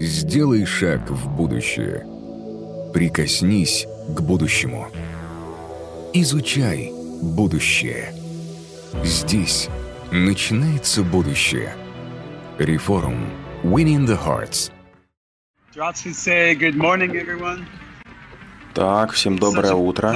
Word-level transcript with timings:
Сделай 0.00 0.64
шаг 0.64 1.10
в 1.10 1.28
будущее. 1.28 2.06
Прикоснись 2.94 3.84
к 4.14 4.20
будущему. 4.20 4.86
Изучай 6.12 6.92
будущее. 7.20 8.14
Здесь 9.02 9.68
начинается 10.12 11.02
будущее. 11.02 11.74
Реформ. 12.58 13.28
Winning 13.64 14.06
the 14.06 14.16
Hearts. 14.16 14.70
Good 15.74 16.76
morning, 16.76 17.10
everyone. 17.10 17.64
Так, 18.74 19.10
всем 19.10 19.36
доброе 19.36 19.74
утро. 19.74 20.14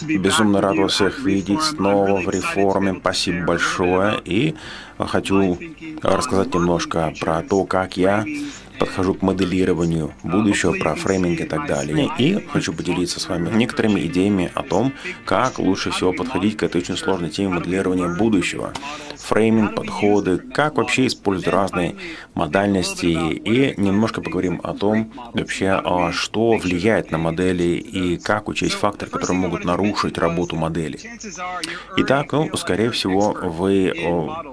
Безумно 0.00 0.62
рад 0.62 0.78
вас 0.78 0.92
всех 0.94 1.18
видеть 1.18 1.60
снова 1.60 2.22
в 2.22 2.30
реформе. 2.30 2.96
Спасибо 2.98 3.44
большое. 3.44 4.18
И 4.24 4.54
хочу 4.98 5.58
рассказать 6.02 6.54
немножко 6.54 7.12
про 7.20 7.42
то, 7.42 7.64
как 7.64 7.98
я 7.98 8.24
подхожу 8.78 9.14
к 9.14 9.22
моделированию 9.22 10.12
будущего, 10.22 10.72
про 10.72 10.94
фрейминг 10.94 11.40
и 11.40 11.44
так 11.44 11.66
далее. 11.66 12.10
И 12.18 12.46
хочу 12.52 12.72
поделиться 12.72 13.20
с 13.20 13.28
вами 13.28 13.50
некоторыми 13.54 14.00
идеями 14.00 14.50
о 14.54 14.62
том, 14.62 14.92
как 15.24 15.58
лучше 15.58 15.90
всего 15.90 16.12
подходить 16.12 16.56
к 16.56 16.62
этой 16.62 16.80
очень 16.80 16.96
сложной 16.96 17.30
теме 17.30 17.48
моделирования 17.48 18.08
будущего. 18.08 18.72
Фрейминг, 19.16 19.74
подходы, 19.74 20.38
как 20.38 20.76
вообще 20.76 21.06
использовать 21.06 21.52
разные 21.52 21.96
модальности. 22.34 23.06
И 23.06 23.74
немножко 23.76 24.20
поговорим 24.20 24.60
о 24.62 24.74
том, 24.74 25.12
вообще, 25.34 25.80
а, 25.84 26.12
что 26.12 26.56
влияет 26.56 27.10
на 27.10 27.18
модели 27.18 27.76
и 27.76 28.16
как 28.18 28.48
учесть 28.48 28.74
факторы, 28.74 29.10
которые 29.10 29.36
могут 29.36 29.64
нарушить 29.64 30.18
работу 30.18 30.56
модели. 30.56 30.98
Итак, 31.96 32.32
ну, 32.32 32.56
скорее 32.56 32.90
всего, 32.90 33.32
вы 33.32 33.92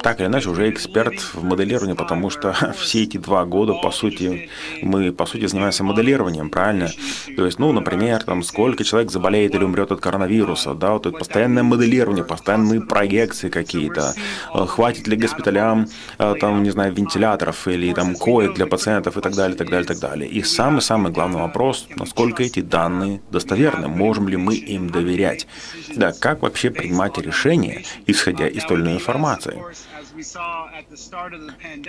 так 0.01 0.20
или 0.20 0.27
иначе 0.27 0.49
уже 0.49 0.70
эксперт 0.70 1.20
в 1.34 1.43
моделировании, 1.43 1.93
потому 1.93 2.29
что 2.29 2.55
все 2.77 3.03
эти 3.03 3.17
два 3.17 3.45
года, 3.45 3.73
по 3.73 3.91
сути, 3.91 4.14
сути, 4.15 4.49
мы, 4.81 5.11
по 5.11 5.25
сути, 5.25 5.47
занимаемся 5.47 5.83
моделированием, 5.83 6.49
правильно? 6.49 6.89
То 7.35 7.45
есть, 7.45 7.59
ну, 7.59 7.71
например, 7.71 8.23
там, 8.23 8.43
сколько 8.43 8.84
человек 8.84 9.12
заболеет 9.12 9.55
или 9.55 9.63
умрет 9.63 9.91
от 9.91 9.99
коронавируса, 9.99 10.73
да, 10.73 10.91
вот 10.91 11.05
это 11.05 11.17
постоянное 11.17 11.63
моделирование, 11.63 12.23
постоянные 12.23 12.81
проекции 12.81 13.49
какие-то, 13.49 14.13
э, 14.53 14.65
хватит 14.65 15.07
ли 15.07 15.17
госпиталям, 15.17 15.87
э, 16.20 16.35
там, 16.40 16.63
не 16.63 16.71
знаю, 16.71 16.93
вентиляторов 16.93 17.67
или 17.67 17.93
там 17.93 18.15
коек 18.15 18.55
для 18.55 18.65
пациентов 18.67 19.17
и 19.17 19.21
так 19.21 19.35
далее, 19.35 19.57
так 19.57 19.70
далее, 19.70 19.87
так 19.87 19.99
далее. 19.99 20.29
И 20.29 20.43
самый-самый 20.43 21.12
главный 21.12 21.41
вопрос, 21.41 21.87
насколько 21.97 22.43
эти 22.43 22.62
данные 22.62 23.21
достоверны, 23.31 23.87
можем 23.87 24.27
ли 24.29 24.37
мы 24.37 24.55
им 24.55 24.90
доверять? 24.90 25.47
Да, 25.95 26.12
как 26.12 26.41
вообще 26.41 26.70
принимать 26.70 27.18
решения, 27.18 27.84
исходя 28.07 28.47
из 28.47 28.63
той 28.63 28.77
или 28.77 28.84
иной 28.84 28.93
информации? 28.93 29.62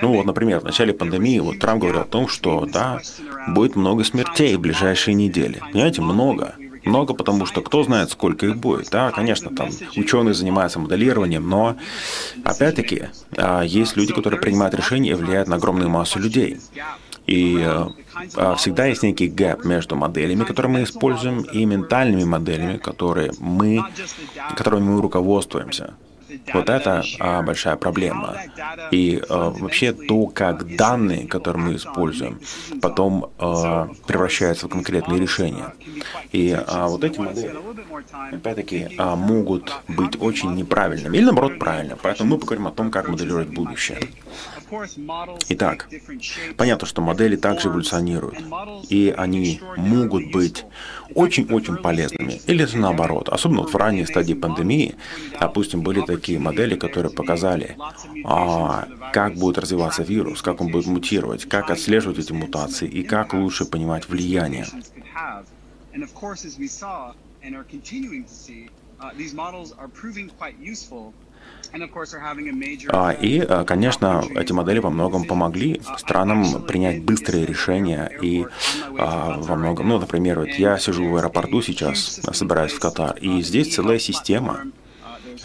Ну 0.02 0.08
вот, 0.14 0.26
например, 0.26 0.60
в 0.60 0.64
начале 0.64 0.92
пандемии 0.92 1.38
вот 1.38 1.58
Трамп 1.58 1.82
говорил 1.82 2.02
о 2.02 2.04
том, 2.04 2.28
что 2.28 2.66
да, 2.66 3.00
будет 3.48 3.76
много 3.76 4.04
смертей 4.04 4.56
в 4.56 4.60
ближайшие 4.60 5.14
недели. 5.14 5.60
Понимаете, 5.72 6.02
много. 6.02 6.54
Много, 6.86 7.14
потому 7.14 7.46
что 7.46 7.62
кто 7.62 7.82
знает, 7.82 8.10
сколько 8.10 8.46
их 8.46 8.56
будет. 8.58 8.90
Да, 8.90 9.10
конечно, 9.10 9.54
там 9.54 9.70
ученые 9.96 10.34
занимаются 10.34 10.78
моделированием, 10.78 11.48
но 11.48 11.76
опять-таки 12.44 13.08
а, 13.36 13.62
есть 13.62 13.96
люди, 13.96 14.14
которые 14.14 14.40
принимают 14.40 14.72
решения 14.72 15.10
и 15.10 15.14
влияют 15.14 15.48
на 15.48 15.56
огромную 15.56 15.90
массу 15.90 16.20
людей. 16.20 16.58
И 17.26 17.60
а, 18.36 18.54
всегда 18.54 18.86
есть 18.86 19.02
некий 19.02 19.26
гэп 19.26 19.64
между 19.64 19.96
моделями, 19.96 20.44
которые 20.44 20.70
мы 20.70 20.82
используем, 20.84 21.42
и 21.42 21.64
ментальными 21.64 22.22
моделями, 22.22 22.76
которые 22.76 23.32
мы, 23.40 23.82
которыми 24.56 24.84
мы 24.84 25.02
руководствуемся. 25.02 25.94
Вот 26.54 26.68
это 26.68 27.02
а, 27.18 27.42
большая 27.42 27.76
проблема. 27.76 28.36
И 28.90 29.22
а, 29.28 29.50
вообще 29.50 29.92
то, 29.92 30.26
как 30.26 30.76
данные, 30.76 31.26
которые 31.26 31.62
мы 31.62 31.76
используем, 31.76 32.40
потом 32.80 33.30
а, 33.38 33.88
превращаются 34.06 34.66
в 34.66 34.70
конкретные 34.70 35.20
решения. 35.20 35.74
И 36.32 36.56
а, 36.66 36.88
вот 36.88 37.04
эти 37.04 37.18
модели, 37.18 37.56
опять-таки, 38.32 38.88
а, 38.98 39.16
могут 39.16 39.72
быть 39.88 40.20
очень 40.20 40.54
неправильными 40.54 41.16
или 41.16 41.24
наоборот 41.24 41.58
правильно. 41.58 41.96
Поэтому 42.00 42.30
мы 42.30 42.38
поговорим 42.38 42.66
о 42.66 42.72
том, 42.72 42.90
как 42.90 43.08
моделировать 43.08 43.48
будущее. 43.48 43.98
Итак, 45.48 45.88
понятно, 46.56 46.86
что 46.86 47.00
модели 47.00 47.36
также 47.36 47.68
эволюционируют, 47.68 48.38
и 48.88 49.14
они 49.16 49.60
могут 49.76 50.32
быть 50.32 50.64
очень-очень 51.14 51.76
полезными, 51.76 52.40
или 52.46 52.64
же 52.64 52.78
наоборот. 52.78 53.28
Особенно 53.28 53.62
вот 53.62 53.72
в 53.72 53.76
ранней 53.76 54.06
стадии 54.06 54.34
пандемии, 54.34 54.96
допустим, 55.40 55.82
были 55.82 56.00
такие 56.00 56.38
модели, 56.38 56.76
которые 56.76 57.12
показали, 57.12 57.76
а, 58.24 58.88
как 59.12 59.34
будет 59.34 59.58
развиваться 59.58 60.02
вирус, 60.02 60.42
как 60.42 60.60
он 60.60 60.70
будет 60.70 60.86
мутировать, 60.86 61.44
как 61.46 61.70
отслеживать 61.70 62.18
эти 62.18 62.32
мутации 62.32 62.88
и 62.88 63.02
как 63.02 63.34
лучше 63.34 63.64
понимать 63.64 64.08
влияние. 64.08 64.66
These 69.14 69.34
models 69.34 69.72
are 69.72 69.88
proving 69.88 70.30
quite 70.38 70.58
useful 70.58 71.12
и, 73.12 73.38
э, 73.40 73.64
конечно, 73.64 74.24
эти 74.34 74.52
модели 74.52 74.78
во 74.78 74.88
многом 74.90 75.24
помогли 75.24 75.80
странам 75.98 76.62
принять 76.62 77.02
быстрые 77.02 77.44
решения 77.44 78.10
и 78.22 78.46
а, 78.98 79.36
во 79.38 79.56
многом, 79.56 79.88
ну, 79.88 79.98
например, 79.98 80.40
вот 80.40 80.48
я 80.48 80.78
сижу 80.78 81.08
в 81.08 81.16
аэропорту 81.16 81.60
сейчас, 81.60 82.20
собираюсь 82.32 82.72
в 82.72 82.78
Катар, 82.78 83.16
и 83.20 83.42
здесь 83.42 83.74
целая 83.74 83.98
система 83.98 84.62
а 84.62 84.85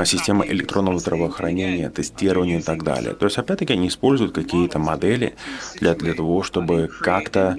система 0.06 0.46
электронного 0.46 1.00
здравоохранения, 1.00 1.90
тестирования 1.90 2.60
и 2.60 2.62
так 2.62 2.84
далее. 2.84 3.14
То 3.14 3.26
есть, 3.26 3.38
опять-таки, 3.38 3.74
они 3.74 3.88
используют 3.88 4.34
какие-то 4.34 4.80
модели 4.80 5.36
для, 5.80 5.96
для 5.96 6.14
того, 6.14 6.44
чтобы 6.44 6.90
как-то 7.02 7.58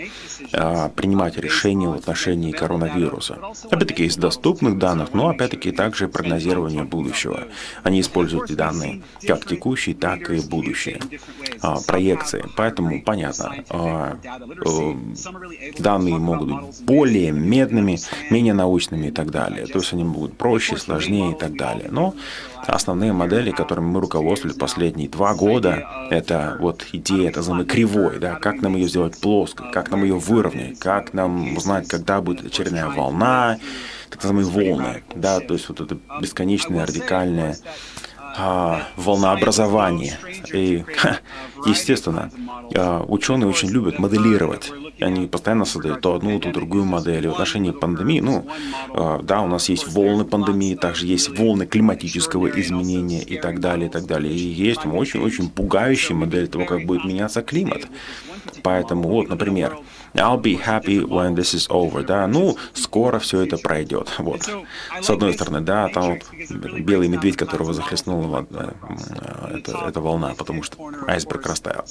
а, 0.53 0.89
принимать 0.91 1.37
решения 1.37 1.89
в 1.89 1.95
отношении 1.95 2.53
коронавируса. 2.53 3.39
Опять-таки, 3.71 4.05
из 4.05 4.17
доступных 4.17 4.79
данных, 4.79 5.15
но, 5.15 5.29
опять-таки, 5.29 5.73
также 5.73 6.09
прогнозирование 6.09 6.85
будущего. 6.85 7.45
Они 7.83 8.01
используют 8.01 8.55
данные 8.55 9.03
как 9.27 9.47
текущие, 9.47 9.95
так 9.95 10.31
и 10.31 10.41
будущие. 10.41 11.01
А, 11.61 11.81
проекции. 11.87 12.45
Поэтому, 12.57 13.03
понятно, 13.03 13.55
а, 13.69 14.19
э, 14.65 14.95
данные 15.79 16.19
могут 16.19 16.49
быть 16.49 16.83
более 16.83 17.33
медными, 17.33 17.99
менее 18.31 18.55
научными 18.55 19.09
и 19.09 19.11
так 19.11 19.31
далее. 19.31 19.67
То 19.67 19.79
есть, 19.79 19.93
они 19.93 20.05
могут 20.05 20.37
проще, 20.37 20.77
сложнее 20.77 21.33
и 21.33 21.35
так 21.35 21.57
далее. 21.57 21.89
Но 21.91 22.15
Основные 22.67 23.13
модели, 23.13 23.51
которыми 23.51 23.87
мы 23.87 24.01
руководствовали 24.01 24.57
последние 24.57 25.09
два 25.09 25.35
года, 25.35 26.07
это 26.11 26.57
вот 26.61 26.87
идея, 26.93 27.31
это 27.31 27.39
называемый 27.41 27.67
кривой, 27.67 28.19
да, 28.21 28.37
как 28.37 28.63
нам 28.63 28.77
ее 28.77 28.89
сделать 28.89 29.21
плоской, 29.21 29.73
как 29.73 29.91
нам 29.91 30.05
ее 30.05 30.15
выровнять, 30.15 30.79
как 30.79 31.13
нам 31.13 31.57
узнать, 31.57 31.89
когда 31.89 32.21
будет 32.21 32.47
очередная 32.47 32.89
волна, 32.89 33.59
так 34.11 34.23
называемые 34.23 34.53
волны, 34.53 35.03
да, 35.17 35.41
то 35.41 35.55
есть 35.55 35.69
вот 35.69 35.81
это 35.81 35.99
бесконечное 36.21 36.87
радикальное 36.87 37.57
а, 38.37 38.83
волнообразование. 38.97 40.19
И, 40.53 40.85
естественно, 41.67 42.31
а, 42.75 43.05
ученые 43.07 43.49
очень 43.49 43.69
любят 43.71 43.99
моделировать 43.99 44.73
они 45.03 45.27
постоянно 45.27 45.65
создают 45.65 46.01
то 46.01 46.15
одну, 46.15 46.39
то 46.39 46.53
другую 46.53 46.85
модель. 46.85 47.29
в 47.29 47.33
отношении 47.33 47.71
пандемии, 47.71 48.21
ну, 48.21 48.47
э, 48.95 49.21
да, 49.23 49.43
у 49.43 49.49
нас 49.49 49.69
есть 49.69 49.89
волны 49.89 50.25
пандемии, 50.25 50.75
также 50.75 51.07
есть 51.07 51.37
волны 51.37 51.67
климатического 51.67 52.49
изменения 52.49 53.23
и 53.23 53.39
так 53.39 53.61
далее, 53.61 53.89
и 53.89 53.91
так 53.91 54.07
далее. 54.07 54.33
И 54.33 54.39
есть 54.39 54.87
очень-очень 54.87 55.51
пугающая 55.51 56.17
модель 56.17 56.49
того, 56.49 56.65
как 56.65 56.85
будет 56.85 57.05
меняться 57.05 57.43
климат. 57.43 57.87
Поэтому 58.63 59.09
вот, 59.09 59.29
например, 59.29 59.79
I'll 60.15 60.41
be 60.41 60.61
happy 60.63 61.01
when 61.01 61.35
this 61.35 61.55
is 61.55 61.69
over, 61.69 62.05
да, 62.05 62.27
ну, 62.27 62.57
скоро 62.75 63.19
все 63.19 63.43
это 63.43 63.57
пройдет, 63.57 64.13
вот. 64.19 64.43
С 65.01 65.11
одной 65.11 65.33
стороны, 65.33 65.61
да, 65.61 65.89
там 65.89 66.11
вот 66.15 66.81
белый 66.81 67.09
медведь, 67.09 67.37
которого 67.37 67.73
захлестнула 67.73 68.47
э, 68.51 68.73
эта, 69.55 69.85
эта 69.89 70.01
волна, 70.01 70.35
потому 70.37 70.63
что 70.63 70.77
айсберг 71.07 71.47
растаял. 71.47 71.85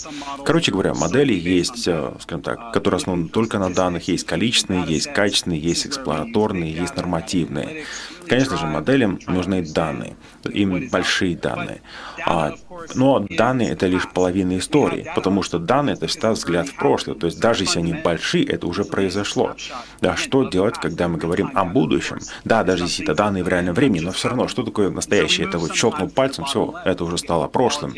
Короче 0.46 0.72
говоря, 0.72 0.94
модели 0.94 1.34
есть, 1.34 1.88
э, 1.88 2.14
скажем 2.20 2.44
так, 2.44 2.74
которые 2.74 2.98
основаны 2.98 3.28
только 3.28 3.58
на 3.58 3.74
данных, 3.74 4.08
есть 4.08 4.26
количественные, 4.26 4.86
есть 4.86 5.12
качественные, 5.12 5.60
есть 5.60 5.88
эксплуататорные, 5.88 6.72
есть 6.72 6.96
нормативные. 6.96 7.86
Конечно 8.32 8.56
же, 8.56 8.66
моделям 8.66 9.20
нужны 9.28 9.62
данные, 9.62 10.16
им 10.50 10.88
большие 10.90 11.36
данные. 11.36 11.82
А, 12.26 12.54
но 12.96 13.20
данные— 13.20 13.70
это 13.72 13.88
лишь 13.88 14.08
половина 14.08 14.58
истории, 14.58 15.12
потому 15.14 15.44
что 15.44 15.60
данные— 15.60 15.96
это 15.98 16.08
всегда 16.08 16.32
взгляд 16.32 16.70
в 16.70 16.76
прошлое. 16.78 17.16
То 17.16 17.26
есть 17.26 17.42
даже 17.42 17.66
если 17.66 17.80
они 17.80 17.92
большие, 17.92 18.46
это 18.46 18.68
уже 18.68 18.86
произошло. 18.86 19.58
Да, 20.00 20.16
что 20.16 20.48
делать, 20.48 20.76
когда 20.78 21.10
мы 21.10 21.18
говорим 21.18 21.52
о 21.56 21.66
будущем? 21.66 22.20
Да, 22.46 22.64
даже 22.64 22.86
если 22.86 23.04
это 23.04 23.16
данные 23.16 23.44
в 23.44 23.50
реальном 23.50 23.76
времени, 23.76 24.06
но 24.06 24.14
все 24.14 24.30
равно, 24.30 24.48
что 24.48 24.64
такое 24.64 24.90
настоящее? 24.90 25.46
Это 25.46 25.60
вот 25.60 25.76
щелкнул 25.76 26.08
пальцем, 26.08 26.46
все, 26.46 26.74
это 26.86 27.04
уже 27.04 27.18
стало 27.18 27.50
прошлым. 27.50 27.96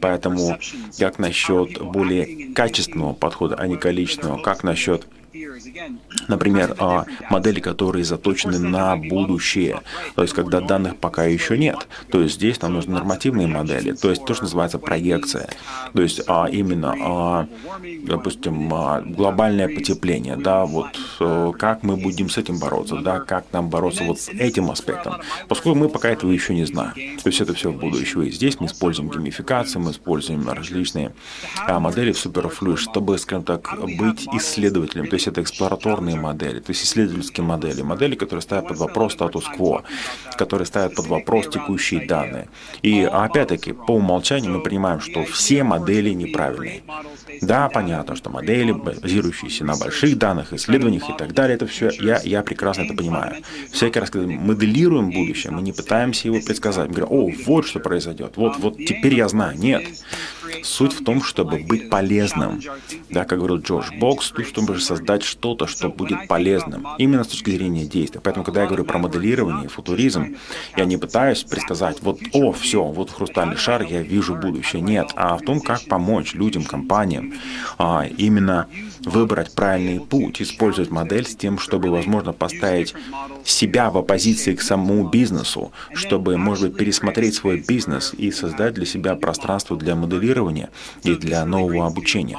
Поэтому 0.00 0.58
как 0.98 1.18
насчет 1.18 1.82
более 1.82 2.54
качественного 2.54 3.12
подхода, 3.12 3.56
а 3.56 3.66
не 3.66 3.76
количественного? 3.76 4.40
Как 4.40 4.64
насчет 4.64 5.06
Например, 6.28 6.74
а, 6.78 7.04
модели, 7.30 7.60
которые 7.60 8.04
заточены 8.04 8.58
на 8.58 8.96
будущее, 8.96 9.80
то 10.14 10.22
есть 10.22 10.34
когда 10.34 10.60
данных 10.60 10.96
пока 10.96 11.24
еще 11.24 11.56
нет. 11.56 11.86
То 12.10 12.20
есть 12.20 12.36
здесь 12.36 12.60
нам 12.62 12.74
нужны 12.74 12.94
нормативные 12.94 13.46
модели, 13.46 13.92
то 13.92 14.10
есть 14.10 14.24
то, 14.24 14.34
что 14.34 14.44
называется 14.44 14.78
проекция. 14.78 15.48
То 15.92 16.02
есть 16.02 16.22
а, 16.26 16.46
именно, 16.50 16.94
а, 17.00 17.48
допустим, 18.04 18.68
глобальное 19.14 19.68
потепление, 19.68 20.36
да, 20.36 20.64
вот 20.64 20.88
э, 21.20 21.52
как 21.58 21.82
мы 21.82 21.96
будем 21.96 22.28
с 22.28 22.38
этим 22.38 22.58
бороться, 22.58 22.96
да, 22.96 23.20
как 23.20 23.46
нам 23.52 23.68
бороться 23.68 24.04
вот 24.04 24.20
с 24.20 24.28
этим 24.28 24.70
аспектом. 24.70 25.16
Поскольку 25.48 25.78
мы 25.78 25.88
пока 25.88 26.10
этого 26.10 26.30
еще 26.30 26.54
не 26.54 26.64
знаем. 26.64 26.92
То 27.22 27.28
есть 27.28 27.40
это 27.40 27.54
все 27.54 27.70
в 27.70 27.78
будущем. 27.78 28.22
И 28.22 28.30
здесь 28.30 28.60
мы 28.60 28.66
используем 28.66 29.10
геймификацию, 29.10 29.82
мы 29.82 29.90
используем 29.92 30.48
различные 30.48 31.12
модели 31.68 32.12
в 32.12 32.24
Superfluid, 32.24 32.76
чтобы, 32.76 33.18
скажем 33.18 33.44
так, 33.44 33.74
быть 33.98 34.26
исследователем. 34.32 35.06
То 35.08 35.14
есть 35.14 35.26
это 35.26 35.42
эксплораторные 35.66 36.16
модели, 36.16 36.60
то 36.60 36.70
есть 36.70 36.84
исследовательские 36.84 37.44
модели, 37.44 37.82
модели, 37.82 38.14
которые 38.14 38.42
ставят 38.42 38.68
под 38.68 38.78
вопрос 38.78 39.14
статус-кво, 39.14 39.82
которые 40.38 40.66
ставят 40.66 40.94
под 40.94 41.06
вопрос 41.06 41.48
текущие 41.48 42.06
данные. 42.06 42.48
И 42.82 43.02
опять-таки, 43.02 43.72
по 43.72 43.92
умолчанию 43.92 44.52
мы 44.52 44.62
понимаем, 44.62 45.00
что 45.00 45.24
все 45.24 45.64
модели 45.64 46.10
неправильные. 46.10 46.82
Да, 47.42 47.68
понятно, 47.68 48.16
что 48.16 48.30
модели, 48.30 48.72
базирующиеся 48.72 49.64
на 49.64 49.76
больших 49.76 50.16
данных, 50.18 50.52
исследованиях 50.52 51.10
и 51.10 51.12
так 51.18 51.34
далее, 51.34 51.56
это 51.56 51.66
все, 51.66 51.90
я, 52.00 52.20
я 52.22 52.42
прекрасно 52.42 52.82
это 52.82 52.94
понимаю. 52.94 53.36
Всякий 53.72 54.00
раз, 54.00 54.10
когда 54.10 54.26
мы 54.26 54.34
моделируем 54.38 55.10
будущее, 55.10 55.52
мы 55.52 55.62
не 55.62 55.72
пытаемся 55.72 56.28
его 56.28 56.40
предсказать. 56.40 56.88
Мы 56.88 56.94
говорим, 56.94 57.12
о, 57.12 57.30
вот 57.46 57.66
что 57.66 57.80
произойдет, 57.80 58.36
вот, 58.36 58.56
вот 58.58 58.76
теперь 58.78 59.14
я 59.14 59.28
знаю. 59.28 59.58
Нет. 59.58 59.84
Суть 60.62 60.92
в 60.92 61.04
том, 61.04 61.22
чтобы 61.22 61.58
быть 61.58 61.90
полезным. 61.90 62.60
Да, 63.10 63.24
как 63.24 63.38
говорил 63.38 63.58
Джордж, 63.58 63.90
Бокс 63.98 64.30
тут, 64.30 64.46
чтобы 64.46 64.78
создать 64.80 65.22
что-то, 65.22 65.66
что 65.66 65.88
будет 65.88 66.28
полезным. 66.28 66.86
Именно 66.98 67.24
с 67.24 67.28
точки 67.28 67.50
зрения 67.50 67.84
действия. 67.84 68.20
Поэтому, 68.20 68.44
когда 68.44 68.62
я 68.62 68.66
говорю 68.66 68.84
про 68.84 68.98
моделирование, 68.98 69.68
футуризм, 69.68 70.36
я 70.76 70.84
не 70.84 70.96
пытаюсь 70.96 71.44
предсказать, 71.44 72.02
вот, 72.02 72.20
о, 72.32 72.52
все, 72.52 72.84
вот 72.84 73.10
хрустальный 73.10 73.56
шар, 73.56 73.82
я 73.82 74.02
вижу 74.02 74.34
будущее. 74.34 74.82
Нет, 74.82 75.10
а 75.16 75.36
в 75.36 75.42
том, 75.42 75.60
как 75.60 75.84
помочь 75.86 76.34
людям, 76.34 76.64
компаниям 76.64 77.34
а, 77.78 78.06
именно 78.16 78.66
выбрать 79.04 79.54
правильный 79.54 80.00
путь, 80.00 80.42
использовать 80.42 80.90
модель 80.90 81.26
с 81.26 81.36
тем, 81.36 81.58
чтобы, 81.58 81.90
возможно, 81.90 82.32
поставить 82.32 82.94
себя 83.44 83.90
в 83.90 83.98
оппозиции 83.98 84.54
к 84.54 84.62
самому 84.62 85.08
бизнесу, 85.08 85.72
чтобы, 85.92 86.36
может 86.36 86.70
быть, 86.70 86.78
пересмотреть 86.78 87.34
свой 87.34 87.62
бизнес 87.66 88.14
и 88.16 88.30
создать 88.30 88.74
для 88.74 88.86
себя 88.86 89.14
пространство 89.14 89.76
для 89.76 89.94
моделирования 89.94 90.35
и 91.02 91.14
для 91.14 91.44
нового 91.44 91.86
обучения. 91.86 92.38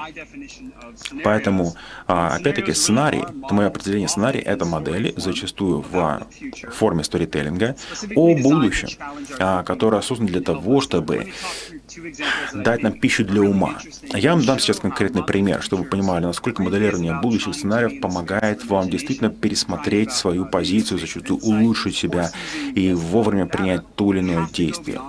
Поэтому, 1.23 1.75
а, 2.07 2.35
опять-таки, 2.35 2.73
сценарий, 2.73 3.19
это 3.19 3.53
мое 3.53 3.67
определение 3.67 4.07
сценарий, 4.07 4.39
это 4.39 4.65
модели, 4.65 5.13
зачастую 5.17 5.81
в 5.81 6.27
форме 6.71 7.03
сторителлинга, 7.03 7.75
о 8.15 8.35
будущем, 8.35 8.89
а, 9.39 9.63
которая 9.63 10.01
создана 10.01 10.29
для 10.29 10.41
того, 10.41 10.81
чтобы 10.81 11.33
дать 12.53 12.83
нам 12.83 12.93
пищу 12.93 13.25
для 13.25 13.41
ума. 13.41 13.77
Я 14.13 14.33
вам 14.33 14.45
дам 14.45 14.59
сейчас 14.59 14.79
конкретный 14.79 15.23
пример, 15.23 15.61
чтобы 15.61 15.83
вы 15.83 15.89
понимали, 15.89 16.25
насколько 16.25 16.61
моделирование 16.61 17.19
будущих 17.21 17.55
сценариев 17.55 18.01
помогает 18.01 18.65
вам 18.65 18.89
действительно 18.89 19.29
пересмотреть 19.29 20.11
свою 20.11 20.45
позицию, 20.45 20.99
зачастую 20.99 21.39
улучшить 21.39 21.95
себя 21.95 22.31
и 22.75 22.93
вовремя 22.93 23.45
принять 23.45 23.81
то 23.95 24.13
или 24.13 24.19
иное 24.19 24.47
действие, 24.51 25.01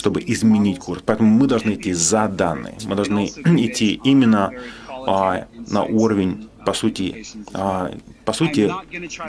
чтобы 0.00 0.22
изменить 0.26 0.78
курс. 0.78 1.02
Поэтому 1.04 1.28
мы 1.28 1.46
должны 1.46 1.74
идти 1.74 1.92
за 1.92 2.26
данные, 2.26 2.76
мы 2.86 2.94
должны 2.94 3.26
идти 3.66 4.00
именно 4.02 4.50
а, 5.06 5.46
на 5.70 5.82
уровень 5.84 6.48
по 6.64 6.72
сути, 6.72 7.26
а, 7.52 7.90
по 8.30 8.36
сути, 8.36 8.72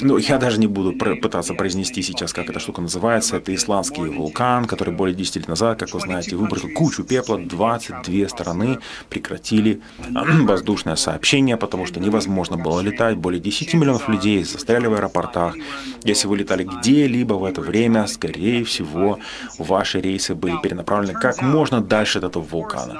ну, 0.02 0.18
я 0.18 0.38
даже 0.38 0.60
не 0.60 0.68
буду 0.68 0.94
пытаться 0.94 1.56
произнести 1.56 2.04
сейчас, 2.04 2.34
как 2.34 2.48
эта 2.52 2.60
штука 2.60 2.82
называется. 2.82 3.38
Это 3.38 3.56
исландский 3.56 4.04
вулкан, 4.04 4.66
который 4.66 4.94
более 4.94 5.16
10 5.16 5.38
лет 5.38 5.48
назад, 5.48 5.80
как 5.80 5.92
вы 5.96 6.00
знаете, 6.02 6.36
выбросил 6.36 6.70
кучу 6.76 7.04
пепла. 7.04 7.40
22 7.40 8.30
стороны 8.30 8.78
прекратили 9.10 9.82
воздушное 10.12 10.96
сообщение, 10.96 11.58
потому 11.58 11.88
что 11.88 12.00
невозможно 12.00 12.58
было 12.58 12.80
летать. 12.82 13.18
Более 13.18 13.42
10 13.42 13.74
миллионов 13.74 14.08
людей 14.08 14.44
застряли 14.44 14.86
в 14.86 14.94
аэропортах. 14.94 15.56
Если 16.04 16.28
вы 16.28 16.38
летали 16.38 16.64
где-либо 16.64 17.34
в 17.34 17.46
это 17.46 17.62
время, 17.62 18.06
скорее 18.06 18.64
всего, 18.64 19.18
ваши 19.58 20.00
рейсы 20.00 20.36
были 20.36 20.62
перенаправлены 20.62 21.14
как 21.20 21.42
можно 21.42 21.82
дальше 21.82 22.20
от 22.20 22.26
этого 22.26 22.44
вулкана. 22.44 23.00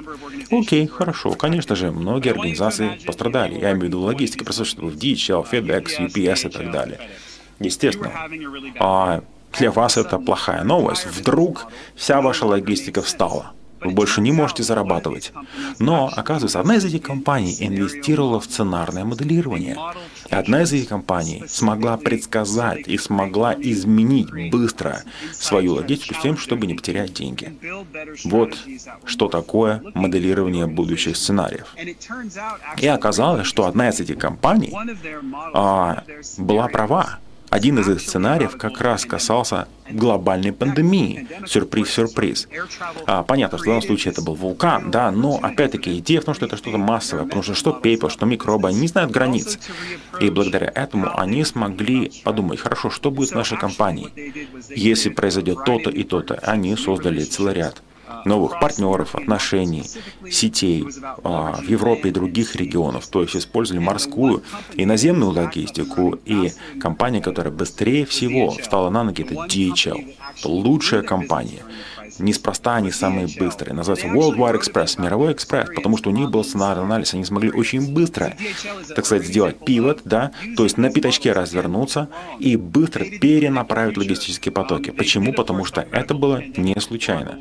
Окей, 0.50 0.88
хорошо. 0.88 1.34
Конечно 1.34 1.76
же, 1.76 1.92
многие 1.92 2.32
организации 2.32 3.00
пострадали. 3.06 3.54
Я 3.54 3.74
имею 3.74 3.82
в 3.82 3.84
виду 3.84 4.00
логистика, 4.00 4.44
просто 4.44 4.66
чтобы 4.66 4.90
в 4.90 4.96
DHL, 4.96 5.46
FedEx, 5.52 5.91
UPS 6.00 6.48
и 6.48 6.50
так 6.50 6.72
далее. 6.72 7.00
Естественно. 7.60 8.12
А 8.80 9.22
для 9.58 9.72
вас 9.72 9.98
это 9.98 10.18
плохая 10.18 10.64
новость. 10.64 11.06
Вдруг 11.06 11.68
вся 11.96 12.22
ваша 12.22 12.46
логистика 12.46 13.02
встала. 13.02 13.54
Вы 13.82 13.92
больше 13.92 14.22
не 14.22 14.32
можете 14.32 14.64
зарабатывать. 14.64 15.34
Но, 15.80 16.12
оказывается, 16.16 16.60
одна 16.60 16.76
из 16.76 16.86
этих 16.86 17.02
компаний 17.02 17.56
инвестировала 17.60 18.40
в 18.40 18.46
сценарное 18.46 19.06
моделирование. 19.06 19.78
Одна 20.30 20.64
из 20.64 20.74
этих 20.74 20.90
компаний 20.90 21.44
смогла 21.48 21.98
предсказать 21.98 22.88
и 22.88 22.98
смогла 22.98 23.56
изменить 23.58 24.52
быстро 24.52 25.04
свою 25.34 25.74
логистику 25.74 26.16
с 26.16 26.22
тем, 26.22 26.38
чтобы 26.38 26.68
не 26.68 26.76
потерять 26.76 27.14
деньги. 27.14 27.58
Вот 28.26 28.58
что 29.06 29.28
такое 29.28 29.82
моделирование 29.94 30.68
будущих 30.68 31.18
сценариев. 31.18 31.76
И 32.78 32.88
оказалось, 32.88 33.48
что 33.48 33.66
одна 33.66 33.90
из 33.90 34.00
этих 34.00 34.18
компаний 34.18 34.74
а, 35.54 36.04
была 36.38 36.68
права. 36.68 37.20
Один 37.52 37.80
из 37.80 38.02
сценариев 38.02 38.56
как 38.58 38.80
раз 38.80 39.06
касался 39.06 39.68
глобальной 39.90 40.54
пандемии. 40.54 41.28
Сюрприз-сюрприз. 41.46 42.48
А, 43.06 43.24
понятно, 43.24 43.58
что 43.58 43.66
в 43.66 43.68
данном 43.68 43.82
случае 43.82 44.14
это 44.14 44.22
был 44.22 44.36
вулкан, 44.36 44.90
да, 44.90 45.12
но 45.12 45.38
опять-таки 45.42 46.00
идея 46.00 46.22
в 46.22 46.24
том, 46.24 46.34
что 46.34 46.46
это 46.46 46.56
что-то 46.56 46.78
массовое, 46.78 47.26
потому 47.26 47.44
что 47.44 47.54
что 47.54 47.74
пепел, 47.74 48.10
что 48.10 48.26
микробы, 48.26 48.70
они 48.70 48.80
не 48.80 48.88
знают 48.88 49.12
границ. 49.12 49.60
И 50.22 50.30
благодаря 50.30 50.72
этому 50.74 51.12
они 51.20 51.44
смогли 51.44 52.14
подумать, 52.24 52.62
хорошо, 52.62 52.90
что 52.90 53.12
будет 53.12 53.30
с 53.30 53.34
нашей 53.34 53.58
компанией, 53.58 54.48
если 54.70 55.10
произойдет 55.10 55.66
то-то 55.66 55.90
и 55.90 56.04
то-то. 56.04 56.36
Они 56.36 56.78
создали 56.78 57.24
целый 57.24 57.54
ряд 57.54 57.84
новых 58.26 58.60
партнеров, 58.60 59.16
отношений, 59.16 59.84
сетей 60.30 60.86
а, 61.24 61.58
в 61.62 61.64
Европе 61.64 62.10
и 62.10 62.12
других 62.12 62.56
регионов. 62.56 63.08
То 63.08 63.22
есть 63.22 63.36
использовали 63.36 63.84
морскую 63.84 64.44
и 64.74 64.86
наземную 64.86 65.32
логистику. 65.32 66.20
И 66.26 66.52
компания, 66.80 67.22
которая 67.22 67.54
быстрее 67.54 68.06
всего 68.06 68.52
встала 68.52 68.90
на 68.90 69.04
ноги, 69.04 69.24
это 69.24 69.34
DHL. 69.34 70.16
Лучшая 70.44 71.02
компания. 71.02 71.64
Неспроста 72.22 72.76
они 72.76 72.92
самые 72.92 73.28
быстрые. 73.28 73.74
Называется 73.74 74.08
Worldwide 74.08 74.62
Express, 74.62 75.02
мировой 75.02 75.34
экспресс, 75.34 75.70
потому 75.76 75.98
что 75.98 76.10
у 76.10 76.14
них 76.14 76.30
был 76.30 76.44
сценарий 76.44 76.82
анализ. 76.82 77.14
Они 77.14 77.26
смогли 77.26 77.52
очень 77.52 77.94
быстро, 77.94 78.34
так 78.96 79.06
сказать, 79.06 79.26
сделать 79.26 79.58
пивот, 79.66 80.02
да, 80.06 80.32
то 80.56 80.64
есть 80.64 80.78
на 80.78 80.92
пятачке 80.92 81.32
развернуться 81.32 82.10
и 82.40 82.56
быстро 82.56 83.06
перенаправить 83.06 83.98
логистические 83.98 84.52
потоки. 84.52 84.92
Почему? 84.92 85.34
Потому 85.34 85.66
что 85.66 85.86
это 85.92 86.14
было 86.14 86.42
не 86.58 86.80
случайно. 86.80 87.40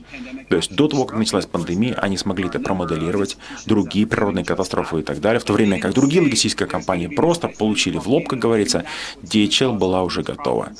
То 0.48 0.56
есть 0.56 0.74
до 0.74 0.88
того, 0.88 1.04
как 1.04 1.18
началась 1.18 1.46
пандемия, 1.46 1.94
они 1.94 2.16
смогли 2.16 2.46
это 2.46 2.58
промоделировать, 2.58 3.36
другие 3.66 4.06
природные 4.06 4.44
катастрофы 4.44 5.00
и 5.00 5.02
так 5.02 5.20
далее, 5.20 5.40
в 5.40 5.44
то 5.44 5.52
время 5.52 5.80
как 5.80 5.94
другие 5.94 6.22
логистические 6.22 6.68
компании 6.68 7.06
просто 7.06 7.48
получили 7.48 7.98
в 7.98 8.08
лоб, 8.08 8.28
как 8.28 8.38
говорится, 8.38 8.84
DHL 9.22 9.76
была 9.78 10.02
уже 10.02 10.22
готова. 10.22 10.70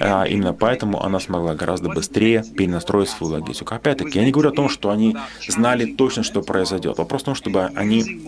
А 0.00 0.24
именно 0.24 0.52
поэтому 0.52 1.02
она 1.02 1.20
смогла 1.20 1.54
гораздо 1.54 1.88
быстрее 1.88 2.44
перенастроить 2.56 3.08
свою 3.08 3.32
логистику. 3.34 3.45
Опять-таки, 3.66 4.18
я 4.18 4.24
не 4.24 4.32
говорю 4.32 4.50
о 4.50 4.52
том, 4.54 4.68
что 4.68 4.90
они 4.90 5.16
знали 5.48 5.94
точно, 5.94 6.22
что 6.22 6.42
произойдет. 6.42 6.98
Вопрос 6.98 7.22
в 7.22 7.24
том, 7.26 7.34
чтобы 7.34 7.66
они 7.74 8.22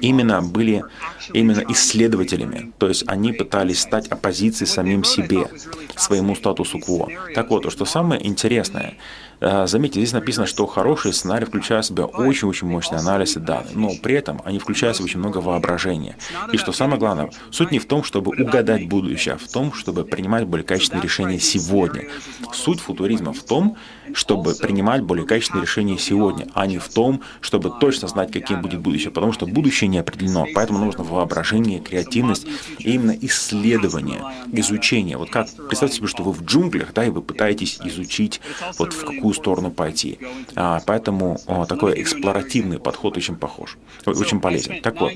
именно 0.00 0.42
были 0.42 0.84
именно 1.32 1.64
исследователями. 1.68 2.72
То 2.78 2.88
есть 2.88 3.04
они 3.06 3.32
пытались 3.32 3.80
стать 3.80 4.08
оппозицией 4.08 4.68
самим 4.68 5.04
себе, 5.04 5.48
своему 5.96 6.34
статусу 6.34 6.78
кво. 6.78 7.08
Так 7.34 7.50
вот, 7.50 7.70
что 7.72 7.84
самое 7.84 8.26
интересное, 8.26 8.94
заметьте, 9.40 10.00
здесь 10.00 10.12
написано, 10.12 10.46
что 10.46 10.66
хороший 10.66 11.12
сценарий 11.12 11.46
включает 11.46 11.84
в 11.84 11.88
себя 11.88 12.04
очень-очень 12.04 12.66
мощный 12.66 12.98
анализ 12.98 13.34
данных, 13.34 13.74
но 13.74 13.90
при 14.02 14.14
этом 14.14 14.40
они 14.44 14.58
включают 14.58 14.96
в 14.96 14.98
себя 14.98 15.04
очень 15.04 15.20
много 15.20 15.38
воображения. 15.38 16.16
И 16.52 16.56
что 16.56 16.72
самое 16.72 16.98
главное, 16.98 17.30
суть 17.50 17.70
не 17.70 17.78
в 17.78 17.86
том, 17.86 18.04
чтобы 18.04 18.30
угадать 18.30 18.88
будущее, 18.88 19.34
а 19.34 19.38
в 19.38 19.50
том, 19.50 19.72
чтобы 19.72 20.04
принимать 20.04 20.46
более 20.46 20.64
качественные 20.64 21.02
решения 21.02 21.38
сегодня. 21.40 22.08
Суть 22.52 22.80
футуризма 22.80 23.32
в 23.32 23.42
том, 23.42 23.76
чтобы 24.12 24.54
принимать 24.54 25.02
более 25.02 25.26
качественные 25.26 25.62
решения 25.62 25.98
сегодня, 25.98 26.46
а 26.54 26.66
не 26.66 26.78
в 26.78 26.88
том, 26.88 27.22
чтобы 27.40 27.72
точно 27.80 28.08
знать, 28.08 28.30
каким 28.30 28.60
будет 28.60 28.80
будущее, 28.80 29.10
потому 29.10 29.32
что 29.32 29.46
будущее 29.46 29.88
не 29.88 29.98
определено, 29.98 30.46
поэтому 30.54 30.78
нужно 30.84 31.04
воображение, 31.04 31.80
креативность 31.80 32.46
и 32.78 32.92
именно 32.92 33.16
исследование, 33.20 34.22
изучение. 34.52 35.16
Вот 35.16 35.30
как, 35.30 35.48
представьте 35.68 35.96
себе, 35.96 36.08
что 36.08 36.22
вы 36.22 36.32
в 36.32 36.44
джунглях, 36.44 36.92
да, 36.92 37.04
и 37.04 37.10
вы 37.10 37.22
пытаетесь 37.22 37.78
изучить 37.82 38.40
вот 38.78 38.92
в 38.92 39.04
какой 39.04 39.23
какую 39.24 39.34
сторону 39.34 39.70
пойти. 39.70 40.18
А, 40.54 40.80
поэтому 40.86 41.38
такой 41.66 42.02
эксплоративный 42.02 42.78
подход 42.78 43.16
очень 43.16 43.36
похож, 43.36 43.78
очень 44.04 44.40
полезен. 44.40 44.82
Так 44.82 45.00
вот, 45.00 45.12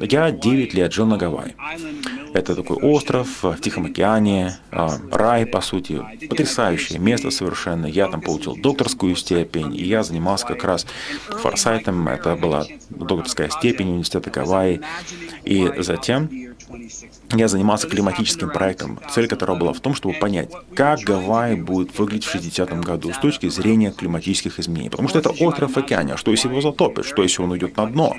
я 0.00 0.32
9 0.32 0.74
лет 0.74 0.92
жил 0.92 1.06
на 1.06 1.16
Гавайи. 1.16 1.54
Это 2.34 2.56
такой 2.56 2.76
остров 2.78 3.28
в 3.42 3.60
Тихом 3.60 3.84
океане, 3.86 4.58
а, 4.72 4.98
рай, 5.12 5.46
по 5.46 5.60
сути, 5.60 6.02
потрясающее 6.28 6.98
место 6.98 7.30
совершенно. 7.30 7.86
Я 7.86 8.08
там 8.08 8.20
получил 8.20 8.56
докторскую 8.56 9.14
степень, 9.14 9.76
и 9.76 9.84
я 9.84 10.02
занимался 10.02 10.46
как 10.46 10.64
раз 10.64 10.86
форсайтом. 11.28 12.08
Это 12.08 12.34
была 12.34 12.64
докторская 12.90 13.48
степень 13.48 13.90
университета 13.90 14.30
Гавайи. 14.30 14.80
И 15.44 15.70
затем 15.78 16.28
я 17.32 17.48
занимался 17.48 17.88
климатическим 17.88 18.50
проектом, 18.50 19.00
цель 19.10 19.26
которого 19.26 19.56
была 19.56 19.72
в 19.72 19.80
том, 19.80 19.94
чтобы 19.94 20.14
понять, 20.14 20.50
как 20.74 21.00
Гавайи 21.00 21.56
будет 21.56 21.98
выглядеть 21.98 22.24
в 22.24 22.34
60-м 22.34 22.82
году 22.82 23.12
с 23.12 23.18
точки 23.18 23.48
зрения 23.48 23.90
климатических 23.90 24.58
изменений. 24.58 24.90
Потому 24.90 25.08
что 25.08 25.18
это 25.18 25.30
остров 25.30 25.72
в 25.72 25.78
океане, 25.78 26.14
а 26.14 26.16
что 26.16 26.30
если 26.30 26.48
его 26.48 26.60
затопит, 26.60 27.06
что 27.06 27.22
если 27.22 27.42
он 27.42 27.50
уйдет 27.52 27.76
на 27.76 27.86
дно, 27.86 28.14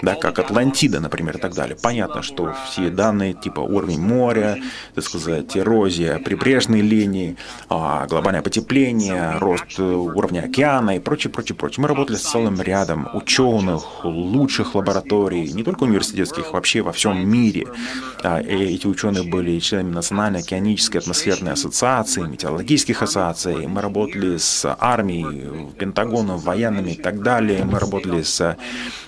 да, 0.00 0.14
как 0.14 0.38
Атлантида, 0.38 1.00
например, 1.00 1.36
и 1.36 1.40
так 1.40 1.54
далее. 1.54 1.76
Понятно, 1.80 2.22
что 2.22 2.54
все 2.66 2.90
данные 2.90 3.34
типа 3.34 3.60
уровень 3.60 4.00
моря, 4.00 4.58
так 4.94 5.04
сказать, 5.04 5.56
эрозия 5.56 6.18
прибрежной 6.18 6.80
линии, 6.80 7.36
а, 7.68 8.06
глобальное 8.06 8.42
потепление, 8.42 9.38
рост 9.38 9.78
уровня 9.78 10.40
океана 10.40 10.96
и 10.96 11.00
прочее, 11.00 11.30
прочее, 11.32 11.56
прочее. 11.56 11.82
Мы 11.82 11.88
работали 11.88 12.16
с 12.16 12.22
целым 12.22 12.60
рядом 12.60 13.08
ученых, 13.14 14.04
лучших 14.04 14.74
лабораторий, 14.74 15.52
не 15.52 15.64
только 15.64 15.84
университетских, 15.84 16.52
вообще 16.52 16.82
во 16.82 16.92
всем 16.92 17.28
мире. 17.28 17.66
Эти 18.52 18.86
ученые 18.86 19.22
были 19.22 19.58
членами 19.60 19.94
Национальной 19.94 20.40
океанической 20.40 21.00
атмосферной 21.00 21.52
ассоциации, 21.52 22.20
метеорологических 22.20 23.00
ассоциаций. 23.02 23.66
Мы 23.66 23.80
работали 23.80 24.36
с 24.36 24.76
армией, 24.78 25.72
Пентагоном, 25.78 26.38
военными 26.38 26.90
и 26.90 27.00
так 27.00 27.22
далее. 27.22 27.64
Мы 27.64 27.78
работали 27.78 28.22
с 28.22 28.58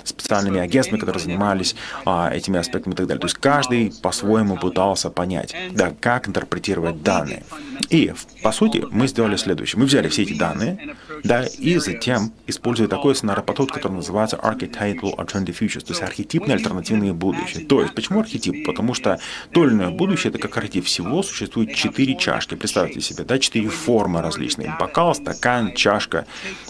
специальными 0.03 0.61
агентствами, 0.61 0.99
которые 0.99 1.23
занимались 1.23 1.77
а, 2.07 2.31
этими 2.33 2.59
аспектами 2.59 2.95
и 2.95 2.97
так 2.97 3.07
далее. 3.07 3.21
То 3.21 3.27
есть 3.27 3.37
каждый 3.37 3.93
по-своему 4.03 4.57
пытался 4.57 5.11
понять, 5.11 5.55
да, 5.73 5.93
как 6.01 6.27
интерпретировать 6.27 7.03
данные. 7.03 7.45
И, 7.91 8.15
по 8.43 8.51
сути, 8.51 8.83
мы 8.91 9.09
сделали 9.09 9.37
следующее. 9.37 9.79
Мы 9.79 9.87
взяли 9.87 10.09
все 10.09 10.23
эти 10.23 10.33
данные, 10.39 10.97
да, 11.23 11.45
и 11.45 11.77
затем, 11.77 12.33
используя 12.47 12.89
такой 12.89 13.15
сценарий-подход, 13.15 13.73
который 13.73 13.93
называется 13.93 14.37
Archetypal 14.37 15.17
Alternative 15.17 15.59
Futures, 15.59 15.85
то 15.85 15.93
есть 15.93 16.03
архетипные 16.03 16.57
альтернативные 16.57 17.13
будущее. 17.13 17.67
То 17.67 17.83
есть, 17.83 17.95
почему 17.95 18.21
архетип? 18.21 18.65
Потому 18.65 18.95
что 18.95 19.19
то 19.51 19.65
будущее, 19.91 20.31
это 20.31 20.39
как 20.39 20.57
архетип 20.57 20.85
всего, 20.87 21.23
существует 21.23 21.75
четыре 21.75 22.17
чашки. 22.17 22.55
Представьте 22.55 23.01
себе, 23.01 23.25
да, 23.25 23.39
четыре 23.39 23.69
формы 23.69 24.23
различные. 24.23 24.77
Бокал, 24.79 25.15
стакан, 25.15 25.75
чашка, 25.75 26.27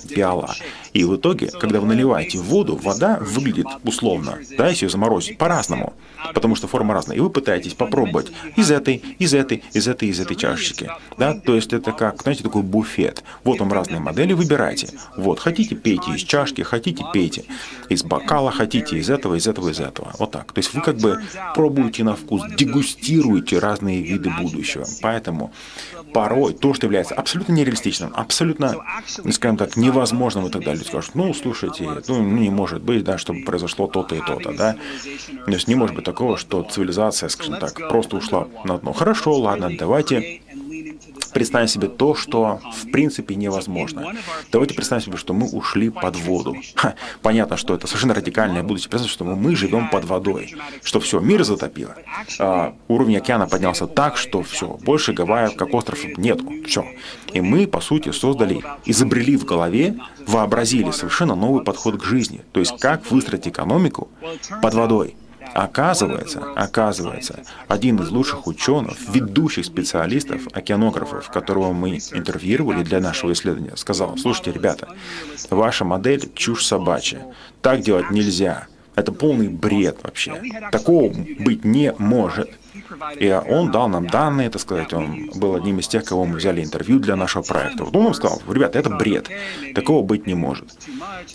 пиала. 0.09 0.55
И 0.93 1.05
в 1.05 1.17
итоге, 1.17 1.49
когда 1.49 1.81
вы 1.81 1.89
наливаете 1.89 2.39
воду, 2.39 2.77
вода 2.77 3.19
выглядит 3.21 3.67
условно, 3.83 4.39
да, 4.57 4.69
если 4.69 4.87
ее 4.87 4.91
заморозить, 4.91 5.39
по-разному, 5.39 5.95
потому 6.33 6.57
что 6.57 6.67
форма 6.67 6.95
разная. 6.95 7.17
И 7.17 7.21
вы 7.21 7.31
пытаетесь 7.31 7.75
попробовать 7.75 8.33
из 8.57 8.71
этой, 8.71 9.03
из 9.19 9.35
этой, 9.35 9.63
из 9.73 9.89
этой, 9.89 10.09
из 10.09 10.21
этой 10.21 10.37
чашечки. 10.37 10.91
Да, 11.19 11.35
то 11.35 11.55
есть 11.55 11.73
это 11.73 11.93
как, 11.93 12.23
знаете, 12.23 12.43
такой 12.43 12.63
буфет. 12.63 13.23
Вот 13.43 13.61
вам 13.61 13.73
разные 13.73 14.01
модели, 14.01 14.33
выбирайте. 14.33 14.89
Вот, 15.17 15.39
хотите, 15.41 15.75
пейте 15.75 16.13
из 16.13 16.23
чашки, 16.23 16.63
хотите, 16.63 17.05
пейте 17.13 17.45
из 17.89 18.03
бокала, 18.05 18.51
хотите 18.51 18.99
из 18.99 19.11
этого, 19.11 19.35
из 19.35 19.47
этого, 19.47 19.69
из 19.69 19.81
этого. 19.81 20.13
Вот 20.19 20.31
так. 20.31 20.53
То 20.53 20.59
есть 20.59 20.73
вы 20.75 20.81
как 20.81 20.97
бы 20.97 21.23
пробуете 21.55 22.05
на 22.05 22.15
вкус, 22.15 22.43
дегустируете 22.57 23.59
разные 23.59 24.03
виды 24.03 24.31
будущего. 24.31 24.87
Поэтому 25.03 25.53
порой 26.15 26.55
то, 26.55 26.73
что 26.73 26.87
является 26.87 27.15
абсолютно 27.15 27.53
нереалистичным, 27.53 28.13
абсолютно, 28.15 28.77
скажем 29.31 29.57
так, 29.57 29.77
невозможным 29.77 30.47
и 30.47 30.51
так 30.51 30.65
далее, 30.65 30.85
скажут, 30.85 31.15
ну, 31.15 31.35
слушайте, 31.35 31.91
ну, 32.09 32.23
не 32.23 32.49
может 32.51 32.83
быть, 32.83 33.05
да, 33.05 33.19
чтобы 33.19 33.41
произошло 33.41 33.89
то-то 33.89 34.15
и 34.15 34.21
то-то, 34.21 34.53
да. 34.53 34.77
То 35.45 35.51
есть 35.51 35.69
не 35.69 35.75
может 35.75 35.97
быть 35.97 36.05
такого, 36.05 36.39
что 36.39 36.63
цивилизация, 36.63 37.29
скажем 37.29 37.57
так, 37.57 37.89
просто 37.89 38.17
ушла 38.17 38.47
на 38.65 38.79
дно. 38.79 38.93
Хорошо, 38.93 39.37
ладно, 39.37 39.71
давайте 39.77 40.41
представим 41.35 41.69
себе 41.69 41.89
то, 41.89 42.15
что 42.15 42.61
в 42.73 42.91
принципе 42.91 43.35
невозможно. 43.35 44.15
Давайте 44.51 44.75
представим 44.75 45.03
себе, 45.03 45.17
что 45.17 45.35
мы 45.35 45.49
ушли 45.51 45.91
под 45.91 46.17
воду. 46.17 46.57
Ха, 46.75 46.95
понятно, 47.21 47.57
что 47.57 47.75
это 47.75 47.87
совершенно 47.87 48.15
радикальное 48.15 48.63
будущее. 48.63 48.89
Представьте, 48.89 49.13
что 49.13 49.25
мы 49.25 49.55
живем 49.57 49.91
под 49.91 50.05
водой, 50.05 50.55
что 50.83 51.01
все, 51.01 51.21
мир 51.21 51.45
затопило. 51.45 51.97
А, 52.39 52.75
уровень 52.89 53.19
океана 53.19 53.47
поднялся 53.47 53.87
так, 53.87 54.17
что 54.17 54.43
все, 54.43 54.79
больше 54.83 55.13
Гавайев 55.13 55.57
как 55.57 55.75
остров 55.75 56.05
нету. 56.17 56.51
Все. 56.67 56.87
И 57.33 57.41
мы, 57.41 57.67
по 57.67 57.81
сути, 57.81 58.13
создали, 58.13 58.63
изобрели 58.85 59.37
в 59.37 59.45
голове, 59.45 59.99
вообразили 60.27 60.91
совершенно 60.93 61.35
новый 61.35 61.65
подход 61.65 62.01
к 62.01 62.05
жизни. 62.05 62.43
То 62.53 62.61
есть, 62.61 62.79
как 62.79 63.11
выстроить 63.11 63.49
экономику 63.49 64.09
под 64.63 64.75
водой. 64.75 65.17
Оказывается, 65.55 66.43
оказывается, 66.57 67.45
один 67.69 68.01
из 68.01 68.11
лучших 68.11 68.49
ученых, 68.49 68.97
ведущих 69.09 69.65
специалистов, 69.65 70.49
океанографов, 70.53 71.31
которого 71.31 71.73
мы 71.73 71.99
интервьюировали 72.13 72.83
для 72.83 72.99
нашего 72.99 73.33
исследования, 73.33 73.77
сказал, 73.77 74.19
слушайте, 74.19 74.51
ребята, 74.51 74.89
ваша 75.51 75.85
модель 75.85 76.29
чушь 76.35 76.67
собачья, 76.67 77.25
так 77.63 77.83
делать 77.83 78.11
нельзя, 78.11 78.67
это 78.97 79.13
полный 79.13 79.49
бред 79.49 79.99
вообще, 80.03 80.43
такого 80.73 81.15
быть 81.39 81.65
не 81.65 81.95
может. 81.99 82.51
И 83.19 83.31
он 83.31 83.71
дал 83.71 83.89
нам 83.89 84.07
данные, 84.07 84.51
так 84.51 84.61
сказать, 84.61 84.93
он 84.93 85.31
был 85.35 85.55
одним 85.55 85.79
из 85.79 85.89
тех, 85.89 86.05
кого 86.05 86.25
мы 86.25 86.37
взяли 86.37 86.63
интервью 86.63 86.99
для 86.99 87.17
нашего 87.17 87.43
проекта. 87.43 87.85
Вот 87.85 87.95
он 87.97 88.05
нам 88.05 88.15
сказал, 88.15 88.41
ребята, 88.49 88.79
это 88.79 88.91
бред, 88.91 89.29
такого 89.75 90.03
быть 90.03 90.27
не 90.27 90.35
может. 90.35 90.73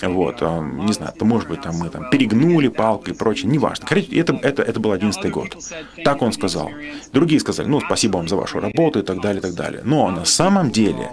Вот, 0.02 0.42
не 0.42 0.94
знаю, 0.94 1.14
то 1.18 1.26
может 1.26 1.50
быть, 1.50 1.62
там 1.62 1.78
мы 1.78 1.90
там 1.90 2.10
перегнули 2.10 2.68
палку 2.68 3.12
и 3.12 3.14
прочее, 3.14 3.50
неважно. 3.50 3.86
Это, 3.90 4.34
это, 4.42 4.64
это 4.64 4.80
был 4.80 4.92
одиннадцатый 4.92 5.32
год. 5.32 5.58
Так 6.04 6.22
он 6.22 6.34
сказал. 6.34 6.72
Другие 7.14 7.40
сказали, 7.40 7.68
ну, 7.68 7.80
спасибо 7.82 8.18
вам 8.18 8.28
за 8.28 8.36
вашу 8.36 8.60
работу 8.60 9.00
и 9.00 9.04
так 9.04 9.22
далее, 9.22 9.40
и 9.40 9.42
так 9.42 9.54
далее. 9.54 9.82
Но 9.84 10.10
на 10.12 10.26
самом 10.26 10.72
деле 10.72 11.12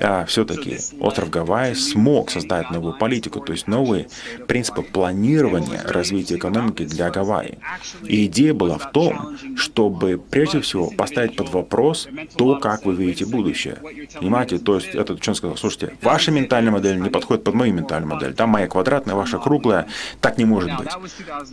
а, 0.00 0.24
все-таки 0.26 0.78
остров 1.00 1.30
Гавайи 1.30 1.74
смог 1.74 2.30
создать 2.30 2.70
новую 2.70 2.94
политику, 2.94 3.40
то 3.40 3.52
есть 3.52 3.66
новые 3.66 4.08
принципы 4.46 4.82
планирования 4.82 5.82
развития 5.84 6.36
экономики 6.36 6.84
для 6.84 7.10
Гавайи. 7.10 7.58
И 8.04 8.26
идея 8.26 8.54
была 8.54 8.78
в 8.78 8.90
том, 8.92 9.36
чтобы 9.56 10.20
прежде 10.30 10.60
всего 10.60 10.90
поставить 10.90 11.36
под 11.36 11.50
вопрос 11.50 12.08
то, 12.36 12.56
как 12.56 12.84
вы 12.84 12.94
видите 12.94 13.26
будущее. 13.26 13.78
Понимаете, 14.18 14.58
то 14.58 14.76
есть 14.76 14.88
этот 14.88 15.18
ученый 15.18 15.36
сказал, 15.36 15.56
слушайте, 15.56 15.96
ваша 16.02 16.30
ментальная 16.30 16.72
модель 16.72 17.00
не 17.00 17.10
подходит 17.10 17.44
под 17.44 17.54
мою 17.54 17.72
ментальную 17.72 18.14
модель, 18.14 18.34
там 18.34 18.50
моя 18.50 18.68
квадратная, 18.68 19.14
ваша 19.14 19.38
круглая, 19.38 19.86
так 20.20 20.38
не 20.38 20.44
может 20.44 20.76
быть. 20.76 20.88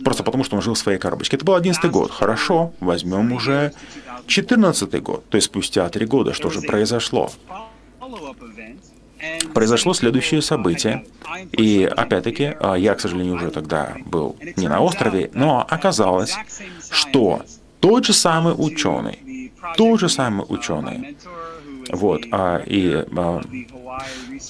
Просто 0.04 0.22
потому, 0.22 0.44
что 0.44 0.56
он 0.56 0.62
жил 0.62 0.74
в 0.74 0.78
своей 0.78 0.98
коробочке. 0.98 1.36
Это 1.36 1.44
был 1.44 1.54
11 1.54 1.90
год. 1.90 2.10
Хорошо, 2.10 2.72
возьмем 2.80 3.32
уже 3.32 3.72
14 4.26 5.02
год, 5.02 5.24
то 5.28 5.36
есть 5.36 5.46
спустя 5.46 5.88
три 5.88 6.06
года, 6.06 6.32
что 6.32 6.50
же 6.50 6.60
произошло? 6.60 7.30
Произошло 9.54 9.94
следующее 9.94 10.42
событие. 10.42 11.04
И 11.52 11.84
опять-таки, 11.84 12.56
а, 12.60 12.74
я, 12.74 12.94
к 12.94 13.00
сожалению, 13.00 13.34
уже 13.34 13.50
тогда 13.50 13.96
был 14.06 14.36
не 14.56 14.68
на 14.68 14.80
острове, 14.80 15.30
но 15.34 15.66
оказалось, 15.68 16.34
что 16.90 17.42
тот 17.80 18.04
же 18.06 18.12
самый 18.12 18.54
ученый, 18.56 19.52
тот 19.76 20.00
же 20.00 20.08
самый 20.08 20.44
ученый, 20.48 21.16
вот, 21.92 22.22
а, 22.30 22.62
и 22.64 23.04
а, 23.16 23.40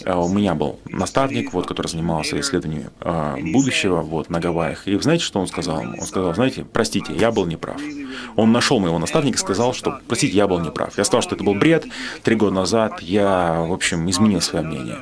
а, 0.04 0.20
у 0.20 0.28
меня 0.28 0.54
был 0.54 0.78
наставник, 0.86 1.52
вот, 1.52 1.66
который 1.66 1.88
занимался 1.88 2.38
исследованием 2.40 2.90
а, 3.00 3.36
будущего 3.36 4.00
вот, 4.00 4.30
на 4.30 4.40
Гавайях. 4.40 4.86
И 4.86 4.98
знаете, 5.00 5.24
что 5.24 5.40
он 5.40 5.46
сказал? 5.46 5.80
Он 5.80 6.02
сказал, 6.02 6.34
знаете, 6.34 6.64
простите, 6.70 7.14
я 7.14 7.30
был 7.30 7.46
неправ. 7.46 7.80
Он 8.36 8.52
нашел 8.52 8.78
моего 8.80 8.98
наставника 8.98 9.36
и 9.36 9.40
сказал, 9.40 9.74
что, 9.74 10.00
простите, 10.06 10.36
я 10.36 10.46
был 10.46 10.60
неправ. 10.60 10.96
Я 10.96 11.04
сказал, 11.04 11.22
что 11.22 11.34
это 11.34 11.44
был 11.44 11.54
бред. 11.54 11.86
Три 12.22 12.36
года 12.36 12.54
назад 12.54 13.00
я, 13.00 13.64
в 13.66 13.72
общем, 13.72 14.08
изменил 14.10 14.40
свое 14.40 14.64
мнение. 14.64 14.98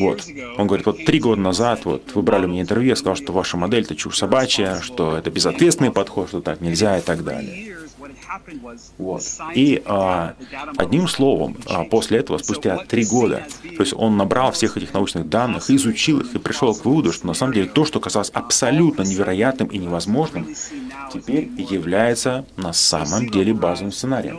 Вот. 0.00 0.24
Он 0.56 0.66
говорит, 0.66 0.86
вот 0.86 1.04
три 1.04 1.18
года 1.18 1.40
назад 1.40 1.84
вот 1.84 2.14
вы 2.14 2.22
брали 2.22 2.46
меня 2.46 2.62
интервью, 2.62 2.90
я 2.90 2.96
сказал, 2.96 3.16
что 3.16 3.32
ваша 3.32 3.56
модель 3.56 3.82
это 3.82 3.96
чушь 3.96 4.18
собачья, 4.18 4.80
что 4.80 5.16
это 5.16 5.30
безответственный 5.30 5.90
подход, 5.90 6.28
что 6.28 6.40
так 6.40 6.60
нельзя 6.60 6.98
и 6.98 7.02
так 7.02 7.24
далее. 7.24 7.76
Вот. 8.98 9.22
И 9.54 9.82
а, 9.86 10.34
одним 10.76 11.08
словом, 11.08 11.56
а, 11.66 11.84
после 11.84 12.18
этого, 12.18 12.38
спустя 12.38 12.78
три 12.78 13.04
года, 13.04 13.46
то 13.62 13.80
есть 13.80 13.94
он 13.94 14.16
набрал 14.16 14.52
всех 14.52 14.76
этих 14.76 14.92
научных 14.94 15.28
данных, 15.28 15.70
изучил 15.70 16.20
их 16.20 16.34
и 16.34 16.38
пришел 16.38 16.74
к 16.74 16.84
выводу, 16.84 17.12
что 17.12 17.26
на 17.26 17.34
самом 17.34 17.54
деле 17.54 17.68
то, 17.68 17.84
что 17.84 18.00
казалось 18.00 18.30
абсолютно 18.30 19.02
невероятным 19.02 19.68
и 19.68 19.78
невозможным, 19.78 20.48
теперь 21.12 21.48
является 21.56 22.46
на 22.56 22.72
самом 22.72 23.28
деле 23.30 23.54
базовым 23.54 23.92
сценарием. 23.92 24.38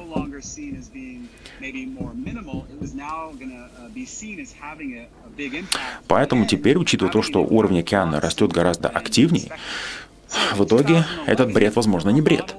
Поэтому 6.08 6.46
теперь, 6.46 6.78
учитывая 6.78 7.12
то, 7.12 7.22
что 7.22 7.44
уровень 7.44 7.80
океана 7.80 8.20
растет 8.20 8.52
гораздо 8.52 8.90
активнее, 8.90 9.52
в 10.54 10.64
итоге 10.64 11.06
этот 11.26 11.54
бред, 11.54 11.76
возможно, 11.76 12.10
не 12.10 12.22
бред. 12.22 12.56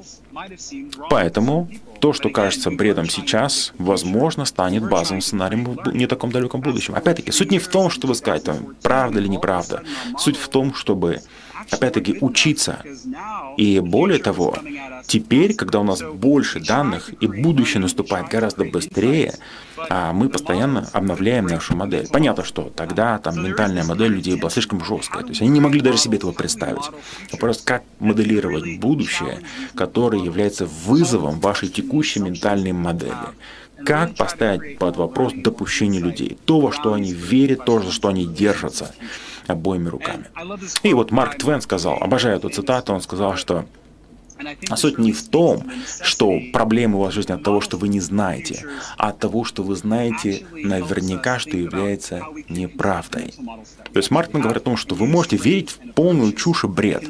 Поэтому 1.11 1.69
то, 2.01 2.13
что 2.13 2.29
кажется 2.29 2.71
бредом 2.71 3.09
сейчас, 3.09 3.73
возможно, 3.79 4.45
станет 4.45 4.89
базовым 4.89 5.21
сценарием 5.21 5.65
в 5.65 5.95
не 5.95 6.07
таком 6.07 6.31
далеком 6.31 6.61
будущем. 6.61 6.95
Опять-таки, 6.95 7.33
суть 7.33 7.51
не 7.51 7.59
в 7.59 7.69
том, 7.69 7.91
чтобы 7.91 8.15
сказать, 8.15 8.45
там, 8.45 8.77
правда 8.83 9.21
или 9.21 9.29
неправда. 9.29 9.83
Суть 10.19 10.37
в 10.37 10.49
том, 10.49 10.75
чтобы 10.75 11.21
опять-таки, 11.71 12.19
учиться. 12.21 12.81
И 13.57 13.81
более 13.81 14.19
того, 14.19 14.57
теперь, 15.07 15.55
когда 15.55 15.81
у 15.81 15.85
нас 15.85 16.03
больше 16.03 16.61
данных 16.61 17.11
и 17.21 17.27
будущее 17.27 17.81
наступает 17.81 18.29
гораздо 18.29 18.65
быстрее, 18.65 19.35
а 19.91 20.13
мы 20.13 20.29
постоянно 20.29 20.89
обновляем 20.93 21.47
нашу 21.47 21.77
модель. 21.77 22.09
Понятно, 22.11 22.45
что 22.45 22.73
тогда 22.75 23.19
там 23.19 23.43
ментальная 23.43 23.85
модель 23.85 24.13
людей 24.13 24.37
была 24.37 24.51
слишком 24.51 24.85
жесткая, 24.85 25.23
то 25.23 25.29
есть 25.31 25.41
они 25.41 25.51
не 25.51 25.61
могли 25.61 25.81
даже 25.81 25.99
себе 25.99 26.19
этого 26.19 26.33
представить. 26.33 26.85
Вопрос, 27.33 27.63
как 27.63 27.83
моделировать 28.01 28.79
будущее, 28.79 29.41
которое 29.75 30.23
является 30.23 30.67
вызовом 30.67 31.41
вашей 31.41 31.69
текущей 31.69 32.21
ментальной 32.21 32.73
модели. 32.73 33.13
Как 33.85 34.15
поставить 34.15 34.79
под 34.79 34.97
вопрос 34.97 35.35
допущение 35.37 36.01
людей? 36.01 36.39
То, 36.47 36.61
во 36.61 36.73
что 36.73 36.95
они 36.95 37.13
верят, 37.13 37.65
то, 37.67 37.81
за 37.81 37.93
что 37.93 38.09
они 38.09 38.27
держатся 38.27 38.95
обоими 39.47 39.89
руками. 39.89 40.27
И 40.83 40.95
вот 40.95 41.11
Марк 41.11 41.37
Твен 41.37 41.61
сказал, 41.61 41.99
обожаю 42.01 42.37
эту 42.37 42.49
цитату, 42.49 42.95
он 42.95 43.01
сказал, 43.01 43.37
что 43.37 43.67
а 44.69 44.77
суть 44.77 44.99
не 44.99 45.13
в 45.13 45.29
том, 45.29 45.65
что 46.03 46.39
проблемы 46.53 46.99
у 46.99 47.01
вас 47.01 47.13
в 47.13 47.15
жизни 47.15 47.33
от 47.33 47.43
того, 47.43 47.61
что 47.61 47.77
вы 47.77 47.89
не 47.89 48.01
знаете, 48.01 48.65
а 48.99 49.09
от 49.09 49.19
того, 49.19 49.45
что 49.45 49.63
вы 49.63 49.77
знаете 49.77 50.47
наверняка, 50.53 51.39
что 51.39 51.57
является 51.57 52.23
неправдой. 52.49 53.33
То 53.93 53.99
есть 53.99 54.11
Мартин 54.11 54.41
говорит 54.41 54.63
о 54.63 54.65
том, 54.67 54.77
что 54.77 54.95
вы 54.95 55.07
можете 55.07 55.37
верить 55.37 55.71
в 55.71 55.93
полную 55.93 56.33
чушь 56.33 56.65
и 56.65 56.69
бред. 56.69 57.05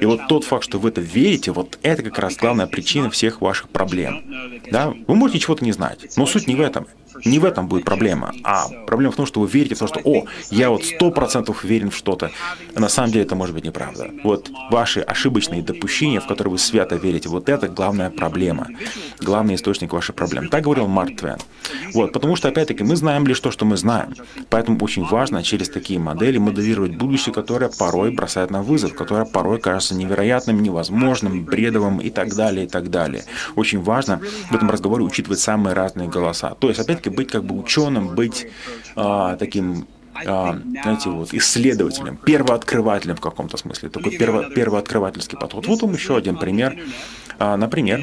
И 0.00 0.06
вот 0.06 0.26
тот 0.28 0.44
факт, 0.44 0.64
что 0.64 0.78
вы 0.78 0.88
это 0.88 1.00
верите, 1.00 1.52
вот 1.52 1.78
это 1.82 2.02
как 2.02 2.18
раз 2.18 2.36
главная 2.36 2.66
причина 2.66 3.10
всех 3.10 3.40
ваших 3.40 3.68
проблем. 3.68 4.24
Да? 4.70 4.94
Вы 5.06 5.14
можете 5.14 5.40
чего-то 5.40 5.64
не 5.64 5.72
знать, 5.72 6.16
но 6.16 6.26
суть 6.26 6.46
не 6.46 6.54
в 6.54 6.60
этом. 6.60 6.86
Не 7.24 7.38
в 7.38 7.44
этом 7.44 7.68
будет 7.68 7.84
проблема, 7.84 8.32
а 8.44 8.68
проблема 8.86 9.12
в 9.12 9.16
том, 9.16 9.26
что 9.26 9.40
вы 9.40 9.48
верите 9.48 9.74
в 9.74 9.78
то, 9.78 9.86
что 9.86 10.00
«О, 10.04 10.24
я 10.50 10.70
вот 10.70 10.84
сто 10.84 11.10
процентов 11.10 11.64
уверен 11.64 11.90
в 11.90 11.96
что-то». 11.96 12.30
На 12.74 12.88
самом 12.88 13.12
деле 13.12 13.24
это 13.24 13.34
может 13.34 13.54
быть 13.54 13.64
неправда. 13.64 14.10
Вот 14.24 14.50
ваши 14.70 15.00
ошибочные 15.00 15.62
допущения, 15.62 16.20
в 16.20 16.26
которые 16.26 16.52
вы 16.52 16.58
свято 16.58 16.96
верите, 16.96 17.28
вот 17.28 17.48
это 17.48 17.68
главная 17.68 18.10
проблема, 18.10 18.68
главный 19.20 19.54
источник 19.54 19.92
ваших 19.92 20.14
проблем. 20.14 20.48
Так 20.48 20.64
говорил 20.64 20.86
Марк 20.88 21.18
Твен. 21.18 21.38
Вот, 21.94 22.12
потому 22.12 22.36
что, 22.36 22.48
опять-таки, 22.48 22.84
мы 22.84 22.96
знаем 22.96 23.26
лишь 23.26 23.40
то, 23.40 23.50
что 23.50 23.64
мы 23.64 23.76
знаем. 23.76 24.14
Поэтому 24.48 24.78
очень 24.82 25.04
важно 25.04 25.42
через 25.42 25.68
такие 25.68 25.98
модели 25.98 26.38
моделировать 26.38 26.96
будущее, 26.96 27.34
которое 27.34 27.70
порой 27.70 28.12
бросает 28.12 28.50
на 28.50 28.62
вызов, 28.62 28.94
которое 28.94 29.24
порой 29.24 29.60
кажется 29.60 29.94
невероятным, 29.94 30.62
невозможным, 30.62 31.44
бредовым 31.44 31.98
и 31.98 32.10
так 32.10 32.34
далее, 32.34 32.66
и 32.66 32.68
так 32.68 32.90
далее. 32.90 33.24
Очень 33.56 33.82
важно 33.82 34.20
в 34.50 34.54
этом 34.54 34.70
разговоре 34.70 35.04
учитывать 35.04 35.40
самые 35.40 35.74
разные 35.74 36.08
голоса. 36.08 36.54
То 36.58 36.68
есть, 36.68 36.80
опять-таки, 37.00 37.10
быть 37.10 37.30
как 37.30 37.44
бы 37.44 37.58
ученым, 37.58 38.14
быть 38.14 38.46
а, 38.96 39.36
таким 39.36 39.86
а, 40.14 40.58
знаете, 40.82 41.08
вот, 41.10 41.32
исследователем, 41.32 42.16
первооткрывателем 42.16 43.16
в 43.16 43.20
каком-то 43.20 43.56
смысле, 43.56 43.88
такой 43.88 44.16
перво, 44.16 44.50
первооткрывательский 44.50 45.38
подход. 45.38 45.66
Вот 45.66 45.82
вам 45.82 45.92
еще 45.94 46.16
один 46.16 46.36
пример. 46.36 46.76
А, 47.38 47.56
например, 47.56 48.02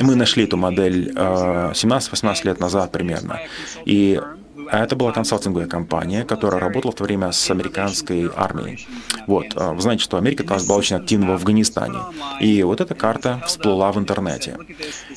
мы 0.00 0.14
нашли 0.14 0.44
эту 0.44 0.56
модель 0.56 1.10
17-18 1.10 1.74
а, 2.22 2.46
лет 2.46 2.60
назад 2.60 2.92
примерно, 2.92 3.40
и 3.84 4.20
это 4.70 4.96
была 4.96 5.12
консалтинговая 5.12 5.68
компания, 5.68 6.24
которая 6.24 6.60
работала 6.60 6.92
в 6.92 6.94
то 6.94 7.04
время 7.04 7.32
с 7.32 7.50
американской 7.50 8.30
армией. 8.34 8.86
Вот. 9.26 9.46
А, 9.56 9.72
вы 9.72 9.80
знаете, 9.80 10.02
что 10.02 10.16
Америка 10.16 10.44
тогда 10.44 10.64
была 10.64 10.78
очень 10.78 10.96
активна 10.96 11.32
в 11.32 11.34
Афганистане. 11.34 11.98
И 12.40 12.62
вот 12.62 12.80
эта 12.80 12.94
карта 12.94 13.42
всплыла 13.46 13.92
в 13.92 13.98
интернете. 13.98 14.58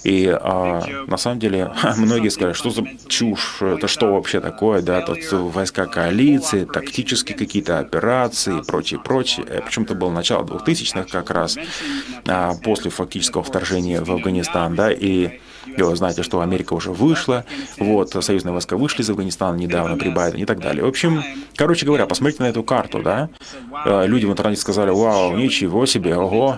И 0.04 0.28
а, 0.28 0.84
на 1.08 1.18
самом 1.18 1.40
деле 1.40 1.72
многие 1.98 2.30
сказали, 2.30 2.54
что 2.54 2.70
за 2.70 2.84
чушь, 3.08 3.62
это 3.62 3.88
что 3.88 4.14
вообще 4.14 4.40
такое, 4.42 4.82
да, 4.82 5.02
тут 5.02 5.20
войска 5.32 5.86
коалиции, 5.86 6.66
тактические 6.66 7.38
какие-то 7.38 7.80
операции 7.80 8.60
и 8.60 8.64
прочее, 8.64 9.00
прочее. 9.00 9.46
Причем 9.66 9.84
это 9.84 9.96
было 9.96 10.12
начало 10.12 10.44
2000-х 10.44 11.06
как 11.12 11.30
раз, 11.32 11.58
а, 12.28 12.54
после 12.64 12.92
фактического 12.92 13.44
вторжения 13.44 14.02
в 14.02 14.12
Афганистан, 14.12 14.76
да, 14.76 14.92
и 14.92 15.40
вы 15.78 15.96
знаете, 15.96 16.24
что 16.24 16.42
Америка 16.42 16.74
уже 16.74 16.92
вышла, 16.92 17.46
вот, 17.78 18.12
союзные 18.12 18.54
войска 18.54 18.78
вышли 18.78 19.02
из 19.02 19.10
Афганистана 19.10 19.56
недавно 19.56 19.98
при 19.98 20.10
Байдене 20.10 20.44
и 20.44 20.46
так 20.46 20.60
далее. 20.60 20.84
В 20.84 20.88
общем, 20.88 21.24
короче 21.56 21.86
говоря, 21.86 22.06
посмотрите 22.06 22.44
на 22.44 22.48
эту 22.48 22.64
карту, 22.64 23.02
да. 23.02 23.30
Э, 23.86 24.06
люди 24.08 24.26
в 24.26 24.32
интернете 24.32 24.62
сказали, 24.62 24.90
вау, 24.90 25.36
ничего 25.36 25.86
себе, 25.86 26.16
ого, 26.16 26.58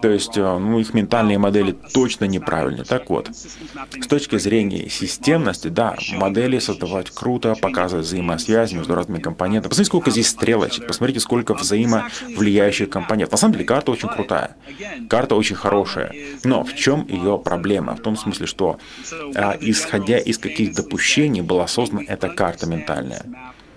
то 0.00 0.08
есть 0.08 0.36
э, 0.36 0.58
ну, 0.58 0.78
их 0.78 0.94
ментальные 0.94 1.38
модели 1.38 1.72
точно 1.72 2.26
неправильные. 2.26 2.84
Так 2.84 3.10
вот, 3.10 3.30
с 3.30 4.06
точки 4.06 4.38
зрения 4.38 4.88
системности, 4.88 5.68
да, 5.68 5.96
модели 6.12 6.58
создавать 6.58 7.10
круто, 7.10 7.54
показывать 7.60 8.06
взаимосвязь 8.06 8.72
между 8.72 8.94
разными 8.94 9.20
компонентами. 9.20 9.70
Посмотрите, 9.70 9.88
сколько 9.88 10.10
здесь 10.10 10.28
стрелочек, 10.28 10.86
посмотрите, 10.86 11.20
сколько 11.20 11.54
взаимовлияющих 11.54 12.90
компонентов. 12.90 13.32
На 13.32 13.38
самом 13.38 13.54
деле 13.54 13.64
карта 13.64 13.90
очень 13.90 14.08
крутая, 14.08 14.56
карта 15.08 15.34
очень 15.34 15.56
хорошая. 15.56 16.14
Но 16.44 16.62
в 16.62 16.74
чем 16.74 17.06
ее 17.08 17.38
проблема? 17.38 17.96
В 17.96 18.00
том 18.00 18.16
смысле, 18.16 18.46
что 18.46 18.78
а, 19.34 19.56
исходя 19.60 20.18
из 20.18 20.38
каких 20.38 20.74
допущений 20.74 21.40
была 21.40 21.66
создана 21.66 22.02
эта 22.06 22.28
карта 22.28 22.66
ментальная. 22.66 23.24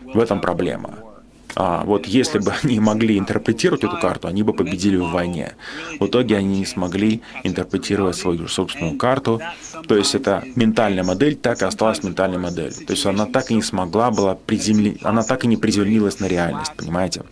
В 0.03 0.19
этом 0.19 0.41
проблема. 0.41 1.10
А, 1.55 1.83
вот 1.83 2.05
если 2.05 2.39
бы 2.39 2.53
они 2.63 2.79
могли 2.79 3.17
интерпретировать 3.17 3.83
эту 3.83 3.97
карту, 3.97 4.27
они 4.27 4.43
бы 4.43 4.53
победили 4.53 4.97
в 4.97 5.09
войне. 5.09 5.53
В 5.99 6.07
итоге 6.07 6.37
они 6.37 6.59
не 6.59 6.65
смогли 6.65 7.21
интерпретировать 7.43 8.15
свою 8.15 8.47
собственную 8.47 8.97
карту. 8.97 9.41
То 9.87 9.95
есть 9.95 10.15
эта 10.15 10.43
ментальная 10.55 11.03
модель 11.03 11.35
так 11.35 11.61
и 11.61 11.65
осталась 11.65 12.03
ментальной 12.03 12.37
моделью. 12.37 12.73
То 12.73 12.93
есть 12.93 13.05
она 13.05 13.25
так 13.25 13.51
и 13.51 13.55
не 13.55 13.61
смогла 13.61 14.11
была 14.11 14.35
приземли... 14.35 14.97
она 15.03 15.23
так 15.23 15.43
и 15.43 15.47
не 15.47 15.57
приземлилась 15.57 16.19
на 16.19 16.27
реальность, 16.27 16.73
понимаете? 16.75 17.23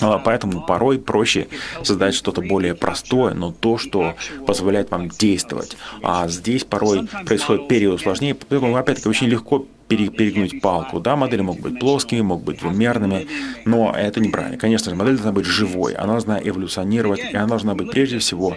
А, 0.00 0.18
поэтому 0.18 0.64
порой 0.66 0.98
проще 0.98 1.48
создать 1.82 2.14
что-то 2.14 2.42
более 2.42 2.74
простое, 2.74 3.34
но 3.34 3.52
то, 3.52 3.78
что 3.78 4.14
позволяет 4.46 4.90
вам 4.90 5.08
действовать. 5.08 5.76
А 6.02 6.28
здесь 6.28 6.64
порой 6.64 7.08
происходит 7.26 7.68
переусложнение, 7.68 8.34
поэтому 8.34 8.76
опять-таки 8.76 9.08
очень 9.08 9.28
легко 9.28 9.66
перегнуть 9.96 10.60
палку. 10.60 11.00
Да, 11.00 11.16
модели 11.16 11.42
могут 11.42 11.62
быть 11.62 11.78
плоскими, 11.78 12.20
могут 12.20 12.44
быть 12.44 12.60
двумерными, 12.60 13.26
но 13.64 13.94
это 13.96 14.20
неправильно. 14.20 14.58
Конечно 14.58 14.90
же, 14.90 14.96
модель 14.96 15.14
должна 15.14 15.32
быть 15.32 15.46
живой, 15.46 15.94
она 15.94 16.12
должна 16.12 16.40
эволюционировать, 16.42 17.20
и 17.20 17.36
она 17.36 17.46
должна 17.46 17.74
быть 17.74 17.90
прежде 17.90 18.18
всего... 18.18 18.56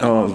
Э, 0.00 0.28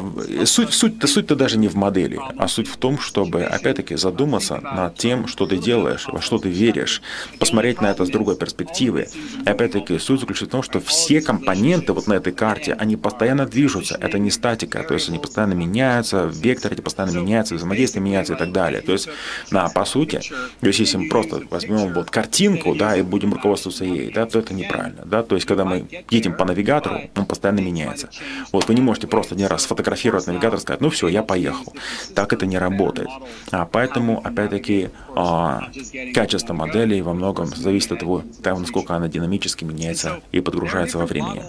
суть, 0.45 0.73
суть-то, 0.73 1.07
суть-то 1.07 1.35
даже 1.35 1.57
не 1.57 1.67
в 1.67 1.75
модели, 1.75 2.19
а 2.37 2.47
суть 2.47 2.67
в 2.67 2.77
том, 2.77 2.99
чтобы, 2.99 3.43
опять-таки, 3.43 3.95
задуматься 3.95 4.59
над 4.61 4.95
тем, 4.95 5.27
что 5.27 5.45
ты 5.45 5.57
делаешь, 5.57 6.05
во 6.07 6.21
что 6.21 6.37
ты 6.37 6.49
веришь, 6.49 7.01
посмотреть 7.39 7.81
на 7.81 7.87
это 7.87 8.05
с 8.05 8.09
другой 8.09 8.35
перспективы. 8.35 9.07
И 9.45 9.49
опять-таки, 9.49 9.97
суть 9.99 10.19
заключается 10.19 10.45
в 10.45 10.51
том, 10.51 10.63
что 10.63 10.79
все 10.79 11.21
компоненты 11.21 11.93
вот 11.93 12.07
на 12.07 12.13
этой 12.13 12.33
карте, 12.33 12.73
они 12.73 12.95
постоянно 12.97 13.45
движутся, 13.45 13.97
это 13.99 14.19
не 14.19 14.31
статика, 14.31 14.83
то 14.83 14.93
есть 14.93 15.09
они 15.09 15.19
постоянно 15.19 15.53
меняются, 15.53 16.25
вектор 16.25 16.73
эти 16.73 16.81
постоянно 16.81 17.17
меняются, 17.17 17.55
взаимодействие 17.55 18.03
меняется 18.03 18.33
и 18.33 18.37
так 18.37 18.51
далее. 18.51 18.81
То 18.81 18.91
есть, 18.91 19.09
на 19.51 19.69
по 19.85 19.91
сути, 19.91 20.19
то 20.61 20.67
есть 20.67 20.79
если 20.79 20.97
мы 20.97 21.09
просто 21.09 21.43
возьмем 21.51 21.93
вот 21.93 22.09
картинку, 22.09 22.75
да, 22.75 22.97
и 22.97 23.03
будем 23.03 23.33
руководствоваться 23.33 23.85
ей, 23.85 24.11
да, 24.11 24.25
то 24.25 24.39
это 24.39 24.53
неправильно, 24.53 25.03
да, 25.05 25.21
то 25.21 25.35
есть 25.35 25.45
когда 25.45 25.63
мы 25.63 25.85
едем 26.09 26.33
по 26.33 26.43
навигатору, 26.43 27.01
он 27.15 27.25
постоянно 27.25 27.59
меняется. 27.59 28.09
Вот 28.51 28.67
вы 28.67 28.73
не 28.73 28.81
можете 28.81 29.07
просто 29.07 29.35
один 29.35 29.47
раз 29.47 29.63
сфотографировать 29.63 30.25
навигатор 30.25 30.57
и 30.57 30.61
сказать, 30.61 30.81
ну 30.81 30.89
все, 30.89 31.07
я 31.07 31.21
поехал. 31.21 31.73
Так 32.15 32.33
это 32.33 32.45
не 32.47 32.57
работает. 32.57 33.09
А 33.51 33.65
поэтому, 33.65 34.21
опять-таки, 34.23 34.89
а, 35.15 35.69
качество 36.13 36.53
модели 36.53 36.99
во 37.01 37.13
многом 37.13 37.47
зависит 37.47 37.91
от 37.91 37.99
того, 37.99 38.23
того, 38.41 38.59
насколько 38.59 38.95
она 38.95 39.07
динамически 39.07 39.65
меняется 39.65 40.21
и 40.31 40.41
подгружается 40.41 40.97
во 40.97 41.05
времени. 41.05 41.43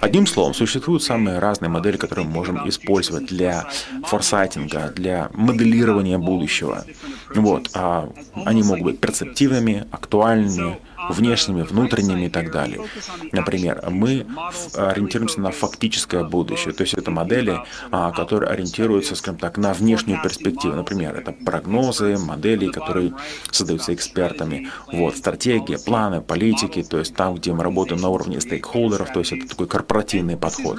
Одним 0.00 0.26
словом, 0.26 0.54
существуют 0.54 1.02
самые 1.02 1.38
разные 1.38 1.68
модели, 1.68 1.96
которые 1.96 2.26
мы 2.26 2.32
можем 2.32 2.68
использовать 2.68 3.26
для 3.26 3.66
форсайтинга, 4.04 4.92
для 4.94 5.30
моделирования 5.32 6.18
будущего. 6.18 6.84
Вот. 7.34 7.57
Вот, 7.58 7.70
а 7.74 8.08
они 8.44 8.62
могут 8.62 8.84
быть 8.84 9.00
перцептивными, 9.00 9.86
актуальными, 9.90 10.78
внешними, 11.08 11.62
внутренними 11.62 12.26
и 12.26 12.28
так 12.28 12.50
далее. 12.50 12.80
Например, 13.32 13.82
мы 13.90 14.26
ориентируемся 14.74 15.40
на 15.40 15.50
фактическое 15.50 16.24
будущее, 16.24 16.74
то 16.74 16.82
есть 16.82 16.94
это 16.94 17.10
модели, 17.10 17.60
а, 17.90 18.12
которые 18.12 18.50
ориентируются, 18.50 19.14
скажем 19.14 19.38
так, 19.38 19.58
на 19.58 19.72
внешнюю 19.74 20.22
перспективу. 20.22 20.74
Например, 20.74 21.14
это 21.14 21.32
прогнозы, 21.32 22.16
модели, 22.18 22.68
которые 22.68 23.12
создаются 23.50 23.94
экспертами. 23.94 24.70
Вот, 24.92 25.16
стратегии, 25.16 25.76
планы, 25.76 26.20
политики, 26.20 26.82
то 26.82 26.98
есть 26.98 27.14
там, 27.14 27.34
где 27.34 27.52
мы 27.52 27.62
работаем 27.64 28.00
на 28.00 28.08
уровне 28.08 28.40
стейкхолдеров, 28.40 29.12
то 29.12 29.20
есть 29.20 29.32
это 29.32 29.48
такой 29.48 29.66
корпоративный 29.66 30.36
подход. 30.36 30.78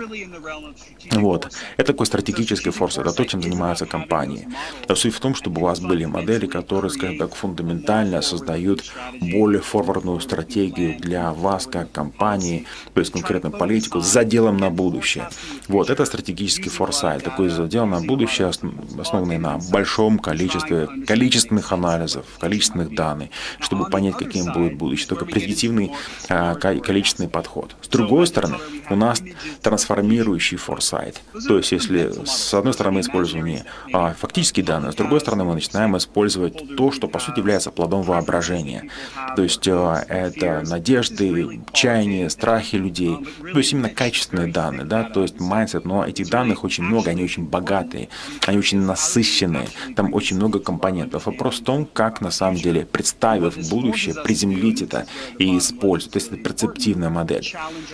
Вот. 1.12 1.52
Это 1.78 1.94
такой 1.94 2.06
стратегический 2.06 2.70
форс, 2.70 2.98
это 2.98 3.12
то, 3.12 3.26
чем 3.26 3.42
занимаются 3.42 3.86
компании. 3.86 4.48
Суть 4.94 5.14
в 5.14 5.20
том, 5.20 5.36
чтобы 5.36 5.62
у 5.62 5.66
вас 5.66 5.80
были 5.80 6.06
модели, 6.06 6.46
которые, 6.46 6.92
скажем 6.92 7.18
так, 7.18 7.36
фундаментально 7.36 8.22
создают 8.22 8.84
более 9.20 9.62
форвардную 9.62 10.19
стратегию 10.22 11.00
для 11.00 11.32
вас 11.34 11.68
как 11.68 11.92
компании, 11.92 12.66
то 12.94 13.00
есть 13.00 13.12
конкретную 13.12 13.56
политику 13.58 14.02
с 14.02 14.06
заделом 14.06 14.58
на 14.58 14.70
будущее. 14.70 15.30
Вот, 15.68 15.90
это 15.90 16.06
стратегический 16.06 16.70
форсайт, 16.70 17.24
такой 17.24 17.50
задел 17.50 17.86
на 17.86 18.02
будущее, 18.02 18.52
основанный 19.00 19.38
на 19.38 19.60
большом 19.72 20.20
количестве 20.20 20.88
количественных 21.08 21.72
анализов, 21.72 22.26
количественных 22.40 22.94
данных, 22.96 23.30
чтобы 23.60 23.90
понять, 23.90 24.16
каким 24.16 24.52
будет 24.54 24.76
будущее. 24.76 25.08
Только 25.08 25.26
предиктивный 25.26 25.92
а, 26.30 26.56
количественный 26.56 27.30
подход. 27.30 27.76
С 27.82 27.88
другой 27.88 28.28
стороны, 28.28 28.58
у 28.90 28.96
нас 28.96 29.22
трансформирующий 29.62 30.58
форсайт. 30.58 31.22
То 31.48 31.58
есть, 31.58 31.72
если 31.72 32.12
с 32.26 32.54
одной 32.54 32.74
стороны 32.74 33.00
используем 33.00 33.64
а, 33.94 34.14
фактические 34.14 34.66
данные, 34.66 34.92
с 34.92 34.96
другой 34.96 35.20
стороны 35.20 35.44
мы 35.44 35.54
начинаем 35.54 35.96
использовать 35.98 36.76
то, 36.76 36.92
что 36.92 37.08
по 37.08 37.20
сути 37.20 37.40
является 37.40 37.72
плодом 37.72 38.04
воображения. 38.04 38.90
То 39.36 39.44
есть 39.44 39.68
а, 39.68 39.99
это 40.08 40.64
надежды, 40.68 41.62
чаяния, 41.74 42.30
страхи 42.30 42.76
людей. 42.76 43.18
То 43.52 43.58
есть 43.58 43.74
именно 43.74 43.90
качественные 43.90 44.52
данные, 44.52 44.86
да, 44.86 45.04
то 45.04 45.22
есть 45.22 45.36
mindset, 45.36 45.82
но 45.86 46.06
этих 46.06 46.30
данных 46.30 46.64
очень 46.64 46.84
много, 46.84 47.12
они 47.12 47.24
очень 47.24 47.46
богатые, 47.46 48.10
они 48.46 48.58
очень 48.58 48.80
насыщенные, 48.82 49.68
там 49.96 50.14
очень 50.14 50.36
много 50.36 50.60
компонентов. 50.60 51.26
Вопрос 51.26 51.60
в 51.60 51.64
том, 51.64 51.86
как 51.86 52.22
на 52.22 52.32
самом 52.32 52.58
деле, 52.58 52.86
представив 52.86 53.58
будущее, 53.70 54.16
приземлить 54.24 54.82
это 54.82 55.06
и 55.38 55.58
использовать. 55.58 56.14
То 56.14 56.18
есть 56.18 56.32
это 56.32 56.38
перцептивная 56.38 57.10
модель. 57.10 57.54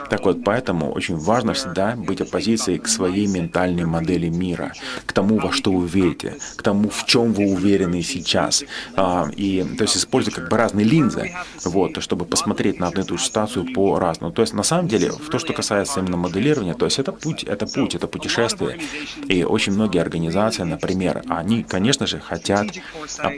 Так 0.10 0.26
вот, 0.26 0.44
поэтому 0.44 0.92
очень 0.92 1.18
важно 1.18 1.54
всегда 1.54 1.96
быть 1.96 2.22
оппозицией 2.22 2.80
к 2.80 2.88
своей 2.88 3.28
ментальной 3.28 3.86
модели 3.86 4.30
мира, 4.30 4.74
к 5.06 5.14
тому, 5.14 5.40
во 5.40 5.52
что 5.52 5.72
вы 5.72 5.88
верите, 5.88 6.36
к 6.56 6.62
тому, 6.62 6.90
в 6.90 7.06
чем 7.06 7.34
вы 7.34 7.52
уверены 7.52 8.02
сейчас. 8.02 8.64
А, 8.96 9.30
и, 9.36 9.66
то 9.78 9.84
есть 9.84 9.98
используя 9.98 10.34
как 10.34 10.50
бы 10.50 10.58
разные 10.58 10.86
линзы, 10.86 11.32
вот, 11.64 11.95
чтобы 12.02 12.26
посмотреть 12.26 12.80
на 12.80 12.88
одну 12.88 13.02
и 13.02 13.06
ту 13.06 13.18
же 13.18 13.26
ситуацию 13.26 13.74
по-разному. 13.74 14.34
То 14.34 14.42
есть 14.42 14.54
на 14.54 14.64
самом 14.64 14.88
деле, 14.88 15.12
в 15.12 15.30
то, 15.30 15.40
что 15.40 15.54
касается 15.54 16.00
именно 16.00 16.18
моделирования, 16.18 16.74
то 16.74 16.86
есть 16.86 17.00
это 17.00 17.12
путь, 17.12 17.44
это 17.44 17.66
путь, 17.68 17.96
это 17.96 18.08
путешествие. 18.08 18.80
И 19.28 19.44
очень 19.44 19.74
многие 19.74 20.00
организации, 20.00 20.64
например, 20.64 21.24
они, 21.28 21.64
конечно 21.64 22.08
же, 22.08 22.20
хотят 22.20 22.68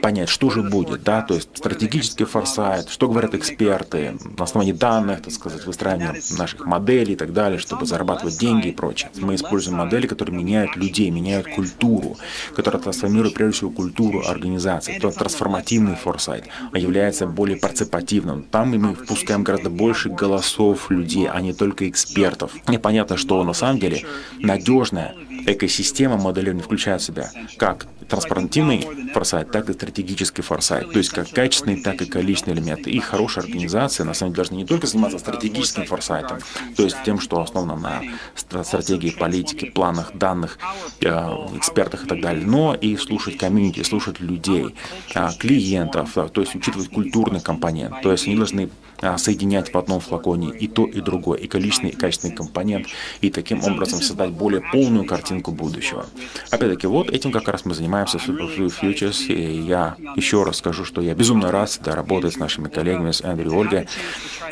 понять, 0.02 0.30
что 0.30 0.50
же 0.50 0.64
будет, 0.64 1.04
да, 1.04 1.22
то 1.22 1.34
есть 1.34 1.50
стратегический 1.56 2.26
форсайт, 2.26 2.90
что 2.90 3.08
говорят 3.08 3.34
эксперты, 3.36 4.18
на 4.38 4.44
основании 4.44 4.74
данных, 4.74 5.22
так 5.22 5.34
сказать, 5.34 5.66
выстраивание 5.66 6.22
наших 6.38 6.66
моделей 6.66 7.14
и 7.14 7.16
так 7.16 7.34
далее, 7.34 7.60
чтобы 7.60 7.86
зарабатывать 7.86 8.38
деньги 8.38 8.70
и 8.70 8.72
прочее. 8.72 9.12
Мы 9.16 9.36
используем 9.36 9.78
модели, 9.78 10.08
которые 10.08 10.36
меняют 10.36 10.76
людей, 10.76 11.10
меняют 11.10 11.48
культуру, 11.48 12.18
которые 12.56 12.82
трансформируют 12.82 13.34
прежде 13.34 13.58
всего 13.58 13.72
культуру 13.72 14.24
организации. 14.28 15.00
То 15.00 15.12
трансформативный 15.12 15.96
форсайт 15.96 16.48
является 16.74 17.28
более 17.28 17.58
парципативным. 17.58 18.47
Там 18.52 18.70
мы 18.70 18.94
впускаем 18.94 19.44
гораздо 19.44 19.70
больше 19.70 20.10
голосов 20.10 20.90
людей, 20.90 21.28
а 21.28 21.42
не 21.42 21.54
только 21.54 21.90
экспертов. 21.90 22.54
И 22.72 22.78
понятно, 22.78 23.18
что 23.18 23.44
на 23.44 23.54
самом 23.54 23.80
деле 23.80 24.06
надежная 24.40 25.16
экосистема 25.48 26.18
моделирования 26.18 26.64
включает 26.64 27.02
в 27.02 27.06
себя 27.06 27.32
как 27.58 27.88
транспарантивный 28.08 28.88
форсайт, 29.14 29.52
так 29.52 29.70
и 29.70 29.74
стратегический 29.74 30.42
форсайт, 30.42 30.92
то 30.92 30.98
есть 30.98 31.10
как 31.10 31.30
качественный, 31.30 31.82
так 31.82 32.02
и 32.02 32.06
количественный 32.06 32.58
элемент. 32.58 32.88
И 32.88 33.00
хорошая 33.00 33.46
организация, 33.46 34.06
на 34.06 34.14
самом 34.14 34.34
деле, 34.34 34.38
должна 34.38 34.58
не 34.58 34.66
только 34.66 34.88
заниматься 34.88 35.20
стратегическим 35.20 35.86
форсайтом, 35.86 36.40
то 36.76 36.84
есть 36.84 36.98
тем, 37.06 37.20
что 37.20 37.42
основано 37.42 37.76
на 37.78 38.02
стратегии, 38.36 39.10
политике, 39.10 39.68
планах, 39.68 40.14
данных, 40.14 40.58
э, 41.02 41.08
экспертах 41.56 42.06
и 42.06 42.08
так 42.08 42.22
далее, 42.22 42.46
но 42.46 42.74
и 42.74 42.96
слушать 42.98 43.38
комьюнити, 43.38 43.84
слушать 43.84 44.20
людей, 44.20 44.76
э, 45.16 45.28
клиентов, 45.40 46.14
то 46.14 46.42
есть 46.42 46.56
учитывать 46.56 46.90
культурный 46.90 47.42
компонент. 47.42 48.02
То 48.02 48.12
есть 48.12 48.28
они 48.28 48.36
должны 48.36 48.70
а, 48.97 48.97
соединять 49.18 49.74
в 49.74 49.78
одном 49.78 50.00
флаконе 50.00 50.50
и 50.50 50.68
то, 50.68 50.86
и 50.86 51.02
другое, 51.02 51.40
и 51.40 51.48
количественный, 51.48 51.92
и 51.92 51.96
качественный 51.96 52.36
компонент, 52.36 52.88
и 53.22 53.30
таким 53.30 53.64
образом 53.64 54.02
создать 54.02 54.32
более 54.32 54.62
полную 54.62 55.06
картинку 55.06 55.52
будущего. 55.52 56.06
Опять-таки, 56.50 56.88
вот 56.88 57.10
этим 57.10 57.32
как 57.32 57.48
раз 57.48 57.66
мы 57.66 57.74
занимаемся 57.76 58.20
в 58.20 58.28
Superfluid 58.28 58.74
Futures, 58.82 59.26
и 59.28 59.62
я 59.62 59.96
еще 60.16 60.44
раз 60.44 60.58
скажу, 60.58 60.86
что 60.86 61.02
я 61.02 61.14
безумно 61.14 61.52
рад 61.52 61.70
всегда 61.70 61.96
работать 61.96 62.34
с 62.34 62.38
нашими 62.38 62.68
коллегами, 62.70 63.12
с 63.12 63.22
Эндрю 63.22 63.52
и 63.52 63.56
Ольгой, 63.56 63.88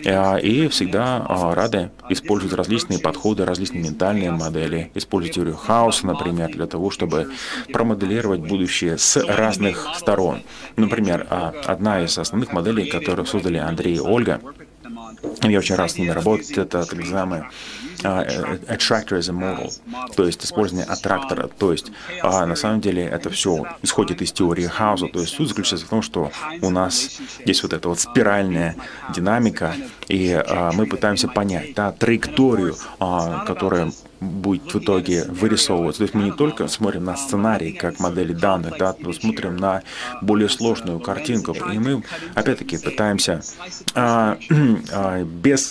а, 0.05 0.35
и 0.37 0.67
всегда 0.67 1.25
а, 1.27 1.55
рады 1.55 1.91
использовать 2.09 2.55
различные 2.55 2.99
подходы, 2.99 3.45
различные 3.45 3.83
ментальные 3.83 4.31
модели, 4.31 4.91
использовать 4.95 5.35
теорию 5.35 5.55
хаоса, 5.55 6.05
например, 6.05 6.51
для 6.51 6.67
того, 6.67 6.91
чтобы 6.91 7.31
промоделировать 7.71 8.41
будущее 8.41 8.97
с 8.97 9.17
разных 9.17 9.87
сторон. 9.97 10.41
Например, 10.75 11.25
одна 11.65 12.03
из 12.03 12.17
основных 12.17 12.51
моделей, 12.51 12.89
которую 12.89 13.25
создали 13.25 13.57
Андрей 13.57 13.95
и 13.95 13.99
Ольга, 13.99 14.34
я 15.43 15.59
очень 15.59 15.75
рад 15.75 15.91
с 15.91 15.97
ними 15.97 16.09
работать. 16.09 16.51
Это 16.51 16.85
так 16.85 16.93
называемый 16.93 17.43
uh, 18.03 18.67
attractor 18.67 19.19
as 19.19 19.29
a 19.29 19.33
model, 19.33 19.71
то 20.15 20.25
есть 20.25 20.43
использование 20.43 20.85
аттрактора. 20.85 21.47
То 21.47 21.71
есть 21.71 21.91
uh, 22.23 22.45
на 22.45 22.55
самом 22.55 22.81
деле 22.81 23.03
это 23.03 23.29
все 23.29 23.65
исходит 23.81 24.21
из 24.21 24.31
теории 24.31 24.65
Хауза. 24.65 25.07
То 25.07 25.19
есть 25.21 25.33
суть 25.33 25.49
заключается 25.49 25.85
в 25.85 25.89
том, 25.89 26.01
что 26.01 26.31
у 26.61 26.69
нас 26.69 27.19
есть 27.45 27.63
вот 27.63 27.73
эта 27.73 27.89
вот 27.89 27.99
спиральная 27.99 28.75
динамика, 29.13 29.75
и 30.07 30.29
uh, 30.29 30.73
мы 30.73 30.85
пытаемся 30.85 31.27
понять 31.27 31.73
да, 31.75 31.91
траекторию, 31.91 32.75
которая 32.99 33.91
будет 34.25 34.73
в 34.73 34.79
итоге 34.79 35.25
вырисовываться. 35.25 35.99
То 35.99 36.03
есть 36.03 36.13
мы 36.13 36.23
не 36.23 36.31
только 36.31 36.67
смотрим 36.67 37.05
на 37.05 37.15
сценарий, 37.15 37.71
как 37.71 37.99
модели 37.99 38.33
данных, 38.33 38.77
да, 38.77 38.95
но 38.99 39.13
смотрим 39.13 39.57
на 39.57 39.83
более 40.21 40.49
сложную 40.49 40.99
картинку. 40.99 41.53
И 41.53 41.79
мы, 41.79 42.03
опять-таки, 42.33 42.77
пытаемся 42.77 43.41
а, 43.93 44.37
а, 44.91 45.23
без 45.23 45.65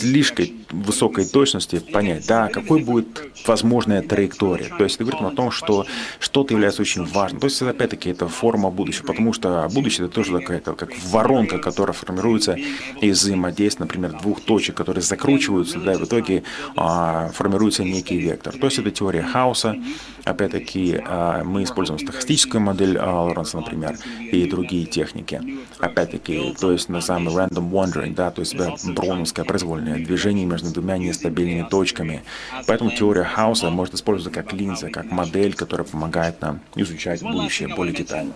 слишком 0.00 0.46
высокой 0.70 1.24
точности 1.24 1.78
понять, 1.78 2.26
да, 2.26 2.48
какой 2.48 2.82
будет 2.82 3.22
возможная 3.46 4.02
траектория. 4.02 4.70
То 4.76 4.84
есть 4.84 4.96
это 4.96 5.04
говорит 5.04 5.32
о 5.32 5.34
том, 5.34 5.50
что 5.50 5.86
что-то 6.18 6.54
является 6.54 6.82
очень 6.82 7.04
важным. 7.04 7.40
То 7.40 7.46
есть, 7.46 7.60
опять-таки, 7.62 8.10
это 8.10 8.28
форма 8.28 8.70
будущего, 8.70 9.06
потому 9.06 9.32
что 9.32 9.68
будущее 9.72 10.06
это 10.06 10.14
тоже 10.14 10.38
такая, 10.38 10.60
как 10.60 10.92
воронка, 11.10 11.58
которая 11.58 11.94
формируется 11.94 12.56
из 13.00 13.20
взаимодействия, 13.20 13.84
например, 13.84 14.12
двух 14.20 14.40
точек, 14.40 14.76
которые 14.76 15.02
закручиваются, 15.02 15.78
да, 15.78 15.94
и 15.94 15.96
в 15.96 16.04
итоге 16.04 16.42
а, 16.76 17.30
формируется 17.34 17.82
некий 17.90 18.18
вектор. 18.18 18.56
То 18.56 18.66
есть 18.66 18.78
это 18.78 18.90
теория 18.90 19.22
хаоса. 19.22 19.76
Опять-таки, 20.24 21.00
а, 21.04 21.42
мы 21.44 21.62
используем 21.62 21.98
стохастическую 21.98 22.60
модель 22.60 22.98
а, 22.98 23.22
Лоренса, 23.22 23.56
например, 23.56 23.96
и 24.20 24.48
другие 24.48 24.86
техники. 24.86 25.40
Опять-таки, 25.78 26.54
то 26.60 26.72
есть 26.72 26.88
на 26.88 27.00
самый 27.00 27.34
random 27.34 27.70
wandering, 27.70 28.14
да, 28.14 28.30
то 28.30 28.40
есть 28.40 28.54
броуновское 28.84 29.44
произвольное 29.44 30.04
движение 30.04 30.46
между 30.46 30.70
двумя 30.72 30.98
нестабильными 30.98 31.66
точками. 31.68 32.22
Поэтому 32.66 32.90
теория 32.90 33.24
хаоса 33.24 33.70
может 33.70 33.94
использоваться 33.94 34.42
как 34.42 34.52
линза, 34.52 34.90
как 34.90 35.10
модель, 35.10 35.54
которая 35.54 35.86
помогает 35.86 36.40
нам 36.40 36.60
изучать 36.74 37.22
будущее 37.22 37.68
более 37.68 37.94
детально. 37.94 38.32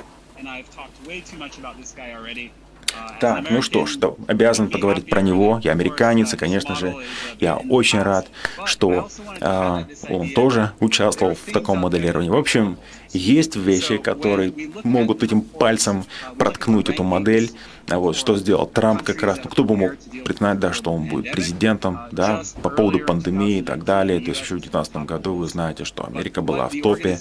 Так, 3.21 3.51
ну 3.51 3.63
что 3.63 3.87
ж, 3.87 3.97
да, 3.97 4.11
обязан 4.27 4.69
поговорить 4.69 5.09
про 5.09 5.23
него. 5.23 5.61
Я 5.63 5.73
американец, 5.73 6.35
и, 6.35 6.37
конечно 6.37 6.75
же, 6.75 6.95
я 7.41 7.57
очень 7.57 8.03
рад, 8.03 8.27
что 8.65 9.09
э, 9.41 9.85
он 10.09 10.31
тоже 10.31 10.73
участвовал 10.81 11.35
в 11.35 11.53
таком 11.53 11.79
моделировании. 11.79 12.31
В 12.31 12.37
общем, 12.37 12.77
есть 13.13 13.57
вещи, 13.57 13.97
которые 13.97 14.53
могут 14.83 15.23
этим 15.23 15.41
пальцем 15.41 16.05
проткнуть 16.37 16.89
эту 16.89 17.05
модель. 17.05 17.51
А 17.89 17.99
вот 17.99 18.17
что 18.17 18.37
сделал 18.37 18.67
Трамп 18.67 19.03
как 19.03 19.23
раз, 19.23 19.41
ну 19.43 19.51
кто 19.51 19.65
бы 19.65 19.77
мог 19.77 19.97
предположить, 20.25 20.61
да, 20.61 20.73
что 20.73 20.93
он 20.93 21.09
будет 21.09 21.33
президентом, 21.33 22.01
да, 22.13 22.43
по 22.63 22.71
поводу 22.71 22.99
пандемии 22.99 23.59
и 23.59 23.63
так 23.63 23.85
далее. 23.85 24.21
То 24.21 24.31
есть 24.31 24.41
еще 24.41 24.57
в 24.57 24.61
2019 24.61 24.97
году 25.09 25.35
вы 25.35 25.47
знаете, 25.47 25.85
что 25.85 26.05
Америка 26.07 26.43
была 26.43 26.69
в 26.69 26.81
топе. 26.83 27.19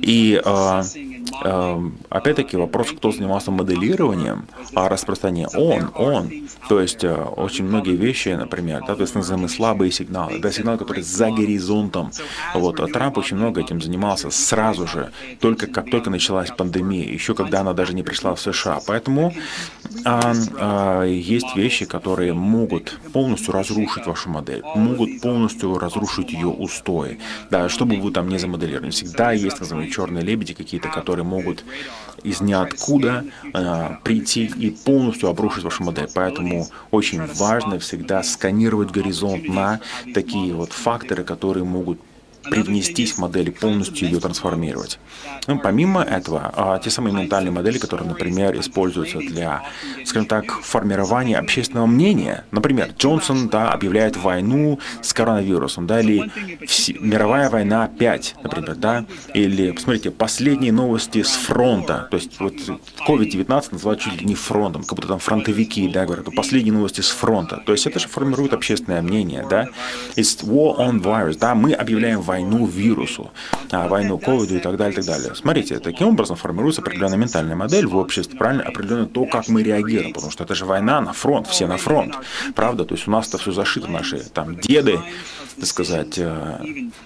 И 0.00 0.40
э, 0.44 0.82
э, 1.44 1.90
опять-таки 2.08 2.56
вопрос, 2.56 2.92
кто 2.92 3.12
занимался 3.12 3.50
моделированием, 3.50 4.46
а 4.74 4.88
распространение 4.88 5.48
он, 5.54 5.90
он. 5.94 6.30
То 6.68 6.80
есть 6.80 7.04
э, 7.04 7.14
очень 7.14 7.64
многие 7.64 7.96
вещи, 7.96 8.28
например, 8.30 8.82
да, 8.86 8.94
то 8.94 9.02
есть 9.02 9.14
называемые 9.14 9.48
слабые 9.48 9.92
сигналы, 9.92 10.38
да, 10.38 10.50
сигналы, 10.50 10.78
которые 10.78 11.04
за 11.04 11.30
горизонтом. 11.30 12.10
Вот, 12.54 12.80
а 12.80 12.86
Трамп 12.86 13.18
очень 13.18 13.36
много 13.36 13.60
этим 13.60 13.80
занимался 13.80 14.30
сразу 14.30 14.86
же 14.86 15.12
только 15.40 15.66
как 15.66 15.90
только 15.90 16.10
началась 16.10 16.50
пандемия, 16.50 17.04
еще 17.04 17.34
когда 17.34 17.60
она 17.60 17.72
даже 17.72 17.94
не 17.94 18.02
пришла 18.02 18.34
в 18.34 18.40
США. 18.40 18.80
Поэтому 18.86 19.32
а, 20.04 20.34
а, 20.58 21.04
есть 21.04 21.56
вещи, 21.56 21.84
которые 21.84 22.32
могут 22.32 22.98
полностью 23.12 23.52
разрушить 23.52 24.06
вашу 24.06 24.30
модель, 24.30 24.62
могут 24.74 25.20
полностью 25.20 25.78
разрушить 25.78 26.32
ее 26.32 26.48
устои. 26.48 27.18
Да, 27.50 27.68
что 27.68 27.84
бы 27.84 27.96
вы 27.96 28.10
там 28.10 28.28
не 28.28 28.38
замоделировали, 28.38 28.90
всегда 28.90 29.32
есть, 29.32 29.60
назовем, 29.60 29.90
черные 29.90 30.24
лебеди 30.24 30.54
какие-то, 30.54 30.88
которые 30.88 31.24
могут 31.24 31.64
из 32.22 32.40
ниоткуда 32.40 33.24
а, 33.52 33.98
прийти 34.02 34.46
и 34.46 34.70
полностью 34.70 35.28
обрушить 35.28 35.64
вашу 35.64 35.84
модель. 35.84 36.08
Поэтому 36.14 36.68
очень 36.90 37.24
важно 37.26 37.78
всегда 37.78 38.22
сканировать 38.22 38.90
горизонт 38.90 39.48
на 39.48 39.80
такие 40.14 40.54
вот 40.54 40.72
факторы, 40.72 41.24
которые 41.24 41.64
могут 41.64 42.00
привнестись 42.50 43.12
в 43.12 43.18
модель 43.18 43.50
полностью 43.50 44.08
ее 44.08 44.20
трансформировать. 44.20 44.98
Ну, 45.46 45.58
помимо 45.58 46.02
этого, 46.02 46.50
а, 46.54 46.78
те 46.78 46.90
самые 46.90 47.14
ментальные 47.14 47.52
модели, 47.52 47.78
которые, 47.78 48.08
например, 48.08 48.58
используются 48.58 49.18
для, 49.18 49.62
скажем 50.04 50.26
так, 50.26 50.50
формирования 50.62 51.38
общественного 51.38 51.86
мнения. 51.86 52.44
Например, 52.50 52.90
Джонсон 52.96 53.48
да, 53.48 53.70
объявляет 53.72 54.16
войну 54.16 54.78
с 55.02 55.12
коронавирусом, 55.12 55.86
да, 55.86 56.00
или 56.00 56.30
мировая 57.00 57.50
война 57.50 57.88
5, 57.88 58.36
например, 58.42 58.74
да, 58.76 59.04
или, 59.34 59.72
посмотрите, 59.72 60.10
последние 60.10 60.72
новости 60.72 61.22
с 61.22 61.32
фронта, 61.32 62.08
то 62.10 62.16
есть 62.16 62.40
вот 62.40 62.54
COVID-19 63.06 63.68
называют 63.72 64.00
чуть 64.00 64.20
ли 64.20 64.26
не 64.26 64.34
фронтом, 64.34 64.82
как 64.82 64.96
будто 64.96 65.08
там 65.08 65.18
фронтовики, 65.18 65.88
да, 65.88 66.04
говорят, 66.04 66.26
последние 66.34 66.72
новости 66.72 67.00
с 67.00 67.10
фронта, 67.10 67.62
то 67.64 67.72
есть 67.72 67.86
это 67.86 67.98
же 67.98 68.08
формирует 68.08 68.52
общественное 68.52 69.02
мнение, 69.02 69.46
да, 69.48 69.68
it's 70.16 70.44
war 70.44 70.78
on 70.78 71.02
virus, 71.02 71.38
да, 71.38 71.54
мы 71.54 71.72
объявляем 71.72 72.20
войну 72.20 72.33
вирусу, 72.66 73.30
а, 73.70 73.88
войну 73.88 74.18
ковиду 74.18 74.56
и 74.56 74.60
так 74.60 74.76
далее, 74.76 74.92
и 74.92 74.96
так 74.96 75.04
далее. 75.04 75.34
Смотрите, 75.34 75.78
таким 75.78 76.08
образом 76.08 76.36
формируется 76.36 76.80
определенная 76.80 77.18
ментальная 77.18 77.56
модель 77.56 77.86
в 77.86 77.96
обществе, 77.96 78.38
правильно, 78.38 78.64
определенно 78.64 79.06
то, 79.06 79.24
как 79.26 79.48
мы 79.48 79.62
реагируем, 79.62 80.12
потому 80.12 80.30
что 80.32 80.44
это 80.44 80.54
же 80.54 80.64
война 80.64 81.00
на 81.00 81.12
фронт, 81.12 81.46
все 81.46 81.66
на 81.66 81.76
фронт, 81.76 82.16
правда, 82.54 82.84
то 82.84 82.94
есть 82.94 83.08
у 83.08 83.10
нас-то 83.10 83.38
все 83.38 83.52
зашито, 83.52 83.88
наши 83.88 84.18
там 84.18 84.56
деды, 84.56 84.98
так 85.56 85.66
сказать, 85.66 86.18
э, 86.18 86.58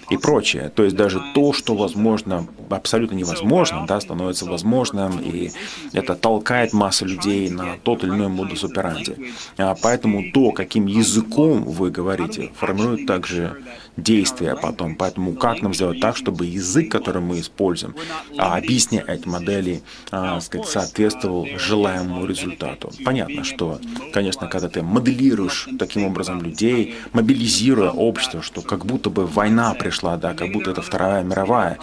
и 0.09 0.17
прочее. 0.17 0.71
То 0.75 0.83
есть 0.83 0.95
даже 0.95 1.21
то, 1.33 1.53
что 1.53 1.75
возможно, 1.75 2.47
абсолютно 2.69 3.15
невозможно, 3.15 3.85
да, 3.87 3.99
становится 4.01 4.45
возможным, 4.45 5.19
и 5.19 5.51
это 5.93 6.15
толкает 6.15 6.73
массу 6.73 7.05
людей 7.05 7.49
на 7.49 7.77
тот 7.83 8.03
или 8.03 8.11
иной 8.11 8.27
модус 8.27 8.63
операнди. 8.63 9.33
А 9.57 9.75
поэтому 9.81 10.31
то, 10.31 10.51
каким 10.51 10.87
языком 10.87 11.63
вы 11.63 11.91
говорите, 11.91 12.51
формирует 12.55 13.05
также 13.05 13.57
действия 14.03 14.55
потом. 14.55 14.95
Поэтому 14.95 15.33
как 15.33 15.61
нам 15.61 15.73
сделать 15.73 15.99
так, 15.99 16.17
чтобы 16.17 16.45
язык, 16.45 16.91
который 16.91 17.21
мы 17.21 17.39
используем, 17.39 17.95
а, 18.37 18.57
объясняя 18.57 19.03
эти 19.05 19.27
модели, 19.27 19.81
а, 20.11 20.39
сказать, 20.41 20.67
соответствовал 20.67 21.47
желаемому 21.57 22.25
результату. 22.25 22.91
Понятно, 23.03 23.43
что, 23.43 23.79
конечно, 24.13 24.47
когда 24.47 24.69
ты 24.69 24.81
моделируешь 24.81 25.67
таким 25.77 26.05
образом 26.05 26.41
людей, 26.41 26.95
мобилизируя 27.13 27.91
общество, 27.91 28.41
что 28.41 28.61
как 28.61 28.85
будто 28.85 29.09
бы 29.09 29.25
война 29.25 29.73
пришла, 29.73 30.17
да, 30.17 30.33
как 30.33 30.51
будто 30.51 30.71
это 30.71 30.81
Вторая 30.81 31.23
мировая, 31.23 31.77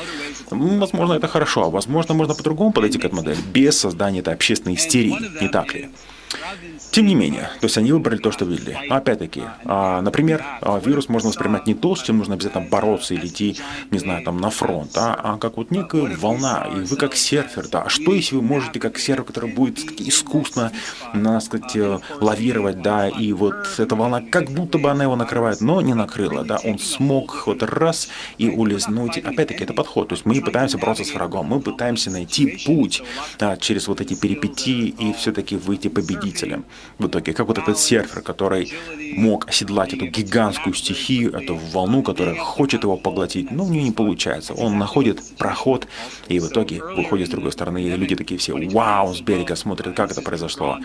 возможно, 0.51 1.15
это 1.15 1.29
хорошо, 1.29 1.65
а 1.65 1.71
возможно, 1.71 2.15
можно 2.15 2.35
по-другому 2.35 2.73
подойти 2.73 2.99
к 2.99 3.05
этой 3.05 3.15
модели, 3.15 3.39
без 3.53 3.79
создания 3.79 4.21
этой 4.21 4.35
общественной 4.35 4.77
истерии, 4.77 5.17
не 5.41 5.49
так 5.49 5.75
ли? 5.75 5.91
Тем 6.91 7.07
не 7.07 7.15
менее, 7.15 7.51
то 7.61 7.67
есть 7.67 7.77
они 7.79 7.93
выбрали 7.93 8.19
то, 8.19 8.31
что 8.31 8.45
видели. 8.45 8.79
Опять-таки, 8.89 9.43
а, 9.65 10.01
например, 10.01 10.43
а, 10.61 10.79
вирус 10.79 11.09
можно 11.09 11.29
воспринимать 11.29 11.67
не 11.67 11.75
то, 11.75 11.95
с 11.95 12.03
чем 12.03 12.19
нужно 12.19 12.35
обязательно 12.35 12.67
бороться 12.69 13.15
или 13.15 13.27
идти, 13.27 13.57
не 13.91 13.99
знаю, 13.99 14.25
там 14.25 14.39
на 14.39 14.51
фронт, 14.51 14.97
а, 14.97 15.15
а 15.15 15.39
как 15.39 15.57
вот 15.57 15.71
некая 15.71 16.17
волна, 16.17 16.69
и 16.75 16.81
вы 16.81 16.97
как 16.97 17.15
серфер, 17.15 17.69
да. 17.69 17.83
А 17.83 17.89
что 17.89 18.15
если 18.15 18.37
вы 18.37 18.43
можете 18.43 18.81
как 18.81 18.99
серфер, 18.99 19.25
который 19.25 19.53
будет 19.53 19.79
искусно, 20.01 20.73
надо 21.13 21.41
сказать, 21.41 21.77
э, 21.77 21.99
лавировать, 22.21 22.83
да, 22.83 23.09
и 23.09 23.33
вот 23.33 23.55
эта 23.79 23.95
волна, 23.95 24.21
как 24.21 24.51
будто 24.51 24.79
бы 24.79 24.91
она 24.91 25.05
его 25.05 25.17
накрывает, 25.17 25.61
но 25.61 25.81
не 25.81 25.95
накрыла, 25.95 26.45
да, 26.45 26.59
он 26.65 26.79
смог 26.79 27.47
вот 27.47 27.63
раз 27.63 28.09
и 28.39 28.49
улизнуть. 28.49 29.19
Опять-таки, 29.19 29.65
это 29.65 29.75
подход, 29.75 30.09
то 30.09 30.15
есть 30.15 30.25
мы 30.25 30.41
пытаемся 30.41 30.79
бороться 30.79 31.05
с 31.05 31.13
врагом, 31.13 31.47
мы 31.47 31.61
пытаемся 31.61 32.11
найти 32.11 32.63
путь 32.67 33.03
да, 33.39 33.57
через 33.57 33.89
вот 33.89 34.01
эти 34.01 34.15
перипетии 34.15 34.89
и 34.89 35.13
все-таки 35.13 35.57
выйти 35.57 35.89
победителем 36.17 36.65
в 36.99 37.07
итоге, 37.07 37.33
как 37.33 37.47
вот 37.47 37.59
этот 37.59 37.79
серфер, 37.79 38.23
который 38.23 38.73
мог 39.17 39.49
оседлать 39.49 39.95
эту 39.95 40.07
гигантскую 40.07 40.75
стихию, 40.75 41.33
эту 41.33 41.57
волну, 41.57 42.03
которая 42.03 42.37
хочет 42.37 42.83
его 42.83 42.97
поглотить, 42.97 43.51
но 43.51 43.65
у 43.65 43.69
нее 43.69 43.83
не 43.83 43.93
получается. 43.93 44.55
Он 44.55 44.79
находит 44.79 45.21
проход 45.39 45.87
и 46.29 46.39
в 46.39 46.49
итоге 46.49 46.83
выходит 46.83 47.29
с 47.29 47.31
другой 47.31 47.53
стороны, 47.53 47.83
и 47.83 47.97
люди 47.97 48.17
такие 48.17 48.39
все, 48.39 48.55
вау, 48.71 49.15
с 49.15 49.21
берега 49.21 49.57
смотрят, 49.57 49.95
как 49.95 50.13
это 50.13 50.23
произошло. 50.23 50.79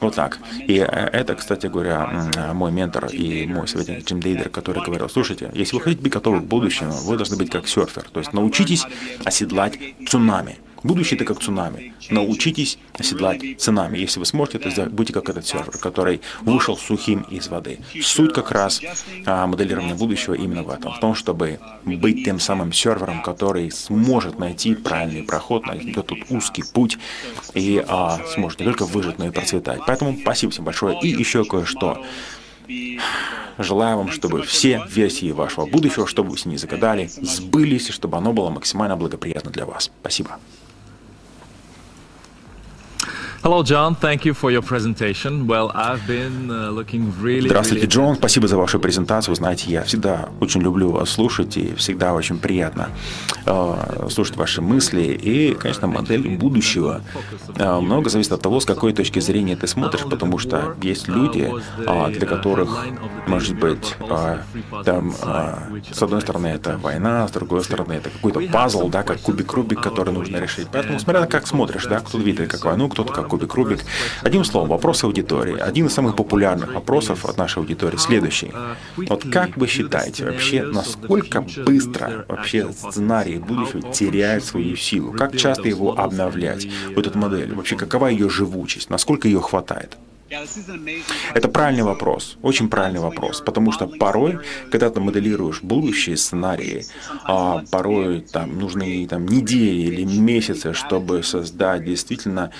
Вот 0.00 0.14
так. 0.14 0.38
И 0.66 0.78
э, 0.78 0.84
это, 0.84 1.34
кстати 1.34 1.66
говоря, 1.66 2.52
мой 2.52 2.72
ментор 2.72 3.06
и 3.06 3.46
мой 3.46 3.68
советник 3.68 4.04
Джим 4.04 4.20
Дейдер, 4.20 4.48
который 4.48 4.84
говорил, 4.84 5.08
слушайте, 5.08 5.50
если 5.54 5.76
вы 5.76 5.82
хотите 5.82 6.02
быть 6.02 6.12
готовы 6.12 6.40
к 6.40 6.44
будущему, 6.44 6.92
вы 6.92 7.16
должны 7.16 7.36
быть 7.36 7.50
как 7.50 7.68
серфер, 7.68 8.04
то 8.12 8.20
есть 8.20 8.32
научитесь 8.32 8.84
оседлать 9.24 9.78
цунами. 10.06 10.58
Будущее 10.82 11.16
это 11.16 11.24
как 11.24 11.40
цунами. 11.40 11.94
Научитесь 12.10 12.78
оседлать 12.94 13.60
цунами. 13.60 13.98
Если 13.98 14.18
вы 14.18 14.26
сможете 14.26 14.58
это 14.58 14.70
сделать, 14.70 14.92
будьте 14.92 15.12
как 15.12 15.28
этот 15.28 15.46
сервер, 15.46 15.78
который 15.78 16.20
вышел 16.40 16.76
сухим 16.76 17.22
из 17.30 17.48
воды. 17.48 17.78
Суть 18.00 18.32
как 18.32 18.50
раз 18.50 18.80
а, 19.26 19.46
моделирования 19.46 19.94
будущего 19.94 20.34
именно 20.34 20.62
в 20.62 20.70
этом. 20.70 20.92
В 20.92 21.00
том, 21.00 21.14
чтобы 21.14 21.60
быть 21.84 22.24
тем 22.24 22.40
самым 22.40 22.72
сервером, 22.72 23.22
который 23.22 23.70
сможет 23.70 24.38
найти 24.38 24.74
правильный 24.74 25.22
проход, 25.22 25.66
найти 25.66 25.90
этот 25.90 26.12
узкий 26.30 26.64
путь 26.72 26.98
и 27.54 27.84
а, 27.86 28.20
сможет 28.34 28.60
не 28.60 28.66
только 28.66 28.84
выжить, 28.84 29.18
но 29.18 29.26
и 29.26 29.30
процветать. 29.30 29.80
Поэтому 29.86 30.16
спасибо 30.20 30.52
всем 30.52 30.64
большое. 30.64 30.98
И 31.00 31.08
еще 31.08 31.44
кое-что. 31.44 32.04
Желаю 33.58 33.98
вам, 33.98 34.10
чтобы 34.10 34.42
все 34.42 34.82
версии 34.88 35.30
вашего 35.30 35.66
будущего, 35.66 36.06
что 36.06 36.24
бы 36.24 36.30
вы 36.30 36.38
с 36.38 36.46
ней 36.46 36.56
загадали, 36.56 37.06
сбылись, 37.06 37.90
и 37.90 37.92
чтобы 37.92 38.16
оно 38.16 38.32
было 38.32 38.50
максимально 38.50 38.96
благоприятно 38.96 39.50
для 39.50 39.66
вас. 39.66 39.90
Спасибо. 40.00 40.38
Здравствуйте, 47.48 47.86
Джон. 47.88 48.14
Спасибо 48.14 48.46
за 48.46 48.56
вашу 48.56 48.78
презентацию. 48.78 49.34
Знаете, 49.34 49.68
я 49.68 49.82
всегда 49.82 50.28
очень 50.38 50.62
люблю 50.62 50.92
вас 50.92 51.10
слушать 51.10 51.56
и 51.56 51.74
всегда 51.74 52.14
очень 52.14 52.38
приятно 52.38 52.90
э, 53.44 54.06
слушать 54.10 54.36
ваши 54.36 54.62
мысли 54.62 55.02
и, 55.02 55.54
конечно, 55.54 55.88
модель 55.88 56.36
будущего. 56.36 57.00
Э, 57.56 57.80
много 57.80 58.10
зависит 58.10 58.30
от 58.30 58.42
того, 58.42 58.60
с 58.60 58.64
какой 58.64 58.92
точки 58.92 59.18
зрения 59.18 59.56
ты 59.56 59.66
смотришь, 59.66 60.02
потому 60.02 60.38
что 60.38 60.76
есть 60.80 61.08
люди, 61.08 61.52
э, 61.78 62.10
для 62.12 62.26
которых, 62.28 62.86
может 63.26 63.58
быть, 63.58 63.96
э, 63.98 64.38
там, 64.84 65.12
э, 65.20 65.54
с 65.90 66.00
одной 66.00 66.20
стороны 66.20 66.46
это 66.46 66.78
война, 66.78 67.26
с 67.26 67.32
другой 67.32 67.64
стороны 67.64 67.94
это 67.94 68.08
какой-то 68.08 68.40
пазл, 68.52 68.88
да, 68.88 69.02
как 69.02 69.20
кубик 69.20 69.52
Рубик, 69.52 69.80
который 69.80 70.14
нужно 70.14 70.36
решить. 70.36 70.68
Поэтому 70.70 71.00
смотря 71.00 71.26
как 71.26 71.48
смотришь, 71.48 71.86
да, 71.86 71.98
кто 71.98 72.18
видит 72.18 72.48
как 72.48 72.64
войну, 72.64 72.88
кто-то 72.88 73.12
как 73.12 73.31
Кубик 73.32 73.54
Рубик. 73.54 73.78
Одним 74.20 74.44
словом, 74.44 74.68
вопросы 74.68 75.06
аудитории. 75.06 75.58
Один 75.58 75.86
из 75.86 75.94
самых 75.94 76.16
популярных 76.16 76.74
вопросов 76.74 77.24
от 77.24 77.38
нашей 77.38 77.60
аудитории 77.60 77.96
следующий. 77.96 78.52
Вот 79.08 79.24
как 79.32 79.56
вы 79.56 79.68
считаете 79.68 80.26
вообще, 80.26 80.64
насколько 80.64 81.40
быстро 81.64 82.26
вообще 82.28 82.70
сценарий 82.70 83.38
будущего 83.38 83.90
теряет 83.90 84.44
свою 84.44 84.76
силу? 84.76 85.12
Как 85.12 85.34
часто 85.34 85.66
его 85.66 85.98
обновлять, 85.98 86.68
вот 86.94 87.06
эту 87.06 87.18
модель? 87.18 87.54
Вообще, 87.54 87.74
какова 87.76 88.08
ее 88.08 88.28
живучесть? 88.28 88.90
Насколько 88.90 89.28
ее 89.28 89.40
хватает? 89.40 89.96
Это 91.34 91.48
правильный 91.48 91.82
вопрос, 91.82 92.36
очень 92.42 92.68
правильный 92.68 93.00
вопрос, 93.00 93.40
потому 93.40 93.72
что 93.72 93.86
порой, 93.86 94.38
когда 94.70 94.90
ты 94.90 95.00
моделируешь 95.00 95.62
будущие 95.62 96.16
сценарии, 96.16 96.84
а 97.24 97.64
порой 97.70 98.20
там 98.20 98.58
нужны 98.58 99.06
там, 99.08 99.26
недели 99.26 99.82
или 99.90 100.04
месяцы, 100.04 100.72
чтобы 100.72 101.22
создать 101.22 101.84
действительно 101.84 102.50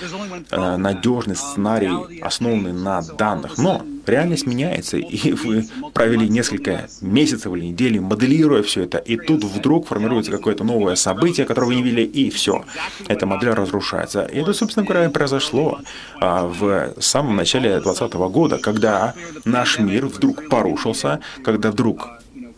э, 0.51 0.77
надежный 0.77 1.35
сценарий, 1.35 2.21
основанный 2.21 2.73
на 2.73 3.01
данных. 3.01 3.57
Но 3.57 3.83
реальность 4.09 4.45
меняется, 4.45 4.97
и 4.97 5.31
вы 5.31 5.65
провели 5.93 6.27
несколько 6.29 6.87
месяцев 7.01 7.53
или 7.53 7.65
недель, 7.65 7.99
моделируя 7.99 8.61
все 8.63 8.83
это, 8.83 8.97
и 8.97 9.15
тут 9.17 9.43
вдруг 9.43 9.87
формируется 9.87 10.31
какое-то 10.31 10.63
новое 10.63 10.95
событие, 10.95 11.45
которое 11.45 11.67
вы 11.67 11.75
не 11.75 11.83
видели, 11.83 12.03
и 12.03 12.29
все. 12.29 12.65
Эта 13.07 13.25
модель 13.25 13.51
разрушается. 13.51 14.23
И 14.23 14.39
это, 14.39 14.53
собственно 14.53 14.85
говоря, 14.85 15.09
произошло 15.09 15.79
а, 16.19 16.47
в 16.47 16.93
самом 16.99 17.35
начале 17.35 17.53
начале 17.53 17.79
2020 17.81 18.13
года, 18.31 18.57
когда 18.57 19.13
наш 19.45 19.79
мир 19.79 20.05
вдруг 20.07 20.49
порушился, 20.49 21.19
когда 21.43 21.71
вдруг 21.71 22.07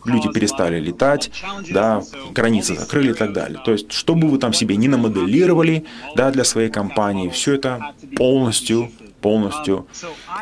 люди 0.04 0.30
перестали 0.32 0.78
летать, 0.80 1.30
да, 1.70 2.02
границы 2.32 2.76
закрыли 2.76 3.10
и 3.10 3.14
так 3.14 3.32
далее. 3.32 3.60
То 3.64 3.72
есть, 3.72 3.92
что 3.92 4.14
бы 4.14 4.28
вы 4.28 4.38
там 4.38 4.52
себе 4.52 4.76
не 4.76 4.88
намоделировали, 4.88 5.84
да, 6.14 6.30
для 6.30 6.44
своей 6.44 6.70
компании, 6.70 7.28
все 7.28 7.54
это 7.54 7.92
полностью, 8.16 8.90
полностью 9.20 9.86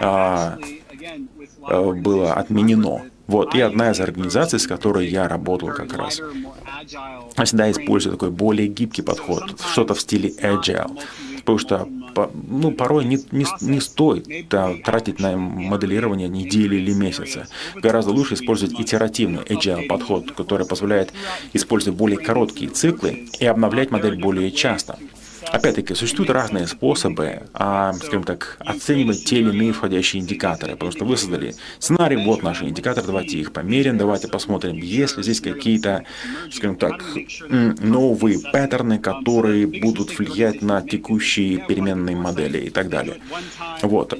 а, 0.00 0.58
было 1.68 2.34
отменено. 2.34 3.02
Вот, 3.26 3.54
и 3.54 3.60
одна 3.60 3.90
из 3.90 4.00
организаций, 4.00 4.58
с 4.58 4.66
которой 4.66 5.08
я 5.08 5.28
работал 5.28 5.70
как 5.70 5.94
раз, 5.94 6.20
всегда 7.42 7.70
использует 7.70 8.16
такой 8.16 8.30
более 8.30 8.68
гибкий 8.68 9.02
подход, 9.02 9.58
что-то 9.72 9.94
в 9.94 10.00
стиле 10.00 10.30
agile, 10.42 10.90
потому 11.38 11.58
что 11.58 11.88
ну, 12.34 12.70
порой 12.70 13.04
не, 13.04 13.18
не, 13.32 13.46
не 13.60 13.80
стоит 13.80 14.48
да, 14.48 14.74
тратить 14.84 15.20
на 15.20 15.36
моделирование 15.36 16.28
недели 16.28 16.76
или 16.76 16.92
месяца. 16.92 17.48
Гораздо 17.74 18.12
лучше 18.12 18.34
использовать 18.34 18.78
итеративный 18.78 19.42
agile 19.42 19.86
подход, 19.86 20.32
который 20.32 20.66
позволяет 20.66 21.12
использовать 21.52 21.98
более 21.98 22.18
короткие 22.18 22.70
циклы 22.70 23.26
и 23.40 23.46
обновлять 23.46 23.90
модель 23.90 24.20
более 24.20 24.50
часто. 24.50 24.98
Опять-таки, 25.52 25.94
существуют 25.94 26.30
разные 26.30 26.66
способы, 26.66 27.42
а, 27.52 27.92
скажем 27.94 28.24
так, 28.24 28.56
оценивать 28.60 29.24
те 29.24 29.40
или 29.40 29.50
иные 29.50 29.72
входящие 29.72 30.22
индикаторы, 30.22 30.72
потому 30.72 30.92
что 30.92 31.04
вы 31.04 31.16
создали 31.16 31.54
сценарий, 31.78 32.16
вот 32.24 32.42
наши 32.42 32.64
индикаторы, 32.64 33.06
давайте 33.06 33.38
их 33.38 33.52
померим, 33.52 33.98
давайте 33.98 34.28
посмотрим, 34.28 34.76
есть 34.76 35.16
ли 35.16 35.22
здесь 35.22 35.40
какие-то, 35.40 36.04
скажем 36.50 36.76
так, 36.76 37.02
новые 37.48 38.40
паттерны, 38.40 38.98
которые 38.98 39.66
будут 39.66 40.18
влиять 40.18 40.62
на 40.62 40.82
текущие 40.82 41.58
переменные 41.58 42.16
модели 42.16 42.58
и 42.58 42.70
так 42.70 42.88
далее. 42.88 43.16
Вот. 43.82 44.18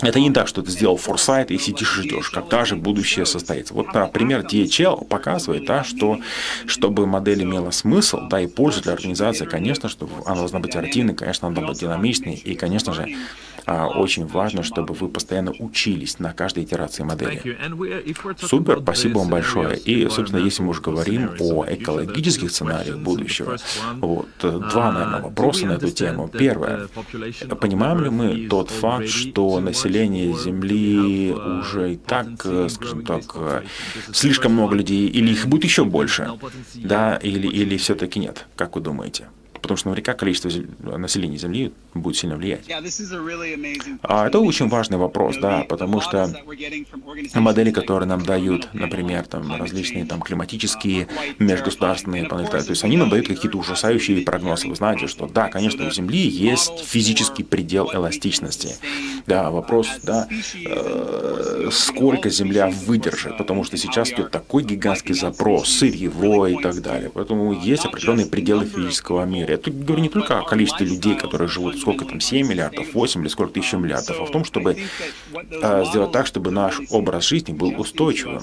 Это 0.00 0.20
не 0.20 0.30
так, 0.30 0.46
что 0.46 0.62
ты 0.62 0.70
сделал 0.70 0.96
форсайт 0.96 1.50
и 1.50 1.58
сидишь 1.58 1.98
и 1.98 2.02
ждешь, 2.02 2.30
когда 2.30 2.64
же 2.64 2.76
будущее 2.76 3.26
состоится. 3.26 3.74
Вот, 3.74 3.92
например, 3.92 4.42
DHL 4.42 5.04
показывает, 5.04 5.66
да, 5.66 5.82
что 5.82 6.20
чтобы 6.66 7.06
модель 7.06 7.42
имела 7.42 7.72
смысл, 7.72 8.20
да, 8.30 8.40
и 8.40 8.46
пользу 8.46 8.80
для 8.80 8.92
организации, 8.92 9.44
конечно, 9.44 9.88
что 9.88 10.08
она 10.24 10.36
должна 10.36 10.60
быть 10.60 10.70
оперативной, 10.76 11.14
конечно, 11.14 11.48
она 11.48 11.56
должна 11.56 11.72
быть 11.72 11.80
динамичной, 11.80 12.34
и, 12.34 12.54
конечно 12.54 12.92
же, 12.92 13.08
очень 13.68 14.26
важно, 14.26 14.62
чтобы 14.62 14.94
вы 14.94 15.08
постоянно 15.08 15.52
учились 15.58 16.18
на 16.18 16.32
каждой 16.32 16.64
итерации 16.64 17.02
модели. 17.02 17.58
Супер, 18.38 18.80
спасибо 18.82 19.18
вам 19.18 19.28
большое. 19.28 19.76
И, 19.78 20.08
собственно, 20.08 20.40
если 20.40 20.62
мы 20.62 20.70
уже 20.70 20.80
говорим 20.80 21.30
о 21.38 21.66
экологических 21.68 22.50
сценариях 22.50 22.98
будущего, 22.98 23.56
вот 23.96 24.28
два, 24.40 24.92
наверное, 24.92 25.20
вопроса 25.22 25.66
на 25.66 25.72
эту 25.72 25.90
тему. 25.90 26.28
Первое. 26.28 26.88
Понимаем 27.60 28.04
ли 28.04 28.10
мы 28.10 28.48
тот 28.48 28.70
факт, 28.70 29.08
что 29.08 29.60
население 29.60 30.34
Земли 30.34 31.32
уже 31.32 31.94
и 31.94 31.96
так, 31.96 32.28
скажем 32.68 33.04
так, 33.04 33.64
слишком 34.12 34.52
много 34.52 34.74
людей, 34.76 35.08
или 35.08 35.32
их 35.32 35.46
будет 35.46 35.64
еще 35.64 35.84
больше, 35.84 36.30
да, 36.74 37.16
или, 37.16 37.48
или 37.48 37.76
все-таки 37.76 38.18
нет? 38.20 38.46
Как 38.56 38.76
вы 38.76 38.82
думаете? 38.82 39.28
Потому 39.68 39.76
что 39.76 39.88
наверняка 39.90 40.14
количество 40.14 40.50
населения 40.96 41.36
Земли 41.36 41.72
будет 41.92 42.16
сильно 42.16 42.36
влиять. 42.36 42.64
А 44.02 44.26
это 44.26 44.40
очень 44.40 44.68
важный 44.68 44.96
вопрос, 44.96 45.36
да, 45.36 45.64
потому 45.68 46.00
что 46.00 46.34
модели, 47.34 47.70
которые 47.70 48.08
нам 48.08 48.24
дают, 48.24 48.70
например, 48.72 49.26
там 49.26 49.54
различные 49.60 50.06
там 50.06 50.22
климатические, 50.22 51.08
межгосударственные 51.38 52.24
панели, 52.24 52.48
то 52.48 52.70
есть 52.70 52.82
они 52.82 52.96
нам 52.96 53.10
дают 53.10 53.28
какие-то 53.28 53.58
ужасающие 53.58 54.22
прогнозы. 54.22 54.68
Вы 54.68 54.74
знаете, 54.74 55.06
что 55.06 55.26
да, 55.26 55.48
конечно, 55.48 55.86
у 55.86 55.90
Земли 55.90 56.26
есть 56.26 56.80
физический 56.86 57.42
предел 57.42 57.90
эластичности. 57.92 58.76
Да, 59.26 59.50
вопрос, 59.50 59.88
да, 60.02 60.26
э, 60.64 61.68
сколько 61.70 62.30
Земля 62.30 62.68
выдержит, 62.86 63.36
потому 63.36 63.64
что 63.64 63.76
сейчас 63.76 64.10
идет 64.12 64.30
такой 64.30 64.62
гигантский 64.62 65.14
запрос, 65.14 65.68
сырьевой 65.68 66.54
и 66.54 66.62
так 66.62 66.80
далее. 66.80 67.10
Поэтому 67.12 67.52
есть 67.52 67.84
определенные 67.84 68.24
пределы 68.24 68.64
физического 68.64 69.24
мира. 69.26 69.57
Тут 69.58 69.74
говорю 69.74 70.02
не 70.02 70.08
только 70.08 70.38
о 70.38 70.42
количестве 70.42 70.86
людей, 70.86 71.16
которые 71.16 71.48
живут, 71.48 71.78
сколько 71.78 72.04
там, 72.04 72.20
7 72.20 72.46
миллиардов, 72.46 72.94
8 72.94 73.20
или 73.20 73.28
сколько 73.28 73.58
еще 73.58 73.76
миллиардов, 73.76 74.20
а 74.20 74.24
в 74.24 74.30
том, 74.30 74.44
чтобы 74.44 74.76
э, 75.32 75.84
сделать 75.88 76.12
так, 76.12 76.26
чтобы 76.26 76.50
наш 76.50 76.80
образ 76.90 77.26
жизни 77.26 77.52
был 77.52 77.78
устойчивым. 77.78 78.42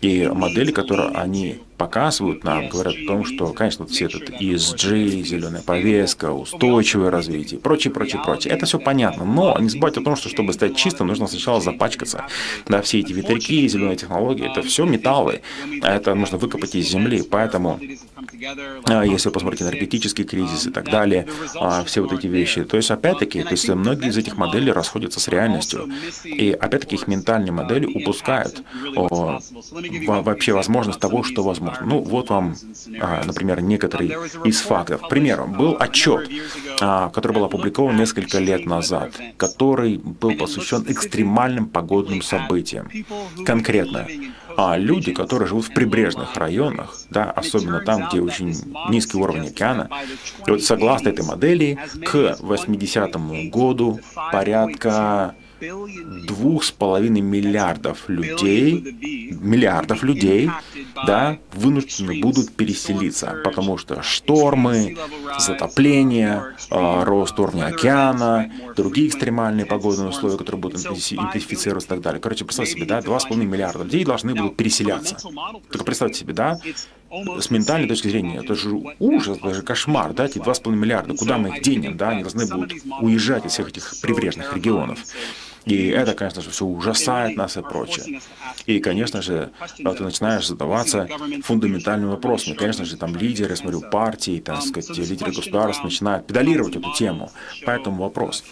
И 0.00 0.26
модели, 0.26 0.72
которые 0.72 1.10
они 1.10 1.60
показывают 1.78 2.44
нам, 2.44 2.68
говорят 2.68 2.94
о 2.94 3.06
том, 3.06 3.24
что, 3.24 3.52
конечно, 3.52 3.86
все 3.86 4.06
этот 4.06 4.30
ESG, 4.30 5.22
зеленая 5.22 5.62
повестка, 5.62 6.32
устойчивое 6.32 7.10
развитие, 7.10 7.60
прочее, 7.60 7.92
прочее, 7.92 8.20
прочее. 8.22 8.52
Это 8.52 8.66
все 8.66 8.78
понятно, 8.78 9.24
но 9.24 9.56
не 9.60 9.68
забывайте 9.68 10.00
о 10.00 10.04
том, 10.04 10.16
что 10.16 10.28
чтобы 10.28 10.52
стать 10.52 10.76
чистым, 10.76 11.06
нужно 11.06 11.28
сначала 11.28 11.60
запачкаться. 11.60 12.24
Да, 12.66 12.82
все 12.82 12.98
эти 12.98 13.12
ветряки, 13.12 13.66
зеленые 13.68 13.96
технологии, 13.96 14.50
это 14.50 14.62
все 14.62 14.84
металлы, 14.84 15.40
а 15.82 15.94
это 15.94 16.14
нужно 16.14 16.36
выкопать 16.36 16.74
из 16.74 16.88
земли, 16.88 17.22
поэтому 17.22 17.80
а, 18.86 19.04
если 19.04 19.28
вы 19.28 19.32
посмотрите 19.32 19.64
энергетический 19.64 20.24
кризис 20.24 20.66
и 20.66 20.70
так 20.70 20.90
далее, 20.90 21.26
а, 21.56 21.84
все 21.84 22.02
вот 22.02 22.12
эти 22.12 22.26
вещи. 22.26 22.64
То 22.64 22.76
есть, 22.76 22.90
опять-таки, 22.90 23.42
то 23.42 23.52
есть 23.52 23.68
многие 23.68 24.08
из 24.08 24.16
этих 24.16 24.36
моделей 24.36 24.72
расходятся 24.72 25.20
с 25.20 25.28
реальностью. 25.28 25.88
И, 26.24 26.50
опять-таки, 26.50 26.96
их 26.96 27.06
ментальные 27.06 27.52
модели 27.52 27.86
упускают 27.86 28.62
о, 28.96 29.40
вообще 30.06 30.52
возможность 30.52 31.00
того, 31.00 31.22
что 31.22 31.42
возможно. 31.42 31.67
Ну, 31.84 32.00
вот 32.00 32.30
вам, 32.30 32.54
а, 33.00 33.22
например, 33.24 33.60
некоторые 33.60 34.10
из 34.44 34.60
фактов. 34.60 35.02
К 35.02 35.08
примеру, 35.08 35.46
был 35.46 35.76
отчет, 35.78 36.28
который 36.78 37.32
был 37.32 37.44
опубликован 37.44 37.96
несколько 37.96 38.38
лет 38.38 38.66
назад, 38.66 39.12
который 39.36 39.98
был 39.98 40.36
посвящен 40.36 40.84
экстремальным 40.88 41.68
погодным 41.68 42.22
событиям. 42.22 42.90
Конкретно, 43.44 44.06
а 44.56 44.76
люди, 44.76 45.12
которые 45.12 45.48
живут 45.48 45.66
в 45.66 45.72
прибрежных 45.72 46.36
районах, 46.36 46.96
да, 47.10 47.30
особенно 47.30 47.80
там, 47.80 48.08
где 48.08 48.20
очень 48.20 48.54
низкий 48.90 49.16
уровень 49.16 49.48
океана, 49.48 49.88
и 50.46 50.50
вот 50.50 50.62
согласно 50.62 51.10
этой 51.10 51.24
модели, 51.24 51.78
к 52.04 52.36
80 52.40 53.50
году 53.50 54.00
порядка 54.32 55.34
двух 55.60 56.64
с 56.64 56.70
половиной 56.70 57.20
миллиардов 57.20 58.08
людей, 58.08 58.96
миллиардов 59.40 60.02
людей, 60.02 60.50
да, 61.06 61.38
вынуждены 61.52 62.20
будут 62.20 62.52
переселиться, 62.52 63.40
потому 63.44 63.78
что 63.78 64.02
штормы, 64.02 64.96
затопление, 65.38 66.54
а, 66.70 67.04
рост 67.04 67.38
уровня 67.38 67.66
океана, 67.66 68.50
другие 68.76 69.08
экстремальные 69.08 69.66
погодные 69.66 70.08
условия, 70.08 70.36
которые 70.36 70.60
будут 70.60 70.86
интенсифицироваться 70.86 71.88
и 71.88 71.90
так 71.90 72.00
далее. 72.00 72.20
Короче, 72.20 72.44
представьте 72.44 72.74
себе, 72.74 72.86
да, 72.86 73.02
два 73.02 73.18
с 73.18 73.24
половиной 73.24 73.50
миллиарда 73.50 73.84
людей 73.84 74.04
должны 74.04 74.34
будут 74.34 74.56
переселяться. 74.56 75.16
Только 75.70 75.84
представьте 75.84 76.20
себе, 76.20 76.34
да, 76.34 76.58
с 77.10 77.50
ментальной 77.50 77.88
точки 77.88 78.08
зрения, 78.08 78.38
это 78.38 78.54
же 78.54 78.70
ужас, 78.98 79.38
даже 79.38 79.62
кошмар, 79.62 80.12
да, 80.12 80.26
эти 80.26 80.38
два 80.38 80.54
с 80.54 80.60
половиной 80.60 80.82
миллиарда, 80.82 81.14
куда 81.14 81.38
мы 81.38 81.48
их 81.48 81.62
денем, 81.62 81.96
да, 81.96 82.10
они 82.10 82.22
должны 82.22 82.46
будут 82.46 82.72
уезжать 83.00 83.46
из 83.46 83.52
всех 83.52 83.68
этих 83.68 83.94
прибрежных 84.02 84.54
регионов. 84.54 84.98
И 85.64 85.88
это, 85.88 86.14
конечно 86.14 86.42
же, 86.42 86.50
все 86.50 86.64
ужасает 86.64 87.36
нас 87.36 87.56
и 87.56 87.62
прочее. 87.62 88.20
И, 88.66 88.80
конечно 88.80 89.22
же, 89.22 89.50
ты 89.76 90.02
начинаешь 90.02 90.46
задаваться 90.46 91.08
фундаментальными 91.42 92.10
вопросами. 92.10 92.54
Конечно 92.54 92.84
же, 92.84 92.96
там 92.96 93.16
лидеры, 93.16 93.56
смотрю, 93.56 93.80
партии, 93.80 94.40
так 94.40 94.62
сказать, 94.62 94.96
лидеры 94.96 95.32
государств 95.32 95.84
начинают 95.84 96.26
педалировать 96.26 96.76
эту 96.76 96.92
тему. 96.94 97.30
Поэтому 97.64 98.02
вопрос. 98.02 98.44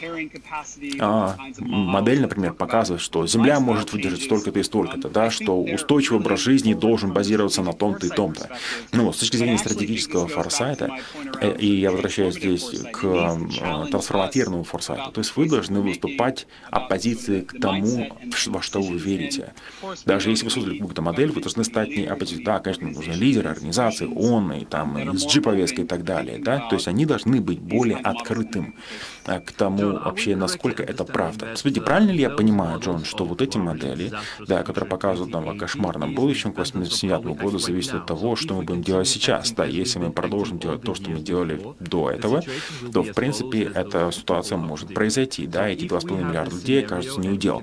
А, 1.01 1.37
модель, 1.59 2.21
например, 2.21 2.53
показывает, 2.53 3.03
что 3.03 3.27
Земля 3.27 3.61
может 3.61 3.93
выдержать 3.93 4.23
столько-то 4.23 4.59
и 4.59 4.63
столько-то, 4.63 5.09
да, 5.09 5.31
что 5.31 5.61
устойчивый 5.61 6.21
образ 6.21 6.41
жизни 6.41 6.75
должен 6.75 7.13
базироваться 7.13 7.63
на 7.63 7.73
том-то 7.73 8.07
и 8.07 8.11
том-то. 8.11 8.51
Ну, 8.93 9.13
с 9.13 9.19
точки 9.19 9.37
зрения 9.37 9.59
стратегического 9.59 10.29
форсайта, 10.29 10.91
э, 11.41 11.57
и 11.57 11.81
я 11.81 11.91
возвращаюсь 11.91 12.35
здесь 12.35 12.69
к 12.93 13.05
э, 13.05 13.87
трансформативному 13.91 14.65
форсайту, 14.65 15.13
то 15.13 15.21
есть 15.21 15.37
вы 15.37 15.49
должны 15.49 15.81
выступать 15.81 16.47
оппозицией 16.71 16.96
оппозиции 16.97 17.41
к 17.43 17.61
тому, 17.61 18.09
во 18.47 18.63
что 18.63 18.81
вы 18.81 18.99
верите. 18.99 19.53
Даже 20.05 20.31
если 20.31 20.45
вы 20.45 20.51
создали 20.51 20.79
какую-то 20.79 21.03
модель, 21.03 21.31
вы 21.31 21.41
должны 21.41 21.65
стать 21.65 21.89
не 21.91 22.07
оппозицией. 22.07 22.45
Да, 22.45 22.59
конечно, 22.59 22.89
нужны 22.89 23.13
лидеры, 23.13 23.51
организации, 23.51 24.07
ООН, 24.07 24.53
и 24.53 24.65
там, 24.65 24.97
SG-повестка 24.97 25.83
и 25.83 25.87
так 25.87 26.05
далее. 26.05 26.39
Да? 26.39 26.69
То 26.69 26.77
есть 26.77 26.89
они 26.89 27.07
должны 27.07 27.41
быть 27.41 27.61
более 27.61 27.99
открытым 27.99 28.75
к 29.27 29.53
тому 29.53 29.93
вообще, 29.93 30.37
насколько 30.37 30.83
это 30.83 31.05
правда. 31.05 31.57
Смотрите, 31.57 31.81
правильно 31.81 32.13
ли 32.13 32.21
я 32.21 32.31
понимаю, 32.31 32.81
Джон, 32.81 33.05
что 33.05 33.25
вот 33.25 33.43
эти 33.43 33.59
модели, 33.59 34.13
да, 34.47 34.63
которые 34.63 34.89
показывают 34.89 35.33
нам 35.33 35.49
о 35.49 35.57
кошмарном 35.57 36.15
будущем 36.15 36.53
к 36.53 36.59
80 36.59 37.25
году, 37.25 37.59
зависят 37.59 37.95
от 37.95 38.07
того, 38.07 38.37
что 38.37 38.55
мы 38.55 38.63
будем 38.63 38.83
делать 38.83 39.09
сейчас. 39.09 39.51
Да, 39.53 39.65
если 39.65 39.99
мы 39.99 40.13
продолжим 40.13 40.59
делать 40.59 40.83
то, 40.83 40.95
что 40.95 41.11
мы 41.11 41.21
делали 41.21 41.61
до 41.81 42.11
этого, 42.11 42.43
то, 42.93 43.03
в 43.03 43.13
принципе, 43.13 43.65
эта 43.75 44.11
ситуация 44.13 44.59
может 44.59 44.95
произойти. 44.95 45.47
Да, 45.47 45.69
эти 45.69 45.85
2,5 45.85 46.25
миллиарда 46.25 46.55
людей, 46.55 46.83
кажется, 46.83 47.21
не 47.21 47.29
удел. 47.29 47.63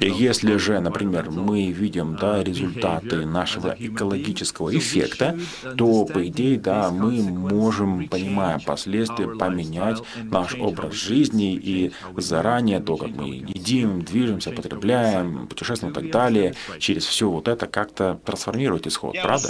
И 0.00 0.08
если 0.08 0.56
же, 0.56 0.78
например, 0.80 1.30
мы 1.30 1.72
видим 1.72 2.16
да, 2.16 2.42
результаты 2.42 3.26
нашего 3.26 3.74
экологического 3.78 4.76
эффекта, 4.76 5.38
то, 5.76 6.04
по 6.04 6.26
идее, 6.26 6.58
да, 6.58 6.90
мы 6.90 7.22
можем, 7.22 8.08
понимая 8.08 8.60
последствия, 8.60 9.26
поменять 9.26 10.02
наш 10.22 10.54
образ 10.54 10.99
жизни 11.00 11.54
и 11.54 11.92
заранее 12.16 12.80
то, 12.80 12.96
как 12.96 13.10
мы 13.10 13.28
едим, 13.28 14.02
движемся, 14.02 14.50
потребляем, 14.50 15.46
путешествуем 15.48 15.92
и 15.92 15.94
так 15.94 16.10
далее, 16.10 16.54
через 16.78 17.04
все 17.06 17.28
вот 17.28 17.48
это 17.48 17.66
как-то 17.66 18.20
трансформировать 18.24 18.86
исход, 18.86 19.14
правда? 19.22 19.48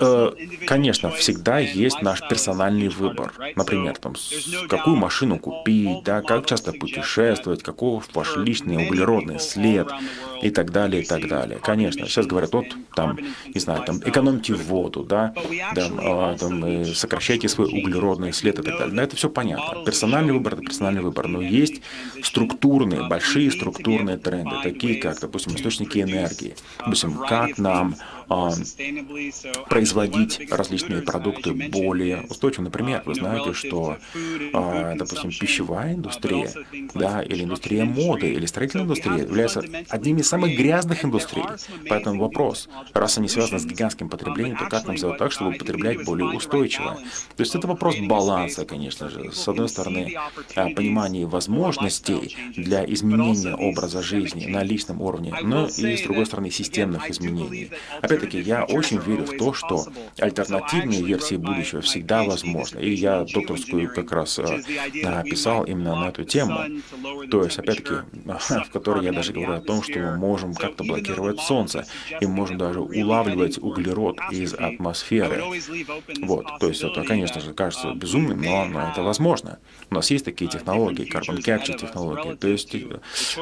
Э, 0.00 0.32
конечно, 0.66 1.10
всегда 1.10 1.58
есть 1.58 2.02
наш 2.02 2.20
персональный 2.28 2.88
выбор. 2.88 3.32
Например, 3.56 3.96
там, 3.96 4.14
какую 4.68 4.96
машину 4.96 5.38
купить, 5.38 6.04
да, 6.04 6.22
как 6.22 6.46
часто 6.46 6.72
путешествовать, 6.72 7.62
каков 7.62 8.08
ваш 8.14 8.36
личный 8.36 8.86
углеродный 8.86 9.40
след 9.40 9.88
и 10.42 10.50
так 10.50 10.70
далее, 10.70 11.02
и 11.02 11.06
так 11.06 11.28
далее. 11.28 11.58
Конечно, 11.62 12.06
сейчас 12.06 12.26
говорят, 12.26 12.52
вот 12.52 12.66
там, 12.94 13.18
не 13.54 13.60
знаю, 13.60 13.84
там, 13.84 14.00
экономьте 14.04 14.54
воду, 14.54 15.02
да, 15.04 15.34
да 15.74 15.90
а, 15.98 16.36
там, 16.36 16.84
сокращайте 16.84 17.48
свой 17.48 17.68
углеродный 17.68 18.32
след 18.32 18.58
и 18.58 18.62
так 18.62 18.78
далее. 18.78 18.94
Но 18.94 19.02
это 19.02 19.16
все 19.16 19.28
понятно. 19.28 19.84
Персональный 19.84 20.32
выбор– 20.32 20.52
это 20.54 20.62
персональный 20.62 21.02
выбор. 21.02 21.28
Но 21.28 21.40
есть 21.40 21.82
структурные, 22.22 23.06
большие 23.08 23.50
структурные 23.50 24.16
тренды, 24.16 24.56
такие 24.62 25.00
как, 25.00 25.20
допустим, 25.20 25.54
источники 25.54 25.98
энергии. 25.98 26.54
Допустим, 26.78 27.14
как 27.14 27.58
нам 27.58 27.96
производить 29.68 30.50
различные 30.50 31.02
продукты 31.02 31.52
более 31.52 32.22
устойчиво. 32.28 32.62
Например, 32.64 33.02
вы 33.04 33.16
знаете, 33.16 33.52
что, 33.52 33.96
а, 34.52 34.94
допустим, 34.94 35.30
пищевая 35.30 35.94
индустрия, 35.94 36.48
да, 36.94 37.22
или 37.22 37.42
индустрия 37.42 37.84
моды, 37.84 38.32
или 38.32 38.46
строительная 38.46 38.84
индустрия 38.84 39.16
являются 39.16 39.64
одними 39.88 40.20
из 40.20 40.28
самых 40.28 40.56
грязных 40.56 41.04
индустрий. 41.04 41.42
Поэтому 41.88 42.20
вопрос, 42.20 42.68
раз 42.94 43.18
они 43.18 43.28
связаны 43.28 43.58
с 43.58 43.66
гигантским 43.66 44.08
потреблением, 44.08 44.56
то 44.56 44.68
как 44.68 44.86
нам 44.86 44.96
сделать 44.96 45.18
так, 45.18 45.32
чтобы 45.32 45.52
потреблять 45.54 46.04
более 46.04 46.28
устойчиво? 46.28 46.98
То 47.36 47.42
есть 47.42 47.54
это 47.56 47.66
вопрос 47.66 47.96
баланса, 47.98 48.64
конечно 48.64 49.10
же. 49.10 49.32
С 49.32 49.48
одной 49.48 49.68
стороны, 49.68 50.14
понимание 50.54 51.26
возможностей 51.26 52.36
для 52.56 52.84
изменения 52.84 53.56
образа 53.56 54.02
жизни 54.02 54.46
на 54.46 54.62
личном 54.62 55.02
уровне, 55.02 55.34
но 55.42 55.66
и, 55.66 55.96
с 55.96 56.02
другой 56.02 56.26
стороны, 56.26 56.50
системных 56.50 57.10
изменений. 57.10 57.70
Опять-таки, 58.20 58.40
я 58.48 58.64
очень 58.64 58.98
верю 58.98 59.24
в 59.24 59.36
то, 59.36 59.52
что 59.52 59.86
альтернативные 60.18 61.02
версии 61.02 61.36
будущего 61.36 61.80
всегда 61.80 62.22
возможны. 62.22 62.80
И 62.80 62.92
я 62.92 63.24
докторскую 63.24 63.92
как 63.92 64.12
раз 64.12 64.38
э, 64.38 64.60
писал 65.24 65.64
именно 65.64 65.96
на 65.96 66.08
эту 66.08 66.24
тему. 66.24 66.58
То 67.30 67.44
есть, 67.44 67.58
опять-таки, 67.58 68.02
в 68.68 68.70
которой 68.72 69.04
я 69.04 69.12
даже 69.12 69.32
говорю 69.32 69.54
о 69.54 69.60
том, 69.60 69.82
что 69.82 69.98
мы 69.98 70.16
можем 70.18 70.54
как-то 70.54 70.84
блокировать 70.84 71.40
Солнце, 71.40 71.86
и 72.20 72.26
можем 72.26 72.58
даже 72.58 72.80
улавливать 72.80 73.58
углерод 73.58 74.18
из 74.30 74.54
атмосферы. 74.54 75.42
Вот, 76.22 76.46
то 76.58 76.68
есть 76.68 76.82
это, 76.82 77.02
конечно 77.04 77.40
же, 77.40 77.54
кажется 77.54 77.92
безумным, 77.94 78.42
но, 78.42 78.90
это 78.90 79.02
возможно. 79.02 79.58
У 79.90 79.94
нас 79.94 80.10
есть 80.10 80.24
такие 80.24 80.50
технологии, 80.50 81.10
carbon 81.10 81.38
capture 81.38 81.78
технологии. 81.78 82.34
То 82.34 82.48
есть 82.48 82.74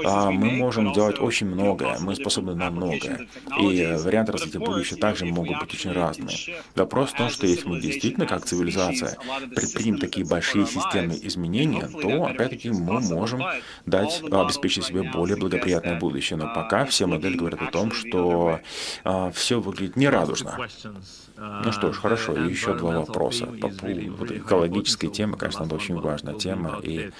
а, 0.05 0.31
мы 0.31 0.53
можем 0.53 0.93
делать 0.93 1.19
очень 1.19 1.47
многое, 1.47 1.99
мы 2.01 2.15
способны 2.15 2.55
на 2.55 2.71
многое. 2.71 3.29
И 3.61 3.97
варианты 3.99 4.33
развития 4.33 4.61
будущего 4.69 4.99
также 4.99 5.25
могут 5.27 5.59
быть 5.61 5.75
очень 5.75 5.93
разные. 5.93 6.37
Вопрос 6.75 7.11
в 7.11 7.17
том, 7.17 7.31
что 7.31 7.47
если 7.47 7.69
мы 7.69 7.81
действительно, 7.81 8.27
как 8.27 8.45
цивилизация, 8.45 9.17
предпримем 9.55 9.99
такие 9.99 10.27
большие 10.27 10.67
системные 10.67 11.27
изменения, 11.27 11.89
то, 11.89 12.27
опять-таки, 12.27 12.71
мы 12.71 13.01
можем 13.01 13.43
дать, 13.87 14.23
обеспечить 14.23 14.85
себе 14.85 15.03
более 15.03 15.37
благоприятное 15.37 15.99
будущее. 15.99 16.39
Но 16.39 16.53
пока 16.55 16.85
все 16.85 17.07
модели 17.07 17.37
говорят 17.37 17.63
о 17.63 17.71
том, 17.71 17.93
что 17.93 18.61
а, 19.05 19.31
все 19.31 19.61
выглядит 19.61 19.97
нерадужно. 19.97 20.69
Ну 21.37 21.73
что 21.73 21.93
ж, 21.93 21.99
хорошо, 21.99 22.33
еще 22.37 22.75
два 22.75 22.99
вопроса 22.99 23.47
по 23.47 23.69
поводу 23.69 24.37
экологической 24.37 25.09
темы, 25.09 25.37
конечно, 25.37 25.65
это 25.65 25.75
очень 25.75 26.01
важная 26.01 26.35
тема, 26.35 26.81
и 26.83 27.11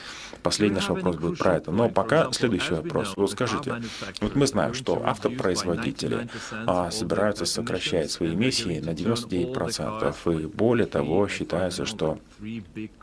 последний 0.43 0.77
наш 0.77 0.89
вопрос 0.89 1.17
будет 1.17 1.39
про 1.39 1.57
это. 1.57 1.71
Но 1.71 1.89
пока 1.89 2.33
следующий 2.33 2.75
вопрос. 2.75 3.15
Вот 3.17 3.31
скажите, 3.31 3.83
вот 4.21 4.35
мы 4.35 4.47
знаем, 4.47 4.75
что 4.75 5.03
автопроизводители 5.05 6.29
а, 6.67 6.91
собираются 7.39 7.47
сокращать 7.47 8.11
свои 8.11 8.35
эмиссии 8.35 8.81
на 8.81 8.91
99%, 8.91 10.43
и 10.43 10.47
более 10.47 10.87
того, 10.87 11.29
считается, 11.29 11.85
что 11.85 12.19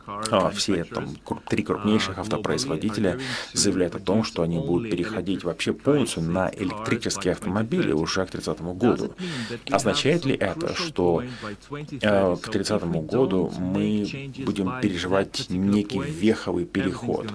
а, 0.06 0.50
все 0.50 0.84
там 0.84 1.08
три 1.48 1.62
крупнейших 1.62 2.18
автопроизводителя 2.18 3.18
заявляют 3.52 3.94
о 3.94 3.98
том, 3.98 4.24
что 4.24 4.42
они 4.42 4.58
будут 4.58 4.90
переходить 4.90 5.44
вообще 5.44 5.72
полностью 5.72 6.22
на 6.22 6.50
электрические 6.50 7.32
автомобили 7.32 7.92
уже 7.92 8.24
к 8.24 8.30
30 8.30 8.60
году. 8.60 9.14
Означает 9.70 10.24
ли 10.24 10.34
это, 10.34 10.74
что 10.74 11.22
э, 12.00 12.36
к 12.36 12.48
30 12.48 12.84
году 12.84 13.52
мы 13.58 14.32
будем 14.38 14.80
переживать 14.80 15.46
некий 15.50 16.00
веховый 16.00 16.64
переход? 16.64 17.26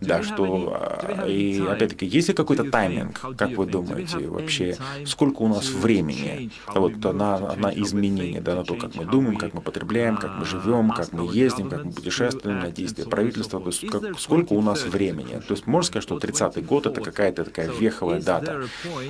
Да, 0.00 0.22
что 0.22 0.78
а, 0.80 1.26
и 1.26 1.60
опять-таки, 1.60 2.06
есть 2.06 2.28
ли 2.28 2.34
какой-то 2.34 2.70
тайминг, 2.70 3.20
как 3.36 3.50
вы 3.52 3.66
думаете, 3.66 4.28
вообще, 4.28 4.76
сколько 5.04 5.42
у 5.42 5.48
нас 5.48 5.68
времени 5.70 6.47
вот 6.74 6.96
на, 6.98 7.54
на 7.56 7.70
изменение, 7.74 8.40
да, 8.40 8.54
на 8.54 8.64
то, 8.64 8.74
как 8.74 8.94
мы 8.94 9.04
думаем, 9.04 9.36
как 9.36 9.54
мы 9.54 9.60
потребляем, 9.60 10.16
как 10.16 10.38
мы 10.38 10.44
живем, 10.44 10.90
как 10.90 11.12
мы 11.12 11.32
ездим, 11.32 11.68
как 11.70 11.84
мы 11.84 11.92
путешествуем, 11.92 12.60
на 12.60 12.70
действия 12.70 13.04
правительства, 13.04 13.60
то 13.60 13.66
есть 13.68 13.86
как, 13.88 14.18
сколько 14.18 14.52
у 14.52 14.62
нас 14.62 14.82
времени. 14.84 15.40
То 15.46 15.54
есть 15.54 15.66
можно 15.66 15.88
сказать, 15.88 16.04
что 16.04 16.16
30-й 16.16 16.62
год 16.62 16.86
это 16.86 17.00
какая-то 17.00 17.44
такая 17.44 17.70
веховая 17.70 18.20
дата, 18.20 18.64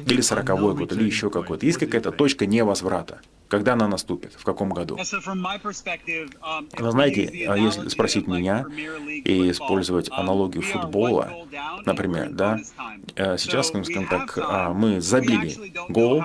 или 0.07 0.21
40-й 0.21 0.77
год, 0.77 0.93
или 0.93 1.05
еще 1.05 1.31
какой-то. 1.31 1.67
Есть 1.67 1.79
какая-то 1.79 2.13
точка 2.13 2.47
невозврата. 2.47 3.21
Когда 3.49 3.73
она 3.73 3.89
наступит? 3.89 4.35
В 4.35 4.45
каком 4.45 4.71
году? 4.71 4.97
Um, 4.97 6.69
Вы 6.79 6.91
знаете, 6.91 7.47
а 7.49 7.57
если 7.57 7.89
спросить 7.89 8.27
меня 8.27 8.67
и 9.25 9.51
использовать 9.51 10.11
аналогию 10.13 10.63
футбола, 10.63 11.33
например, 11.87 12.31
да, 12.31 12.59
э, 13.17 13.39
сейчас, 13.39 13.69
скажем 13.69 14.07
так, 14.07 14.39
а, 14.39 14.73
мы 14.75 15.01
забили 15.01 15.73
гол, 15.89 16.23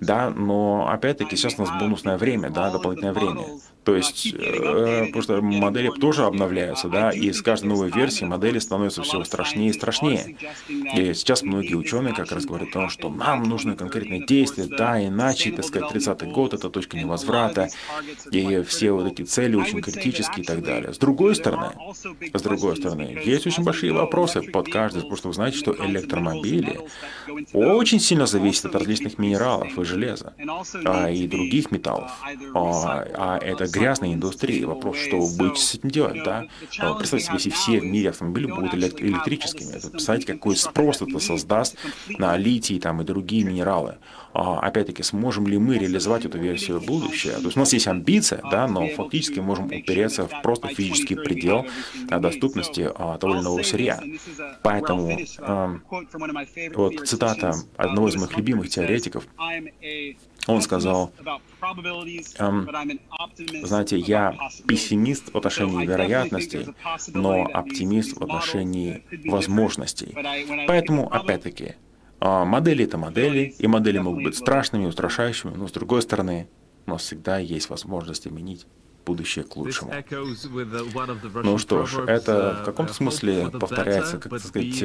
да, 0.00 0.30
но 0.30 0.88
опять-таки 0.90 1.36
сейчас 1.36 1.58
у 1.58 1.62
нас 1.62 1.70
бонусное 1.80 2.18
время, 2.18 2.50
да, 2.50 2.70
дополнительное 2.70 3.12
время. 3.12 3.44
То 3.86 3.94
есть, 3.94 4.34
э, 4.34 5.06
потому 5.06 5.22
что 5.22 5.40
модели 5.40 5.90
тоже 5.90 6.24
обновляются, 6.24 6.88
да, 6.88 7.12
и 7.12 7.32
с 7.32 7.40
каждой 7.40 7.66
новой 7.66 7.88
версией 7.88 8.26
модели 8.26 8.58
становятся 8.58 9.02
все 9.02 9.22
страшнее 9.22 9.70
и 9.70 9.72
страшнее. 9.72 10.36
И 10.68 11.14
сейчас 11.14 11.44
многие 11.44 11.74
ученые 11.74 12.12
как 12.12 12.32
раз 12.32 12.46
говорят 12.46 12.70
о 12.70 12.72
том, 12.72 12.88
что 12.88 13.08
нам 13.08 13.44
нужны 13.44 13.76
конкретные 13.76 14.26
действия, 14.26 14.64
да, 14.64 15.00
иначе, 15.00 15.52
так 15.52 15.64
сказать, 15.64 15.92
30-й 15.94 16.32
год— 16.32 16.52
это 16.54 16.68
точка 16.68 16.96
невозврата, 16.96 17.68
и 18.32 18.60
все 18.62 18.90
вот 18.90 19.12
эти 19.12 19.22
цели 19.22 19.54
очень 19.54 19.80
критические 19.80 20.42
и 20.42 20.46
так 20.46 20.64
далее. 20.64 20.92
С 20.92 20.98
другой 20.98 21.36
стороны, 21.36 21.70
с 22.34 22.42
другой 22.42 22.76
стороны, 22.76 23.16
есть 23.24 23.46
очень 23.46 23.62
большие 23.62 23.92
вопросы 23.92 24.42
под 24.42 24.68
каждый, 24.68 25.02
потому 25.02 25.16
что 25.16 25.28
вы 25.28 25.34
знаете, 25.34 25.58
что 25.58 25.72
электромобили 25.72 26.80
очень 27.52 28.00
сильно 28.00 28.26
зависят 28.26 28.64
от 28.64 28.74
различных 28.74 29.18
минералов 29.18 29.78
и 29.78 29.84
железа, 29.84 30.34
а, 30.84 31.08
и 31.08 31.28
других 31.28 31.70
металлов. 31.70 32.10
А, 32.52 33.06
а 33.14 33.38
это 33.38 33.75
грязной 33.76 34.14
индустрии. 34.14 34.64
Вопрос, 34.64 34.96
что 34.98 35.20
вы 35.20 35.36
будете 35.36 35.60
с 35.60 35.74
этим 35.74 35.90
делать, 35.90 36.22
да? 36.24 36.44
Представьте 36.98 37.26
себе, 37.26 37.34
если 37.34 37.50
все 37.50 37.80
в 37.80 37.84
мире 37.84 38.10
автомобили 38.10 38.46
будут 38.46 38.74
электрическими. 38.74 39.78
Представьте, 39.90 40.32
какой 40.32 40.56
спрос 40.56 41.02
это 41.02 41.18
создаст 41.18 41.76
на 42.18 42.36
литий 42.36 42.80
там, 42.80 43.02
и 43.02 43.04
другие 43.04 43.44
минералы. 43.44 43.96
А, 44.38 44.58
опять-таки, 44.60 45.02
сможем 45.02 45.46
ли 45.46 45.56
мы 45.56 45.78
реализовать 45.78 46.26
эту 46.26 46.38
версию 46.38 46.82
будущего? 46.82 47.36
То 47.36 47.46
есть 47.46 47.56
у 47.56 47.60
нас 47.60 47.72
есть 47.72 47.88
амбиция, 47.88 48.42
да, 48.50 48.68
но 48.68 48.86
фактически 48.88 49.40
можем 49.40 49.66
упереться 49.66 50.28
в 50.28 50.42
просто 50.42 50.68
физический 50.68 51.14
предел 51.14 51.64
доступности 52.20 52.90
а, 52.94 53.16
того 53.16 53.34
или 53.34 53.40
иного 53.40 53.62
сырья. 53.62 53.98
Поэтому 54.62 55.18
вот 56.74 57.08
цитата 57.08 57.54
одного 57.78 58.08
из 58.08 58.16
моих 58.16 58.36
любимых 58.36 58.68
теоретиков, 58.68 59.26
он 60.46 60.60
сказал, 60.60 61.12
эм, 62.38 62.68
знаете, 63.62 63.96
я 63.98 64.36
пессимист 64.68 65.32
в 65.32 65.36
отношении 65.36 65.86
вероятностей, 65.86 66.68
но 67.14 67.48
оптимист 67.52 68.18
в 68.18 68.22
отношении 68.22 69.02
возможностей. 69.24 70.14
Поэтому, 70.66 71.10
опять-таки, 71.10 71.76
а, 72.20 72.44
модели— 72.44 72.84
это 72.86 72.98
модели, 72.98 73.54
и 73.58 73.66
модели 73.66 73.98
могут 73.98 74.24
быть 74.24 74.36
страшными, 74.36 74.86
устрашающими, 74.86 75.54
но 75.54 75.68
с 75.68 75.72
другой 75.72 76.02
стороны, 76.02 76.48
у 76.86 76.90
нас 76.90 77.02
всегда 77.02 77.38
есть 77.38 77.68
возможность 77.68 78.26
изменить 78.26 78.66
будущее 79.06 79.44
к 79.44 79.56
лучшему. 79.56 79.92
Ну 81.44 81.58
что 81.58 81.86
ж, 81.86 81.98
это 82.06 82.58
в 82.60 82.64
каком-то 82.64 82.92
смысле 82.92 83.50
повторяется, 83.50 84.18
как 84.18 84.40
сказать, 84.40 84.82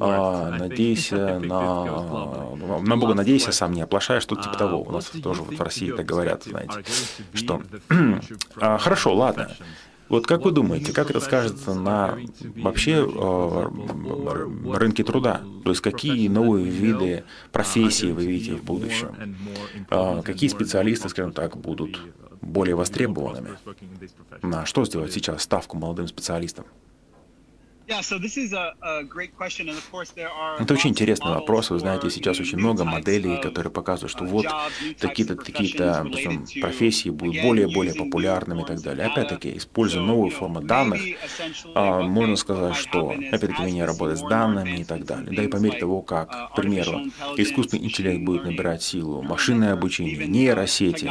а, 0.00 0.50
надейся 0.58 1.38
на, 1.38 2.56
на 2.80 2.96
Бога 2.96 3.14
надейся, 3.14 3.52
сам 3.52 3.72
не 3.72 3.82
оплошай, 3.82 4.20
что-то 4.20 4.42
типа 4.42 4.56
того. 4.56 4.82
У 4.82 4.90
нас 4.90 5.06
тоже 5.06 5.42
вот 5.42 5.56
в 5.56 5.62
России 5.62 5.92
так 5.92 6.04
говорят, 6.04 6.44
знаете, 6.44 6.84
что... 7.32 7.62
а, 8.56 8.78
хорошо, 8.78 9.14
ладно. 9.14 9.50
Вот 10.08 10.26
как 10.26 10.44
вы 10.44 10.52
думаете, 10.52 10.92
как 10.92 11.10
это 11.10 11.20
скажется 11.20 11.74
на 11.74 12.18
вообще 12.56 13.06
э, 13.06 13.68
рынке 14.74 15.04
труда? 15.04 15.42
То 15.64 15.70
есть 15.70 15.82
какие 15.82 16.28
новые 16.28 16.66
виды 16.66 17.24
профессий 17.52 18.12
вы 18.12 18.26
видите 18.26 18.56
в 18.56 18.64
будущем? 18.64 19.36
Э, 19.90 20.22
какие 20.22 20.48
специалисты, 20.48 21.08
скажем 21.08 21.32
так, 21.32 21.56
будут 21.56 22.00
более 22.40 22.74
востребованными? 22.74 23.50
На 24.42 24.64
что 24.64 24.84
сделать 24.84 25.12
сейчас 25.12 25.42
ставку 25.42 25.76
молодым 25.76 26.08
специалистам? 26.08 26.64
Это 30.58 30.74
очень 30.74 30.90
интересный 30.90 31.30
вопрос. 31.32 31.70
Вы 31.70 31.78
знаете, 31.78 32.10
сейчас 32.10 32.38
очень 32.38 32.58
много 32.58 32.84
моделей, 32.84 33.40
которые 33.40 33.72
показывают, 33.72 34.10
что 34.10 34.24
вот 34.24 34.46
такие-то 34.98 35.36
такие-то 35.36 36.06
профессии 36.60 37.08
будут 37.10 37.42
более-более 37.42 37.94
популярными 37.94 38.62
и 38.62 38.64
так 38.64 38.80
далее. 38.82 39.06
Опять-таки, 39.06 39.56
используя 39.56 40.02
новые 40.02 40.30
формы 40.30 40.60
данных, 40.62 41.00
а, 41.74 42.02
можно 42.02 42.36
сказать, 42.36 42.76
что 42.76 43.10
опять-таки 43.10 43.62
умение 43.62 43.84
работать 43.84 44.18
с 44.18 44.22
данными 44.22 44.80
и 44.80 44.84
так 44.84 45.04
далее. 45.04 45.34
Да 45.34 45.42
и 45.42 45.48
по 45.48 45.56
мере 45.56 45.78
того, 45.78 46.02
как, 46.02 46.52
к 46.52 46.56
примеру, 46.56 47.00
искусственный 47.36 47.84
интеллект 47.84 48.22
будет 48.22 48.44
набирать 48.44 48.82
силу, 48.82 49.22
машинное 49.22 49.72
обучение, 49.72 50.26
нейросети, 50.26 51.10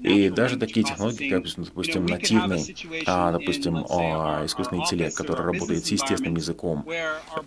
и 0.00 0.30
даже 0.30 0.58
такие 0.58 0.84
технологии, 0.84 1.28
как, 1.28 1.44
допустим, 1.56 2.06
нативный, 2.06 2.76
а, 3.06 3.32
допустим, 3.32 3.78
искусственный 3.78 4.82
интеллект, 4.82 5.16
который 5.16 5.44
работает 5.44 5.84
с 5.84 6.03
естественным 6.04 6.36
языком. 6.36 6.86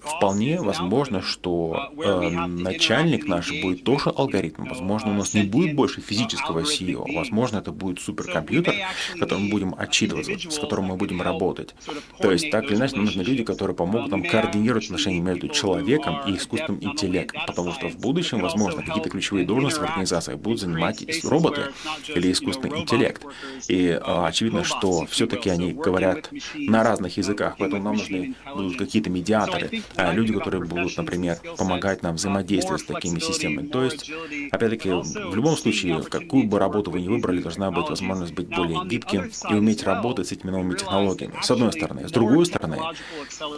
Вполне 0.01 0.60
возможно, 0.62 1.22
что 1.22 1.89
э, 1.97 2.30
начальник 2.47 3.28
наш 3.28 3.51
будет 3.62 3.84
тоже 3.84 4.10
алгоритм. 4.10 4.66
Возможно, 4.66 5.12
у 5.12 5.14
нас 5.14 5.34
не 5.34 5.43
будет 5.43 5.76
больше 5.76 6.01
физического 6.01 6.60
CEO. 6.60 7.05
Возможно, 7.16 7.58
это 7.58 7.72
будет 7.72 7.99
суперкомпьютер, 7.99 8.76
которым 9.20 9.45
мы 9.45 9.49
будем 9.49 9.76
отчитываться, 9.78 10.38
с 10.49 10.60
которым 10.60 10.86
мы 10.86 10.95
будем 10.95 11.22
работать. 11.22 11.76
То 12.20 12.32
есть, 12.32 12.49
так 12.51 12.66
или 12.66 12.76
иначе, 12.76 12.95
нам 12.95 13.05
нужны 13.05 13.22
люди, 13.22 13.43
которые 13.43 13.76
помогут 13.76 14.12
нам 14.12 14.24
координировать 14.24 14.86
отношения 14.86 15.20
между 15.20 15.47
человеком 15.47 16.22
и 16.28 16.36
искусственным 16.36 16.84
интеллектом. 16.84 17.41
Потому 17.47 17.72
что 17.74 17.88
в 17.88 17.97
будущем, 17.97 18.39
возможно, 18.39 18.82
какие-то 18.84 19.10
ключевые 19.10 19.45
должности 19.45 19.80
в 19.80 19.84
организациях 19.84 20.39
будут 20.39 20.60
занимать 20.60 21.03
роботы 21.24 21.62
или 22.08 22.32
искусственный 22.32 22.82
интеллект. 22.82 23.24
И 23.68 23.88
э, 23.88 23.99
очевидно, 23.99 24.64
что 24.64 25.05
все-таки 25.05 25.49
они 25.49 25.74
говорят 25.74 26.30
на 26.55 26.84
разных 26.84 27.18
языках, 27.18 27.55
поэтому 27.58 27.84
нам 27.84 27.95
нужны 27.95 28.36
будут 28.56 28.78
какие-то 28.78 29.10
медиаторы, 29.10 29.82
а 29.95 30.14
люди, 30.14 30.34
которые 30.34 30.64
будут, 30.64 30.95
например, 30.98 31.38
помогать 31.58 32.04
нам 32.04 32.16
взаимодействовать 32.16 32.82
с 32.82 32.86
такими 32.86 33.20
системами. 33.20 33.68
То 33.68 33.84
есть, 33.84 34.12
опять-таки, 34.52 34.89
в 34.89 35.36
любом 35.36 35.58
случае, 35.58 36.04
какую 36.04 36.45
бы 36.48 36.60
работу 36.60 36.91
вы 36.91 37.02
ни 37.02 37.08
выбрали, 37.08 37.41
должна 37.41 37.72
быть 37.72 37.89
возможность 37.89 38.34
быть 38.34 38.50
более 38.50 38.86
гибким 38.86 39.32
и 39.50 39.54
уметь 39.54 39.84
работать 39.84 40.28
с 40.28 40.32
этими 40.32 40.52
новыми 40.52 40.76
технологиями. 40.76 41.34
С 41.41 41.52
одной 41.52 41.72
стороны. 41.72 42.08
С 42.08 42.12
другой 42.12 42.45
стороны, 42.45 42.80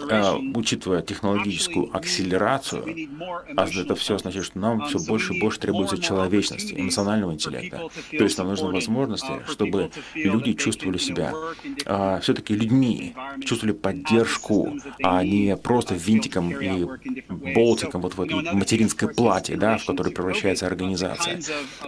э, 0.10 0.36
учитывая 0.56 1.02
технологическую 1.02 1.96
акселерацию, 1.96 2.84
а 3.56 3.68
это 3.68 3.96
все 3.96 4.16
означает, 4.16 4.46
что 4.46 4.60
нам 4.60 4.86
все 4.88 5.00
больше 5.00 5.34
и 5.34 5.40
больше 5.40 5.60
требуется 5.60 5.98
человечности, 5.98 6.74
эмоционального 6.74 7.34
интеллекта. 7.34 7.90
То 8.12 8.24
есть 8.24 8.38
нам 8.38 8.48
нужны 8.48 8.72
возможности, 8.72 9.42
чтобы 9.48 9.92
люди 10.14 10.54
чувствовали 10.54 10.98
себя 10.98 11.34
а, 11.86 12.20
все-таки 12.20 12.56
людьми, 12.56 13.16
чувствовали 13.46 13.76
поддержку, 13.76 14.78
а 15.04 15.24
не 15.24 15.56
просто 15.58 15.96
винтиком 15.96 16.52
и 16.52 16.86
болтиком 17.56 18.02
вот 18.02 18.16
в 18.16 18.22
этой 18.22 18.54
материнской 18.54 19.10
плате, 19.14 19.56
да, 19.56 19.78
в 19.78 19.86
которой 19.86 20.14
превращается 20.14 20.68
организация. 20.68 21.40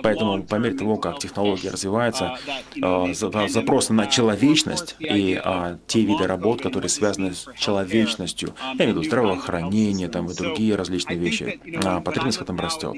Поэтому 0.02 0.44
по 0.44 0.56
мере 0.56 0.78
того, 0.78 0.98
как 0.98 1.20
технологии 1.20 1.68
развиваются, 1.68 2.38
а, 2.82 3.14
запросы 3.14 3.94
на 3.94 4.08
человечность 4.08 4.96
и 5.00 5.40
а, 5.44 5.78
те 5.88 6.02
виды 6.02 6.28
работ, 6.28 6.62
которые 6.62 6.90
связаны 6.90 7.34
с 7.34 7.48
человечностью, 7.58 8.54
я 8.78 8.86
имею 8.86 8.94
в 8.94 8.98
виду 8.98 9.04
здравоохранение 9.04 10.08
там, 10.08 10.30
и 10.30 10.34
другие 10.34 10.76
различные 10.76 11.18
вещи, 11.18 11.60
потребность 12.04 12.40
в 12.40 12.42
этом 12.42 12.60
растет. 12.60 12.98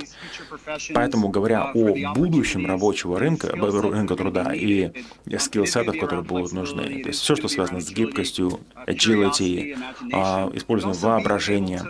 Поэтому, 0.94 1.30
говоря 1.30 1.72
о 1.74 2.14
будущем 2.14 2.66
рабочего 2.66 3.20
рынка, 3.20 3.50
рынка 3.56 4.16
труда 4.16 4.54
и 4.54 4.91
скиллсетов, 5.38 5.98
которые 5.98 6.24
будут 6.24 6.52
нужны, 6.52 7.02
то 7.02 7.10
есть 7.10 7.22
все, 7.22 7.36
что 7.36 7.48
связано 7.48 7.82
с 7.82 7.89
гибкостью, 7.89 8.60
agility, 8.88 9.72
а, 10.11 10.49
использование 10.53 10.99
воображения, 10.99 11.84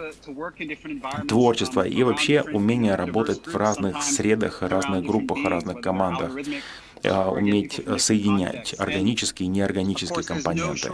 творчества 1.28 1.88
и 1.88 2.04
вообще 2.04 2.42
умение 2.42 2.96
работать 2.96 3.46
в 3.46 3.56
разных 3.56 4.02
средах, 4.04 4.62
разных 4.62 5.06
группах, 5.06 5.38
разных 5.46 5.82
командах. 5.82 6.32
А, 7.06 7.30
уметь 7.30 7.82
соединять 7.98 8.76
органические 8.78 9.48
и 9.48 9.50
неорганические 9.50 10.24
компоненты, 10.24 10.90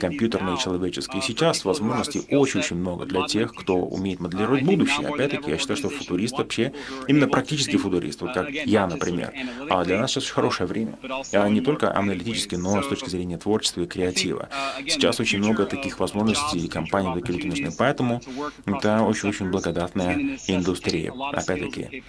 компьютерные 0.00 0.56
и 0.56 0.58
человеческие. 0.58 1.20
Сейчас 1.22 1.64
возможностей 1.64 2.22
очень-очень 2.30 2.76
много 2.76 3.04
для 3.04 3.26
тех, 3.26 3.54
кто 3.54 3.76
умеет 3.76 4.20
моделировать 4.20 4.62
будущее. 4.62 5.08
Опять-таки, 5.08 5.50
я 5.50 5.58
считаю, 5.58 5.76
что 5.76 5.90
футурист 5.90 6.38
вообще 6.38 6.72
именно 7.08 7.28
практический 7.28 7.76
футурист, 7.76 8.22
вот 8.22 8.32
как 8.32 8.50
я, 8.50 8.86
например. 8.86 9.32
А 9.68 9.84
для 9.84 10.00
нас 10.00 10.12
сейчас 10.12 10.24
очень 10.24 10.34
хорошее 10.34 10.66
время. 10.66 10.98
А 11.32 11.48
не 11.48 11.60
только 11.60 11.94
аналитически, 11.94 12.54
но 12.54 12.82
с 12.82 12.88
точки 12.88 13.10
зрения 13.10 13.36
творчества 13.36 13.82
и 13.82 13.86
креатива. 13.86 14.48
Сейчас 14.86 15.20
очень 15.20 15.40
много 15.40 15.66
таких 15.66 16.00
возможностей 16.00 16.58
и 16.58 16.68
компаний 16.68 17.20
такие 17.20 17.38
люди 17.38 17.48
нужны. 17.48 17.70
Поэтому 17.76 18.22
это 18.64 19.02
очень-очень 19.02 19.50
благодатная 19.50 20.38
индустрия. 20.46 21.12
Опять-таки, 21.32 22.02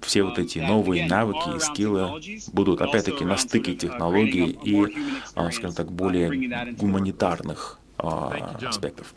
все 0.00 0.22
вот 0.22 0.38
эти 0.38 0.58
новые 0.58 1.06
навыки 1.06 1.56
и 1.56 1.60
скиллы 1.60 2.20
будут 2.52 2.61
будут 2.64 2.80
опять-таки 2.80 3.24
на 3.24 3.36
стыке 3.36 3.74
технологий 3.74 4.58
и, 4.62 4.96
а, 5.34 5.50
скажем 5.50 5.74
так, 5.74 5.90
более 5.90 6.28
гуманитарных 6.72 7.78
а, 7.98 8.56
аспектов. 8.64 9.14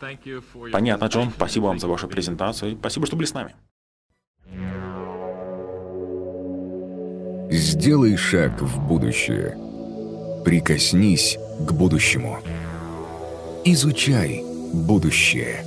Понятно, 0.71 1.05
Джон. 1.05 1.31
Спасибо 1.35 1.65
вам 1.65 1.79
за 1.79 1.87
вашу 1.87 2.07
презентацию. 2.07 2.77
Спасибо, 2.79 3.05
что 3.05 3.15
были 3.15 3.27
с 3.27 3.33
нами. 3.33 3.55
Сделай 7.51 8.17
шаг 8.17 8.61
в 8.61 8.87
будущее. 8.87 9.57
Прикоснись 10.43 11.37
к 11.59 11.71
будущему. 11.71 12.39
Изучай 13.63 14.43
будущее. 14.73 15.65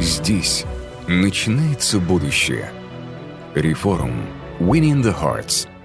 Здесь 0.00 0.64
начинается 1.08 1.98
будущее. 1.98 2.70
Реформ. 3.54 4.26
Winning 4.60 5.02
the 5.02 5.14
Hearts– 5.18 5.66